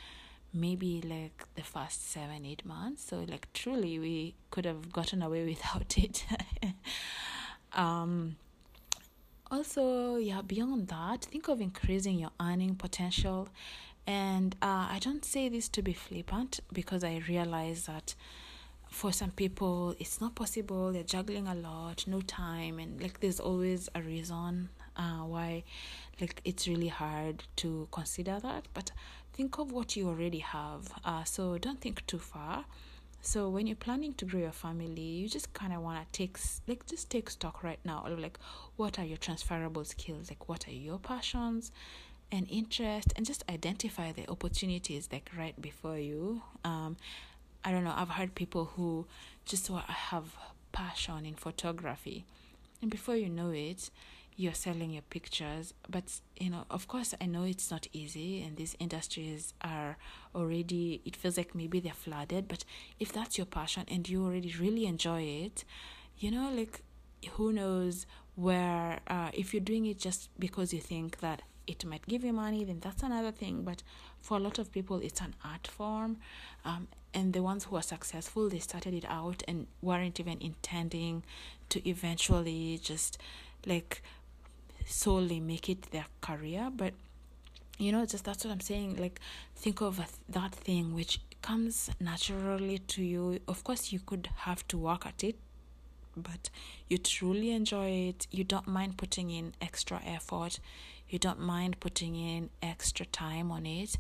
maybe 0.53 1.01
like 1.01 1.45
the 1.55 1.63
first 1.63 2.11
seven 2.11 2.45
eight 2.45 2.63
months. 2.65 3.03
So 3.03 3.25
like 3.27 3.47
truly 3.53 3.97
we 3.99 4.35
could 4.51 4.65
have 4.65 4.91
gotten 4.93 5.21
away 5.21 5.45
without 5.53 5.97
it. 5.97 6.25
Um 7.73 8.35
also 9.49 10.17
yeah 10.17 10.41
beyond 10.41 10.89
that 10.89 11.23
think 11.25 11.47
of 11.47 11.59
increasing 11.61 12.19
your 12.19 12.31
earning 12.39 12.75
potential. 12.75 13.49
And 14.07 14.55
uh, 14.61 14.87
i 14.89 14.97
don't 14.99 15.23
say 15.23 15.47
this 15.47 15.69
to 15.69 15.81
be 15.81 15.93
flippant 15.93 16.59
because 16.73 17.03
i 17.03 17.21
realize 17.29 17.85
that 17.85 18.15
for 18.91 19.11
some 19.11 19.31
people 19.31 19.95
it's 19.99 20.21
not 20.21 20.35
possible. 20.35 20.91
They're 20.91 21.03
juggling 21.03 21.47
a 21.47 21.55
lot 21.55 22.05
no 22.05 22.21
time 22.21 22.77
and 22.77 23.01
like 23.01 23.21
there's 23.21 23.39
always 23.39 23.89
a 23.95 24.01
reason 24.01 24.69
uh, 24.97 25.23
why 25.25 25.63
like 26.19 26.41
it's 26.43 26.67
really 26.67 26.89
hard 26.89 27.45
to 27.55 27.87
consider 27.91 28.39
that. 28.41 28.67
But 28.73 28.91
think 29.33 29.57
of 29.57 29.71
what 29.71 29.95
you 29.95 30.09
already 30.09 30.39
have 30.39 30.91
uh, 31.05 31.23
so 31.23 31.57
don't 31.57 31.79
think 31.79 32.05
too 32.05 32.19
far. 32.19 32.65
So 33.21 33.49
when 33.49 33.65
you're 33.65 33.75
planning 33.75 34.13
to 34.15 34.25
grow 34.25 34.41
your 34.41 34.51
family 34.51 35.01
you 35.01 35.29
just 35.29 35.53
kind 35.53 35.73
of 35.73 35.81
want 35.81 35.99
to 35.99 36.17
take 36.17 36.37
like 36.67 36.85
just 36.85 37.09
take 37.09 37.29
stock 37.29 37.63
right 37.63 37.79
now 37.85 38.03
of 38.05 38.19
like 38.19 38.37
what 38.75 38.99
are 38.99 39.05
your 39.05 39.17
transferable 39.17 39.85
skills 39.85 40.29
like 40.29 40.49
what 40.49 40.67
are 40.67 40.71
your 40.71 40.99
passions 40.99 41.71
and 42.31 42.47
interest 42.49 43.13
and 43.15 43.25
just 43.25 43.43
identify 43.49 44.11
the 44.11 44.29
opportunities 44.29 45.07
like 45.11 45.29
right 45.37 45.59
before 45.61 45.97
you 45.97 46.41
um 46.63 46.97
I 47.63 47.71
don't 47.71 47.83
know, 47.83 47.93
I've 47.95 48.09
heard 48.09 48.35
people 48.35 48.65
who 48.75 49.05
just 49.45 49.67
have 49.67 50.35
passion 50.71 51.25
in 51.25 51.35
photography. 51.35 52.25
And 52.81 52.89
before 52.89 53.15
you 53.15 53.29
know 53.29 53.51
it, 53.51 53.89
you're 54.35 54.53
selling 54.53 54.91
your 54.91 55.03
pictures. 55.03 55.73
But, 55.89 56.19
you 56.39 56.49
know, 56.49 56.65
of 56.71 56.87
course, 56.87 57.13
I 57.21 57.25
know 57.27 57.43
it's 57.43 57.69
not 57.69 57.87
easy 57.93 58.41
and 58.41 58.57
these 58.57 58.75
industries 58.79 59.53
are 59.61 59.97
already, 60.33 61.01
it 61.05 61.15
feels 61.15 61.37
like 61.37 61.53
maybe 61.53 61.79
they're 61.79 61.93
flooded. 61.93 62.47
But 62.47 62.65
if 62.99 63.13
that's 63.13 63.37
your 63.37 63.45
passion 63.45 63.85
and 63.87 64.07
you 64.09 64.25
already 64.25 64.53
really 64.59 64.85
enjoy 64.87 65.21
it, 65.21 65.63
you 66.17 66.31
know, 66.31 66.51
like, 66.51 66.81
who 67.33 67.53
knows 67.53 68.07
where, 68.35 69.01
uh, 69.07 69.29
if 69.33 69.53
you're 69.53 69.61
doing 69.61 69.85
it 69.85 69.99
just 69.99 70.29
because 70.39 70.73
you 70.73 70.79
think 70.79 71.19
that 71.19 71.43
it 71.67 71.85
might 71.85 72.07
give 72.07 72.23
you 72.23 72.33
money, 72.33 72.63
then 72.63 72.79
that's 72.79 73.03
another 73.03 73.31
thing. 73.31 73.61
But 73.63 73.83
for 74.19 74.37
a 74.37 74.39
lot 74.39 74.57
of 74.57 74.71
people, 74.71 74.97
it's 74.99 75.21
an 75.21 75.35
art 75.45 75.67
form. 75.67 76.17
Um, 76.65 76.87
and 77.13 77.33
the 77.33 77.43
ones 77.43 77.65
who 77.65 77.75
are 77.75 77.81
successful, 77.81 78.49
they 78.49 78.59
started 78.59 78.93
it 78.93 79.05
out 79.07 79.43
and 79.47 79.67
weren't 79.81 80.19
even 80.19 80.37
intending 80.41 81.23
to 81.69 81.87
eventually 81.87 82.79
just 82.81 83.17
like 83.65 84.01
solely 84.85 85.39
make 85.39 85.69
it 85.69 85.83
their 85.91 86.05
career. 86.21 86.69
But 86.73 86.93
you 87.77 87.91
know, 87.91 88.05
just 88.05 88.25
that's 88.25 88.45
what 88.45 88.51
I'm 88.51 88.59
saying. 88.59 88.97
Like, 88.97 89.19
think 89.55 89.81
of 89.81 89.99
that 90.29 90.53
thing 90.53 90.93
which 90.93 91.19
comes 91.41 91.89
naturally 91.99 92.77
to 92.77 93.03
you. 93.03 93.39
Of 93.47 93.63
course, 93.63 93.91
you 93.91 93.99
could 93.99 94.29
have 94.37 94.67
to 94.67 94.77
work 94.77 95.05
at 95.05 95.23
it 95.23 95.37
but 96.15 96.49
you 96.87 96.97
truly 96.97 97.51
enjoy 97.51 97.89
it, 97.89 98.27
you 98.31 98.43
don't 98.43 98.67
mind 98.67 98.97
putting 98.97 99.29
in 99.29 99.53
extra 99.61 100.01
effort, 100.05 100.59
you 101.09 101.19
don't 101.19 101.39
mind 101.39 101.79
putting 101.79 102.15
in 102.15 102.49
extra 102.61 103.05
time 103.05 103.51
on 103.51 103.65
it 103.65 103.97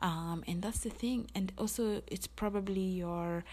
um, 0.00 0.44
and 0.46 0.60
that's 0.60 0.80
the 0.80 0.90
thing. 0.90 1.28
And 1.34 1.52
also 1.56 2.02
it's 2.06 2.26
probably 2.26 2.80
your 2.80 3.44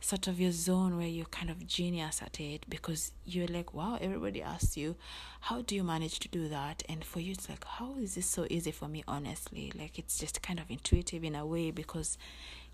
sort 0.00 0.28
of 0.28 0.40
your 0.40 0.52
zone 0.52 0.96
where 0.96 1.06
you're 1.06 1.26
kind 1.26 1.50
of 1.50 1.66
genius 1.66 2.22
at 2.22 2.40
it 2.40 2.64
because 2.68 3.12
you're 3.26 3.48
like 3.48 3.74
wow 3.74 3.98
everybody 4.00 4.40
asks 4.40 4.76
you 4.76 4.94
how 5.40 5.60
do 5.60 5.74
you 5.74 5.82
manage 5.82 6.18
to 6.20 6.28
do 6.28 6.48
that? 6.48 6.82
And 6.88 7.04
for 7.04 7.20
you 7.20 7.32
it's 7.32 7.48
like 7.48 7.64
how 7.64 7.96
is 8.00 8.14
this 8.14 8.26
so 8.26 8.46
easy 8.48 8.70
for 8.70 8.88
me 8.88 9.04
honestly? 9.06 9.72
Like 9.78 9.98
it's 9.98 10.18
just 10.18 10.40
kind 10.42 10.60
of 10.60 10.70
intuitive 10.70 11.24
in 11.24 11.34
a 11.34 11.44
way 11.44 11.70
because 11.70 12.16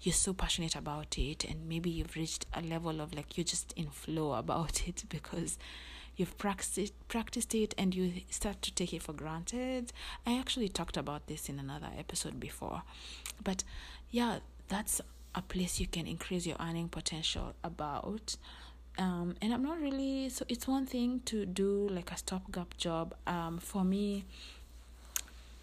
you're 0.01 0.13
so 0.13 0.35
passionate 0.35 0.77
about 0.77 1.17
it 1.19 1.45
and 1.45 1.69
maybe 1.69 1.91
you've 1.91 2.15
reached 2.17 2.47
a 2.53 2.61
level 2.61 3.01
of 3.01 3.15
like 3.15 3.37
you're 3.39 3.45
just 3.45 3.73
in 3.75 3.89
flow 3.89 4.33
about 4.45 4.87
it 4.87 5.05
because 5.09 5.59
you've 6.17 6.37
practiced 6.39 6.95
practiced 7.09 7.55
it 7.55 7.75
and 7.77 7.95
you 7.95 8.13
start 8.31 8.63
to 8.63 8.73
take 8.73 8.93
it 8.93 9.03
for 9.03 9.13
granted. 9.13 9.93
I 10.27 10.39
actually 10.39 10.69
talked 10.69 10.97
about 10.97 11.27
this 11.27 11.49
in 11.49 11.59
another 11.59 11.91
episode 11.99 12.39
before. 12.39 12.83
But 13.43 13.65
yeah, 14.11 14.39
that's 14.69 15.01
a 15.35 15.43
place 15.43 15.81
you 15.81 15.87
can 15.87 16.07
increase 16.07 16.47
your 16.47 16.57
earning 16.61 16.89
potential 16.89 17.55
about. 17.65 18.37
Um, 18.97 19.35
and 19.43 19.53
I'm 19.53 19.63
not 19.63 19.81
really 19.81 20.29
so 20.29 20.45
it's 20.49 20.69
one 20.69 20.87
thing 20.87 21.21
to 21.25 21.47
do 21.47 21.89
like 21.89 22.13
a 22.13 22.17
stopgap 22.17 22.77
job. 22.77 23.15
Um, 23.27 23.59
for 23.59 23.85
me, 23.85 24.25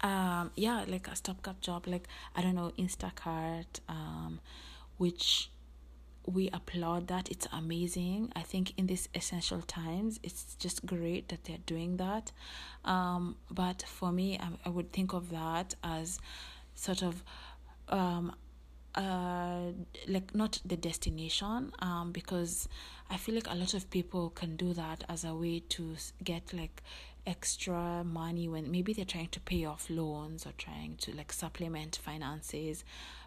um, 0.02 0.50
yeah, 0.56 0.84
like 0.86 1.08
a 1.08 1.16
stopgap 1.16 1.60
job, 1.60 1.86
like 1.86 2.06
I 2.36 2.42
don't 2.42 2.54
know, 2.54 2.72
Instacart, 2.78 3.80
um, 3.88 4.40
which 4.98 5.48
we 6.26 6.48
applaud 6.52 7.08
that. 7.08 7.30
It's 7.30 7.48
amazing. 7.52 8.32
I 8.36 8.42
think 8.42 8.74
in 8.76 8.86
these 8.86 9.08
essential 9.14 9.60
times 9.62 10.20
it's 10.22 10.54
just 10.56 10.86
great 10.86 11.28
that 11.28 11.44
they're 11.44 11.64
doing 11.66 11.96
that. 11.96 12.32
Um, 12.84 13.36
but 13.50 13.84
for 13.86 14.12
me 14.12 14.38
I, 14.38 14.48
I 14.66 14.68
would 14.68 14.92
think 14.92 15.12
of 15.12 15.30
that 15.30 15.74
as 15.82 16.18
sort 16.74 17.02
of 17.02 17.22
um, 17.88 18.34
uh, 18.94 19.72
like 20.06 20.34
not 20.34 20.60
the 20.64 20.76
destination 20.76 21.72
um, 21.78 22.12
because 22.12 22.68
i 23.08 23.16
feel 23.16 23.34
like 23.34 23.48
a 23.50 23.54
lot 23.54 23.72
of 23.74 23.88
people 23.90 24.30
can 24.30 24.56
do 24.56 24.74
that 24.74 25.04
as 25.08 25.24
a 25.24 25.34
way 25.34 25.60
to 25.60 25.96
get 26.22 26.52
like 26.52 26.82
extra 27.26 28.02
money 28.04 28.48
when 28.48 28.70
maybe 28.70 28.92
they're 28.92 29.04
trying 29.04 29.28
to 29.28 29.40
pay 29.40 29.64
off 29.64 29.88
loans 29.88 30.44
or 30.44 30.52
trying 30.58 30.96
to 30.96 31.14
like 31.16 31.32
supplement 31.32 31.98
finances 32.02 32.84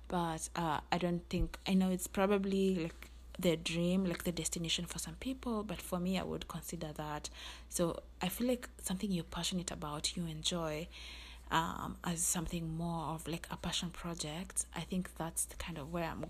but 0.07 0.49
uh, 0.55 0.79
I 0.91 0.97
don't 0.97 1.27
think 1.29 1.57
I 1.67 1.73
know 1.73 1.89
it's 1.89 2.07
probably 2.07 2.75
like 2.75 3.09
the 3.39 3.57
dream, 3.57 4.05
like 4.05 4.23
the 4.23 4.31
destination 4.31 4.85
for 4.85 4.99
some 4.99 5.15
people, 5.15 5.63
but 5.63 5.81
for 5.81 5.99
me, 5.99 6.17
I 6.17 6.23
would 6.23 6.47
consider 6.47 6.91
that. 6.95 7.29
So 7.69 8.01
I 8.21 8.29
feel 8.29 8.47
like 8.47 8.69
something 8.81 9.11
you're 9.11 9.23
passionate 9.25 9.71
about, 9.71 10.15
you 10.15 10.25
enjoy, 10.25 10.87
um, 11.51 11.97
as 12.03 12.21
something 12.21 12.77
more 12.77 13.07
of 13.07 13.27
like 13.27 13.47
a 13.51 13.57
passion 13.57 13.89
project. 13.89 14.65
I 14.75 14.81
think 14.81 15.15
that's 15.17 15.45
the 15.45 15.55
kind 15.57 15.77
of 15.77 15.91
where 15.91 16.05
I'm. 16.05 16.25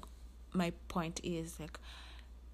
My 0.53 0.71
point 0.87 1.19
is 1.23 1.59
like 1.59 1.79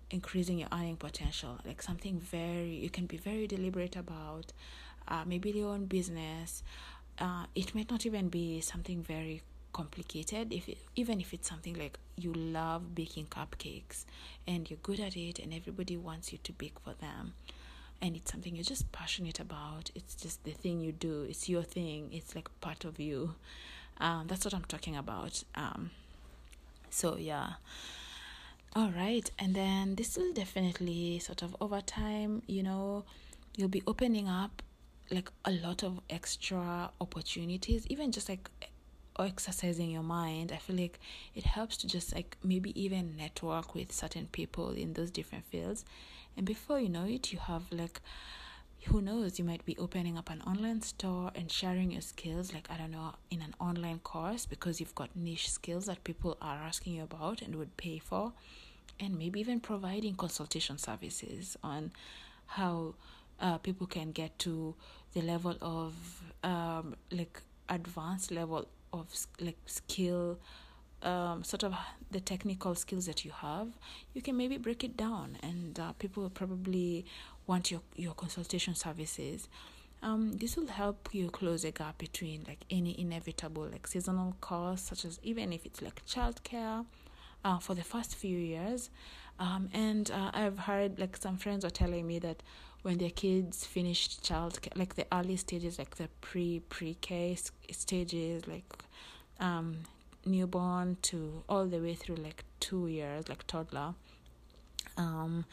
increasing 0.09 0.59
your 0.59 0.69
earning 0.72 0.97
potential, 0.97 1.59
like 1.65 1.82
something 1.82 2.19
very 2.19 2.69
you 2.69 2.89
can 2.89 3.05
be 3.05 3.17
very 3.17 3.47
deliberate 3.47 3.95
about. 3.95 4.53
Uh, 5.07 5.24
maybe 5.26 5.51
your 5.51 5.69
own 5.69 5.86
business. 5.86 6.63
Uh, 7.19 7.45
it 7.55 7.76
might 7.76 7.91
not 7.91 8.05
even 8.05 8.30
be 8.30 8.61
something 8.61 9.03
very 9.03 9.41
complicated 9.74 10.51
if 10.53 10.67
it, 10.69 10.78
even 10.95 11.19
if 11.19 11.34
it's 11.34 11.49
something 11.49 11.76
like 11.78 11.97
you 12.15 12.34
love 12.34 12.93
baking 12.95 13.26
cupcakes 13.28 14.05
and 14.47 14.69
you're 14.69 14.80
good 14.84 14.99
at 14.99 15.15
it 15.15 15.39
and 15.39 15.53
everybody 15.53 15.97
wants 15.97 16.32
you 16.32 16.39
to 16.43 16.51
bake 16.53 16.80
for 16.80 16.93
them 16.93 17.34
and 18.01 18.15
it's 18.15 18.32
something 18.32 18.55
you're 18.55 18.63
just 18.63 18.91
passionate 18.91 19.39
about 19.39 19.91
it's 19.95 20.15
just 20.15 20.43
the 20.43 20.51
thing 20.51 20.82
you 20.82 20.91
do 20.91 21.24
it's 21.30 21.47
your 21.47 21.63
thing 21.63 22.09
it's 22.11 22.36
like 22.36 22.49
part 22.61 22.86
of 22.86 22.99
you. 22.99 23.36
Um, 23.99 24.26
that's 24.28 24.45
what 24.45 24.53
i'm 24.53 24.65
talking 24.65 24.95
about. 24.95 25.43
Um, 25.55 25.91
so 26.89 27.17
yeah. 27.17 27.53
All 28.76 28.89
right 28.89 29.30
and 29.38 29.53
then 29.53 29.95
this 29.95 30.17
will 30.17 30.34
definitely 30.34 31.19
sort 31.19 31.41
of 31.43 31.55
over 31.59 31.82
time 31.82 32.41
you 32.47 32.63
know 32.63 33.03
you'll 33.57 33.67
be 33.67 33.84
opening 33.86 34.28
up 34.28 34.61
like 35.11 35.30
a 35.43 35.51
lot 35.51 35.84
of 35.84 35.99
extra 36.09 36.89
opportunities 37.01 37.86
even 37.88 38.11
just 38.13 38.30
like 38.30 38.49
exercising 39.20 39.91
your 39.91 40.03
mind, 40.03 40.51
I 40.51 40.57
feel 40.57 40.76
like 40.76 40.99
it 41.36 41.43
helps 41.43 41.78
to 41.78 41.88
just 41.88 42.16
like 42.16 42.38
maybe 42.43 42.80
even 42.82 43.16
network 43.18 43.76
with 43.76 43.91
certain 43.91 44.28
people 44.32 44.72
in 44.72 44.93
those 44.93 45.12
different 45.12 45.45
fields. 45.45 45.86
And 46.38 46.45
before 46.45 46.80
you 46.80 46.89
know 46.89 47.05
it, 47.05 47.32
you 47.32 47.39
have 47.39 47.64
like 47.72 48.01
who 48.86 48.99
knows, 49.01 49.38
you 49.38 49.45
might 49.45 49.64
be 49.64 49.78
opening 49.78 50.18
up 50.18 50.30
an 50.30 50.41
online 50.41 50.82
store 50.82 51.32
and 51.36 51.51
sharing 51.51 51.91
your 51.91 52.01
skills, 52.01 52.53
like 52.53 52.68
I 52.72 52.78
don't 52.78 52.91
know, 52.91 53.14
in 53.30 53.41
an 53.41 53.53
online 53.59 53.99
course 53.99 54.45
because 54.45 54.80
you've 54.80 54.95
got 54.95 55.16
niche 55.16 55.51
skills 55.51 55.86
that 55.86 56.03
people 56.03 56.38
are 56.41 56.55
asking 56.55 56.93
you 56.93 57.03
about 57.03 57.41
and 57.41 57.55
would 57.55 57.78
pay 57.78 57.99
for. 57.99 58.34
And 58.99 59.18
maybe 59.18 59.39
even 59.39 59.59
providing 59.59 60.16
consultation 60.16 60.78
services 60.78 61.57
on 61.64 61.91
how 62.47 62.95
uh, 63.39 63.57
people 63.59 63.88
can 63.88 64.12
get 64.12 64.38
to 64.39 64.76
the 65.14 65.22
level 65.22 65.55
of 65.62 65.93
um, 66.43 66.95
like 67.12 67.41
advanced 67.70 68.32
level 68.32 68.68
of 68.94 69.08
like 69.39 69.58
skill 69.66 70.39
um, 71.04 71.44
sort 71.44 71.64
of 71.64 71.74
the 72.12 72.20
technical 72.20 72.76
skills 72.76 73.06
that 73.08 73.26
you 73.26 73.32
have, 73.32 73.68
you 74.14 74.22
can 74.22 74.38
maybe 74.38 74.58
break 74.58 74.84
it 74.84 74.96
down, 74.96 75.38
and 75.42 75.80
uh, 75.80 75.94
people 75.94 76.24
will 76.24 76.30
probably 76.30 77.06
want 77.48 77.72
your 77.72 77.82
your 77.96 78.14
consultation 78.14 78.76
services. 78.76 79.48
Um, 80.04 80.34
this 80.34 80.58
will 80.58 80.68
help 80.68 81.10
you 81.12 81.30
close 81.30 81.64
a 81.64 81.72
gap 81.72 82.00
between 82.00 82.44
like 82.48 82.66
any 82.72 83.00
inevitable 83.00 83.68
like 83.72 83.88
seasonal 83.88 84.36
costs, 84.42 84.89
such 84.89 85.06
as 85.06 85.20
even 85.24 85.54
if 85.54 85.66
it's 85.66 85.82
like 85.82 86.04
childcare, 86.06 86.86
uh, 87.44 87.60
for 87.60 87.76
the 87.76 87.84
first 87.84 88.16
few 88.16 88.38
years. 88.38 88.89
Um, 89.39 89.70
and 89.74 90.10
uh, 90.12 90.32
I've 90.34 90.60
heard 90.60 91.00
like 91.00 91.18
some 91.18 91.38
friends 91.38 91.66
are 91.66 91.72
telling 91.72 92.06
me 92.06 92.20
that 92.20 92.44
when 92.82 92.97
their 92.97 93.09
kids 93.09 93.65
finished 93.65 94.23
child 94.23 94.59
like 94.75 94.95
the 94.95 95.05
early 95.11 95.38
stages, 95.38 95.77
like 95.77 95.95
the 95.95 96.09
pre 96.21 96.59
pre 96.69 96.95
K 96.95 97.38
stages, 97.71 98.47
like 98.47 98.65
um, 99.39 99.77
newborn 100.25 100.97
to 101.03 101.43
all 101.47 101.65
the 101.65 101.79
way 101.79 101.93
through 101.93 102.15
like 102.15 102.43
two 102.59 102.88
years, 102.88 103.29
like 103.29 103.45
toddler. 103.47 103.93
Um, 104.97 105.45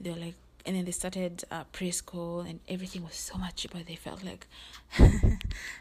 they're 0.00 0.16
like 0.16 0.34
and 0.66 0.76
then 0.76 0.84
they 0.84 0.92
started 0.92 1.44
uh, 1.50 1.64
preschool 1.72 2.48
and 2.48 2.60
everything 2.68 3.02
was 3.02 3.14
so 3.14 3.38
much 3.38 3.56
cheaper 3.56 3.78
they 3.78 3.94
felt 3.94 4.22
like 4.22 4.46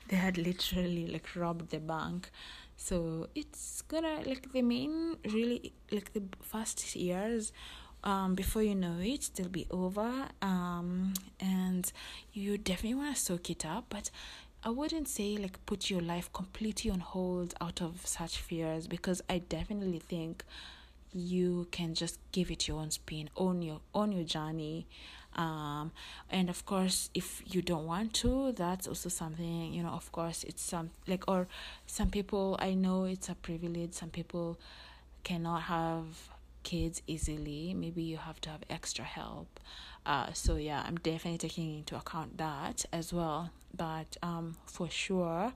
they 0.08 0.16
had 0.16 0.38
literally 0.38 1.08
like 1.08 1.28
robbed 1.36 1.72
the 1.72 1.80
bank 1.80 2.30
so 2.78 3.28
it's 3.36 3.82
gonna 3.82 4.22
like 4.26 4.54
the 4.54 4.62
main 4.62 5.18
really 5.34 5.74
like 5.92 6.14
the 6.14 6.24
first 6.42 6.96
years 6.96 7.52
um 8.04 8.36
before 8.36 8.64
you 8.64 8.76
know 8.76 8.98
it 9.00 9.30
they'll 9.36 9.50
be 9.50 9.68
over 9.72 10.28
um 10.42 11.14
and 11.40 11.92
you 12.34 12.58
definitely 12.58 12.96
want 12.96 13.16
to 13.16 13.22
soak 13.22 13.50
it 13.50 13.66
up 13.66 13.86
but 13.90 14.10
I 14.64 14.70
wouldn't 14.70 15.08
say 15.08 15.38
like 15.38 15.66
put 15.66 15.90
your 15.90 16.02
life 16.02 16.32
completely 16.34 16.92
on 16.92 17.00
hold 17.00 17.54
out 17.62 17.82
of 17.82 18.06
such 18.06 18.40
fears 18.40 18.88
because 18.88 19.22
I 19.30 19.38
definitely 19.40 20.00
think 20.00 20.44
you 21.14 21.68
can 21.72 21.94
just 21.94 22.20
give 22.32 22.52
it 22.52 22.68
your 22.68 22.80
own 22.80 22.92
spin 22.92 23.30
own 23.38 23.62
your 23.62 23.80
own 23.94 24.12
your 24.12 24.24
journey 24.26 24.86
um 25.36 25.92
and 26.30 26.50
of 26.50 26.66
course 26.66 27.10
if 27.14 27.42
you 27.46 27.62
don't 27.62 27.86
want 27.86 28.14
to 28.14 28.52
that's 28.54 28.88
also 28.88 29.10
something 29.10 29.74
you 29.74 29.84
know 29.84 29.90
of 29.90 30.12
course 30.12 30.44
it's 30.44 30.62
some 30.62 30.90
like 31.08 31.24
or 31.28 31.48
some 31.86 32.10
people 32.10 32.58
i 32.60 32.74
know 32.74 33.06
it's 33.06 33.30
a 33.30 33.36
privilege 33.36 33.94
some 33.94 34.10
people 34.10 34.60
cannot 35.24 35.64
have 35.64 36.30
kids 36.72 37.02
easily 37.08 37.74
maybe 37.74 38.04
you 38.12 38.18
have 38.18 38.40
to 38.42 38.50
have 38.54 38.62
extra 38.70 39.06
help. 39.20 39.50
Uh 40.06 40.28
so 40.34 40.52
yeah 40.70 40.82
i'm 40.88 40.98
definitely 41.12 41.38
taking 41.48 41.70
into 41.80 41.96
account 42.02 42.38
that 42.38 42.78
as 43.00 43.08
well. 43.18 43.42
But 43.86 44.12
um 44.30 44.56
for 44.66 44.90
sure 44.90 45.54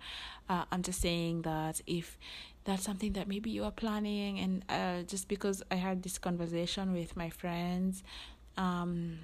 uh, 0.49 0.63
i'm 0.71 0.83
just 0.89 1.01
saying 1.01 1.35
that 1.43 1.75
if 1.87 2.17
that's 2.65 2.83
something 2.83 3.13
that 3.13 3.27
maybe 3.27 3.49
you 3.49 3.63
are 3.63 3.71
planning 3.83 4.33
and 4.43 4.53
uh, 4.69 5.01
just 5.13 5.27
because 5.27 5.63
i 5.71 5.75
had 5.75 6.03
this 6.03 6.17
conversation 6.27 6.93
with 6.93 7.15
my 7.15 7.29
friends 7.29 8.03
um, 8.57 9.17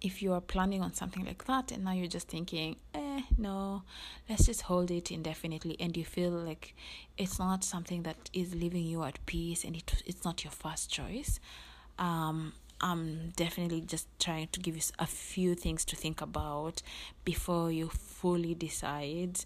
if 0.00 0.22
you 0.22 0.32
are 0.32 0.40
planning 0.40 0.82
on 0.82 0.92
something 0.92 1.24
like 1.24 1.44
that 1.44 1.70
and 1.70 1.84
now 1.84 1.92
you're 1.92 2.06
just 2.06 2.28
thinking 2.28 2.76
eh 2.94 3.20
no 3.36 3.82
let's 4.28 4.46
just 4.46 4.62
hold 4.62 4.90
it 4.90 5.10
indefinitely 5.10 5.76
and 5.78 5.96
you 5.96 6.04
feel 6.04 6.30
like 6.30 6.74
it's 7.16 7.38
not 7.38 7.62
something 7.62 8.02
that 8.02 8.30
is 8.32 8.54
leaving 8.54 8.84
you 8.84 9.02
at 9.04 9.24
peace 9.26 9.64
and 9.64 9.76
it, 9.76 10.02
it's 10.06 10.24
not 10.24 10.44
your 10.44 10.50
first 10.50 10.90
choice 10.90 11.38
um, 11.98 12.52
i'm 12.80 13.30
definitely 13.36 13.80
just 13.80 14.08
trying 14.18 14.48
to 14.48 14.60
give 14.60 14.74
you 14.74 14.82
a 14.98 15.06
few 15.06 15.54
things 15.54 15.84
to 15.84 15.94
think 15.94 16.20
about 16.20 16.82
before 17.24 17.70
you 17.70 17.88
fully 17.88 18.54
decide 18.54 19.44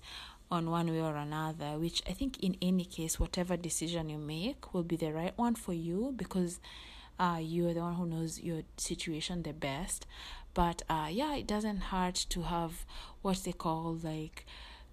on 0.52 0.70
one 0.70 0.90
way 0.90 1.00
or 1.00 1.16
another, 1.16 1.78
which 1.78 2.02
I 2.06 2.12
think 2.12 2.38
in 2.40 2.56
any 2.60 2.84
case, 2.84 3.18
whatever 3.18 3.56
decision 3.56 4.10
you 4.10 4.18
make 4.18 4.74
will 4.74 4.82
be 4.82 4.96
the 4.96 5.10
right 5.10 5.32
one 5.36 5.54
for 5.54 5.72
you 5.72 6.12
because 6.14 6.60
uh, 7.22 7.38
you're 7.40 7.72
the 7.72 7.80
one 7.80 7.94
who 7.94 8.04
knows 8.04 8.40
your 8.40 8.62
situation 8.76 9.44
the 9.44 9.52
best. 9.52 10.06
But 10.54 10.82
uh, 10.90 11.08
yeah, 11.08 11.36
it 11.36 11.46
doesn't 11.46 11.82
hurt 11.92 12.16
to 12.30 12.42
have 12.42 12.84
what 13.22 13.38
they 13.44 13.52
call 13.52 13.96
like 14.02 14.44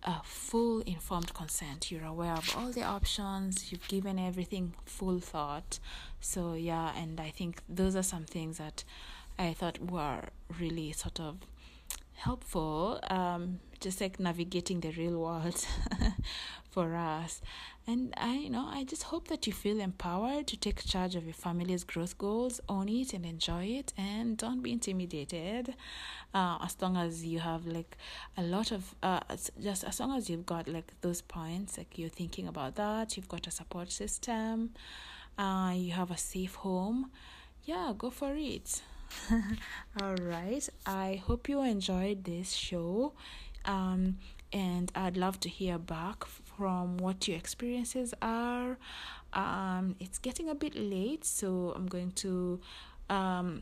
a 0.04 0.22
full 0.24 0.82
informed 0.82 1.34
consent. 1.34 1.92
You're 1.92 2.06
aware 2.06 2.34
of 2.34 2.56
all 2.56 2.72
the 2.72 2.84
options, 2.84 3.72
you've 3.72 3.88
given 3.88 4.20
everything 4.20 4.74
full 4.86 5.20
thought. 5.20 5.80
So, 6.22 6.54
yeah, 6.54 6.92
and 6.96 7.20
I 7.20 7.32
think 7.32 7.62
those 7.68 7.96
are 7.96 8.04
some 8.04 8.26
things 8.26 8.60
that 8.60 8.84
I 9.40 9.54
thought 9.54 9.80
were 9.92 10.22
really 10.60 10.92
sort 10.92 11.20
of 11.20 11.38
helpful 12.20 13.00
um, 13.10 13.60
just 13.80 14.02
like 14.02 14.20
navigating 14.20 14.82
the 14.82 14.92
real 14.92 15.18
world 15.20 15.66
for 16.70 16.96
us. 16.96 17.42
And 17.88 18.14
i 18.18 18.34
you 18.34 18.52
know 18.52 18.68
i 18.72 18.84
just 18.84 19.02
hope 19.04 19.30
that 19.30 19.48
you 19.48 19.54
feel 19.54 19.80
empowered 19.80 20.46
to 20.48 20.58
take 20.58 20.86
charge 20.86 21.16
of 21.16 21.24
your 21.26 21.34
family's 21.34 21.84
growth 21.84 22.20
goals 22.20 22.62
own 22.70 22.88
it 22.88 23.14
and 23.14 23.26
enjoy 23.26 23.64
it 23.66 23.94
and 23.98 24.38
don't 24.38 24.62
be 24.62 24.72
intimidated 24.72 25.74
uh, 26.36 26.60
as 26.64 26.78
long 26.80 26.98
as 26.98 27.26
you 27.26 27.40
have 27.40 27.66
like 27.66 27.98
a 28.38 28.44
lot 28.44 28.72
of 28.72 28.94
uh, 29.02 29.22
just 29.60 29.84
as 29.84 30.00
long 30.00 30.16
as 30.16 30.30
you've 30.30 30.46
got 30.46 30.68
like 30.68 30.94
those 31.02 31.22
points 31.24 31.80
like 31.80 31.98
you're 31.98 32.10
thinking 32.22 32.48
about 32.48 32.76
that 32.76 33.18
you've 33.18 33.30
got 33.30 33.48
a 33.48 33.52
support 33.52 33.92
system 33.92 34.70
uh, 35.40 35.72
you 35.76 35.92
have 35.92 36.12
a 36.12 36.18
safe 36.18 36.54
home 36.56 37.10
yeah 37.64 37.92
go 37.98 38.12
for 38.12 38.36
it 38.36 38.84
all 40.02 40.16
right. 40.16 40.68
I 40.86 41.22
hope 41.26 41.50
you 41.50 41.62
enjoyed 41.62 42.24
this 42.24 42.54
show 42.54 43.14
um, 43.66 44.18
and 44.52 44.92
i'd 44.96 45.16
love 45.16 45.40
to 45.40 45.50
hear 45.50 45.78
back 45.78 46.26
from 46.26 46.98
what 46.98 47.28
your 47.28 47.38
experiences 47.38 48.14
are. 48.22 48.78
Um, 49.34 49.96
it's 50.00 50.18
getting 50.18 50.50
a 50.50 50.56
bit 50.56 50.76
late 50.76 51.24
so 51.24 51.74
i'm 51.76 51.86
going 51.86 52.12
to 52.14 52.60
um, 53.10 53.62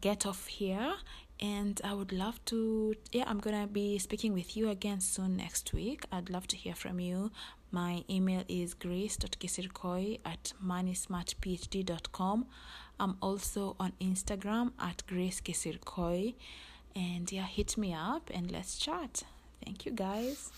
get 0.00 0.26
off 0.26 0.46
here 0.46 0.94
and 1.40 1.80
I 1.84 1.94
would 1.94 2.10
love 2.10 2.44
to 2.46 2.94
yeah 3.12 3.24
I'm 3.26 3.38
gonna 3.38 3.68
be 3.68 3.98
speaking 3.98 4.32
with 4.32 4.56
you 4.56 4.70
again 4.70 5.00
soon 5.00 5.36
next 5.36 5.72
week. 5.72 6.04
I'd 6.10 6.30
love 6.30 6.48
to 6.48 6.56
hear 6.56 6.74
from 6.74 6.98
you. 6.98 7.30
My 7.70 8.02
email 8.10 8.42
is 8.48 8.74
grace.kisirkoi 8.74 10.20
at 10.24 10.52
moneysmartphd.com 10.64 12.46
I'm 13.00 13.16
also 13.20 13.76
on 13.78 13.92
Instagram 14.00 14.72
at 14.78 15.02
Grace 15.06 15.40
Kisirkoi. 15.40 16.34
And 16.96 17.30
yeah, 17.30 17.46
hit 17.46 17.78
me 17.78 17.94
up 17.94 18.30
and 18.34 18.50
let's 18.50 18.76
chat. 18.78 19.22
Thank 19.64 19.86
you 19.86 19.92
guys. 19.92 20.50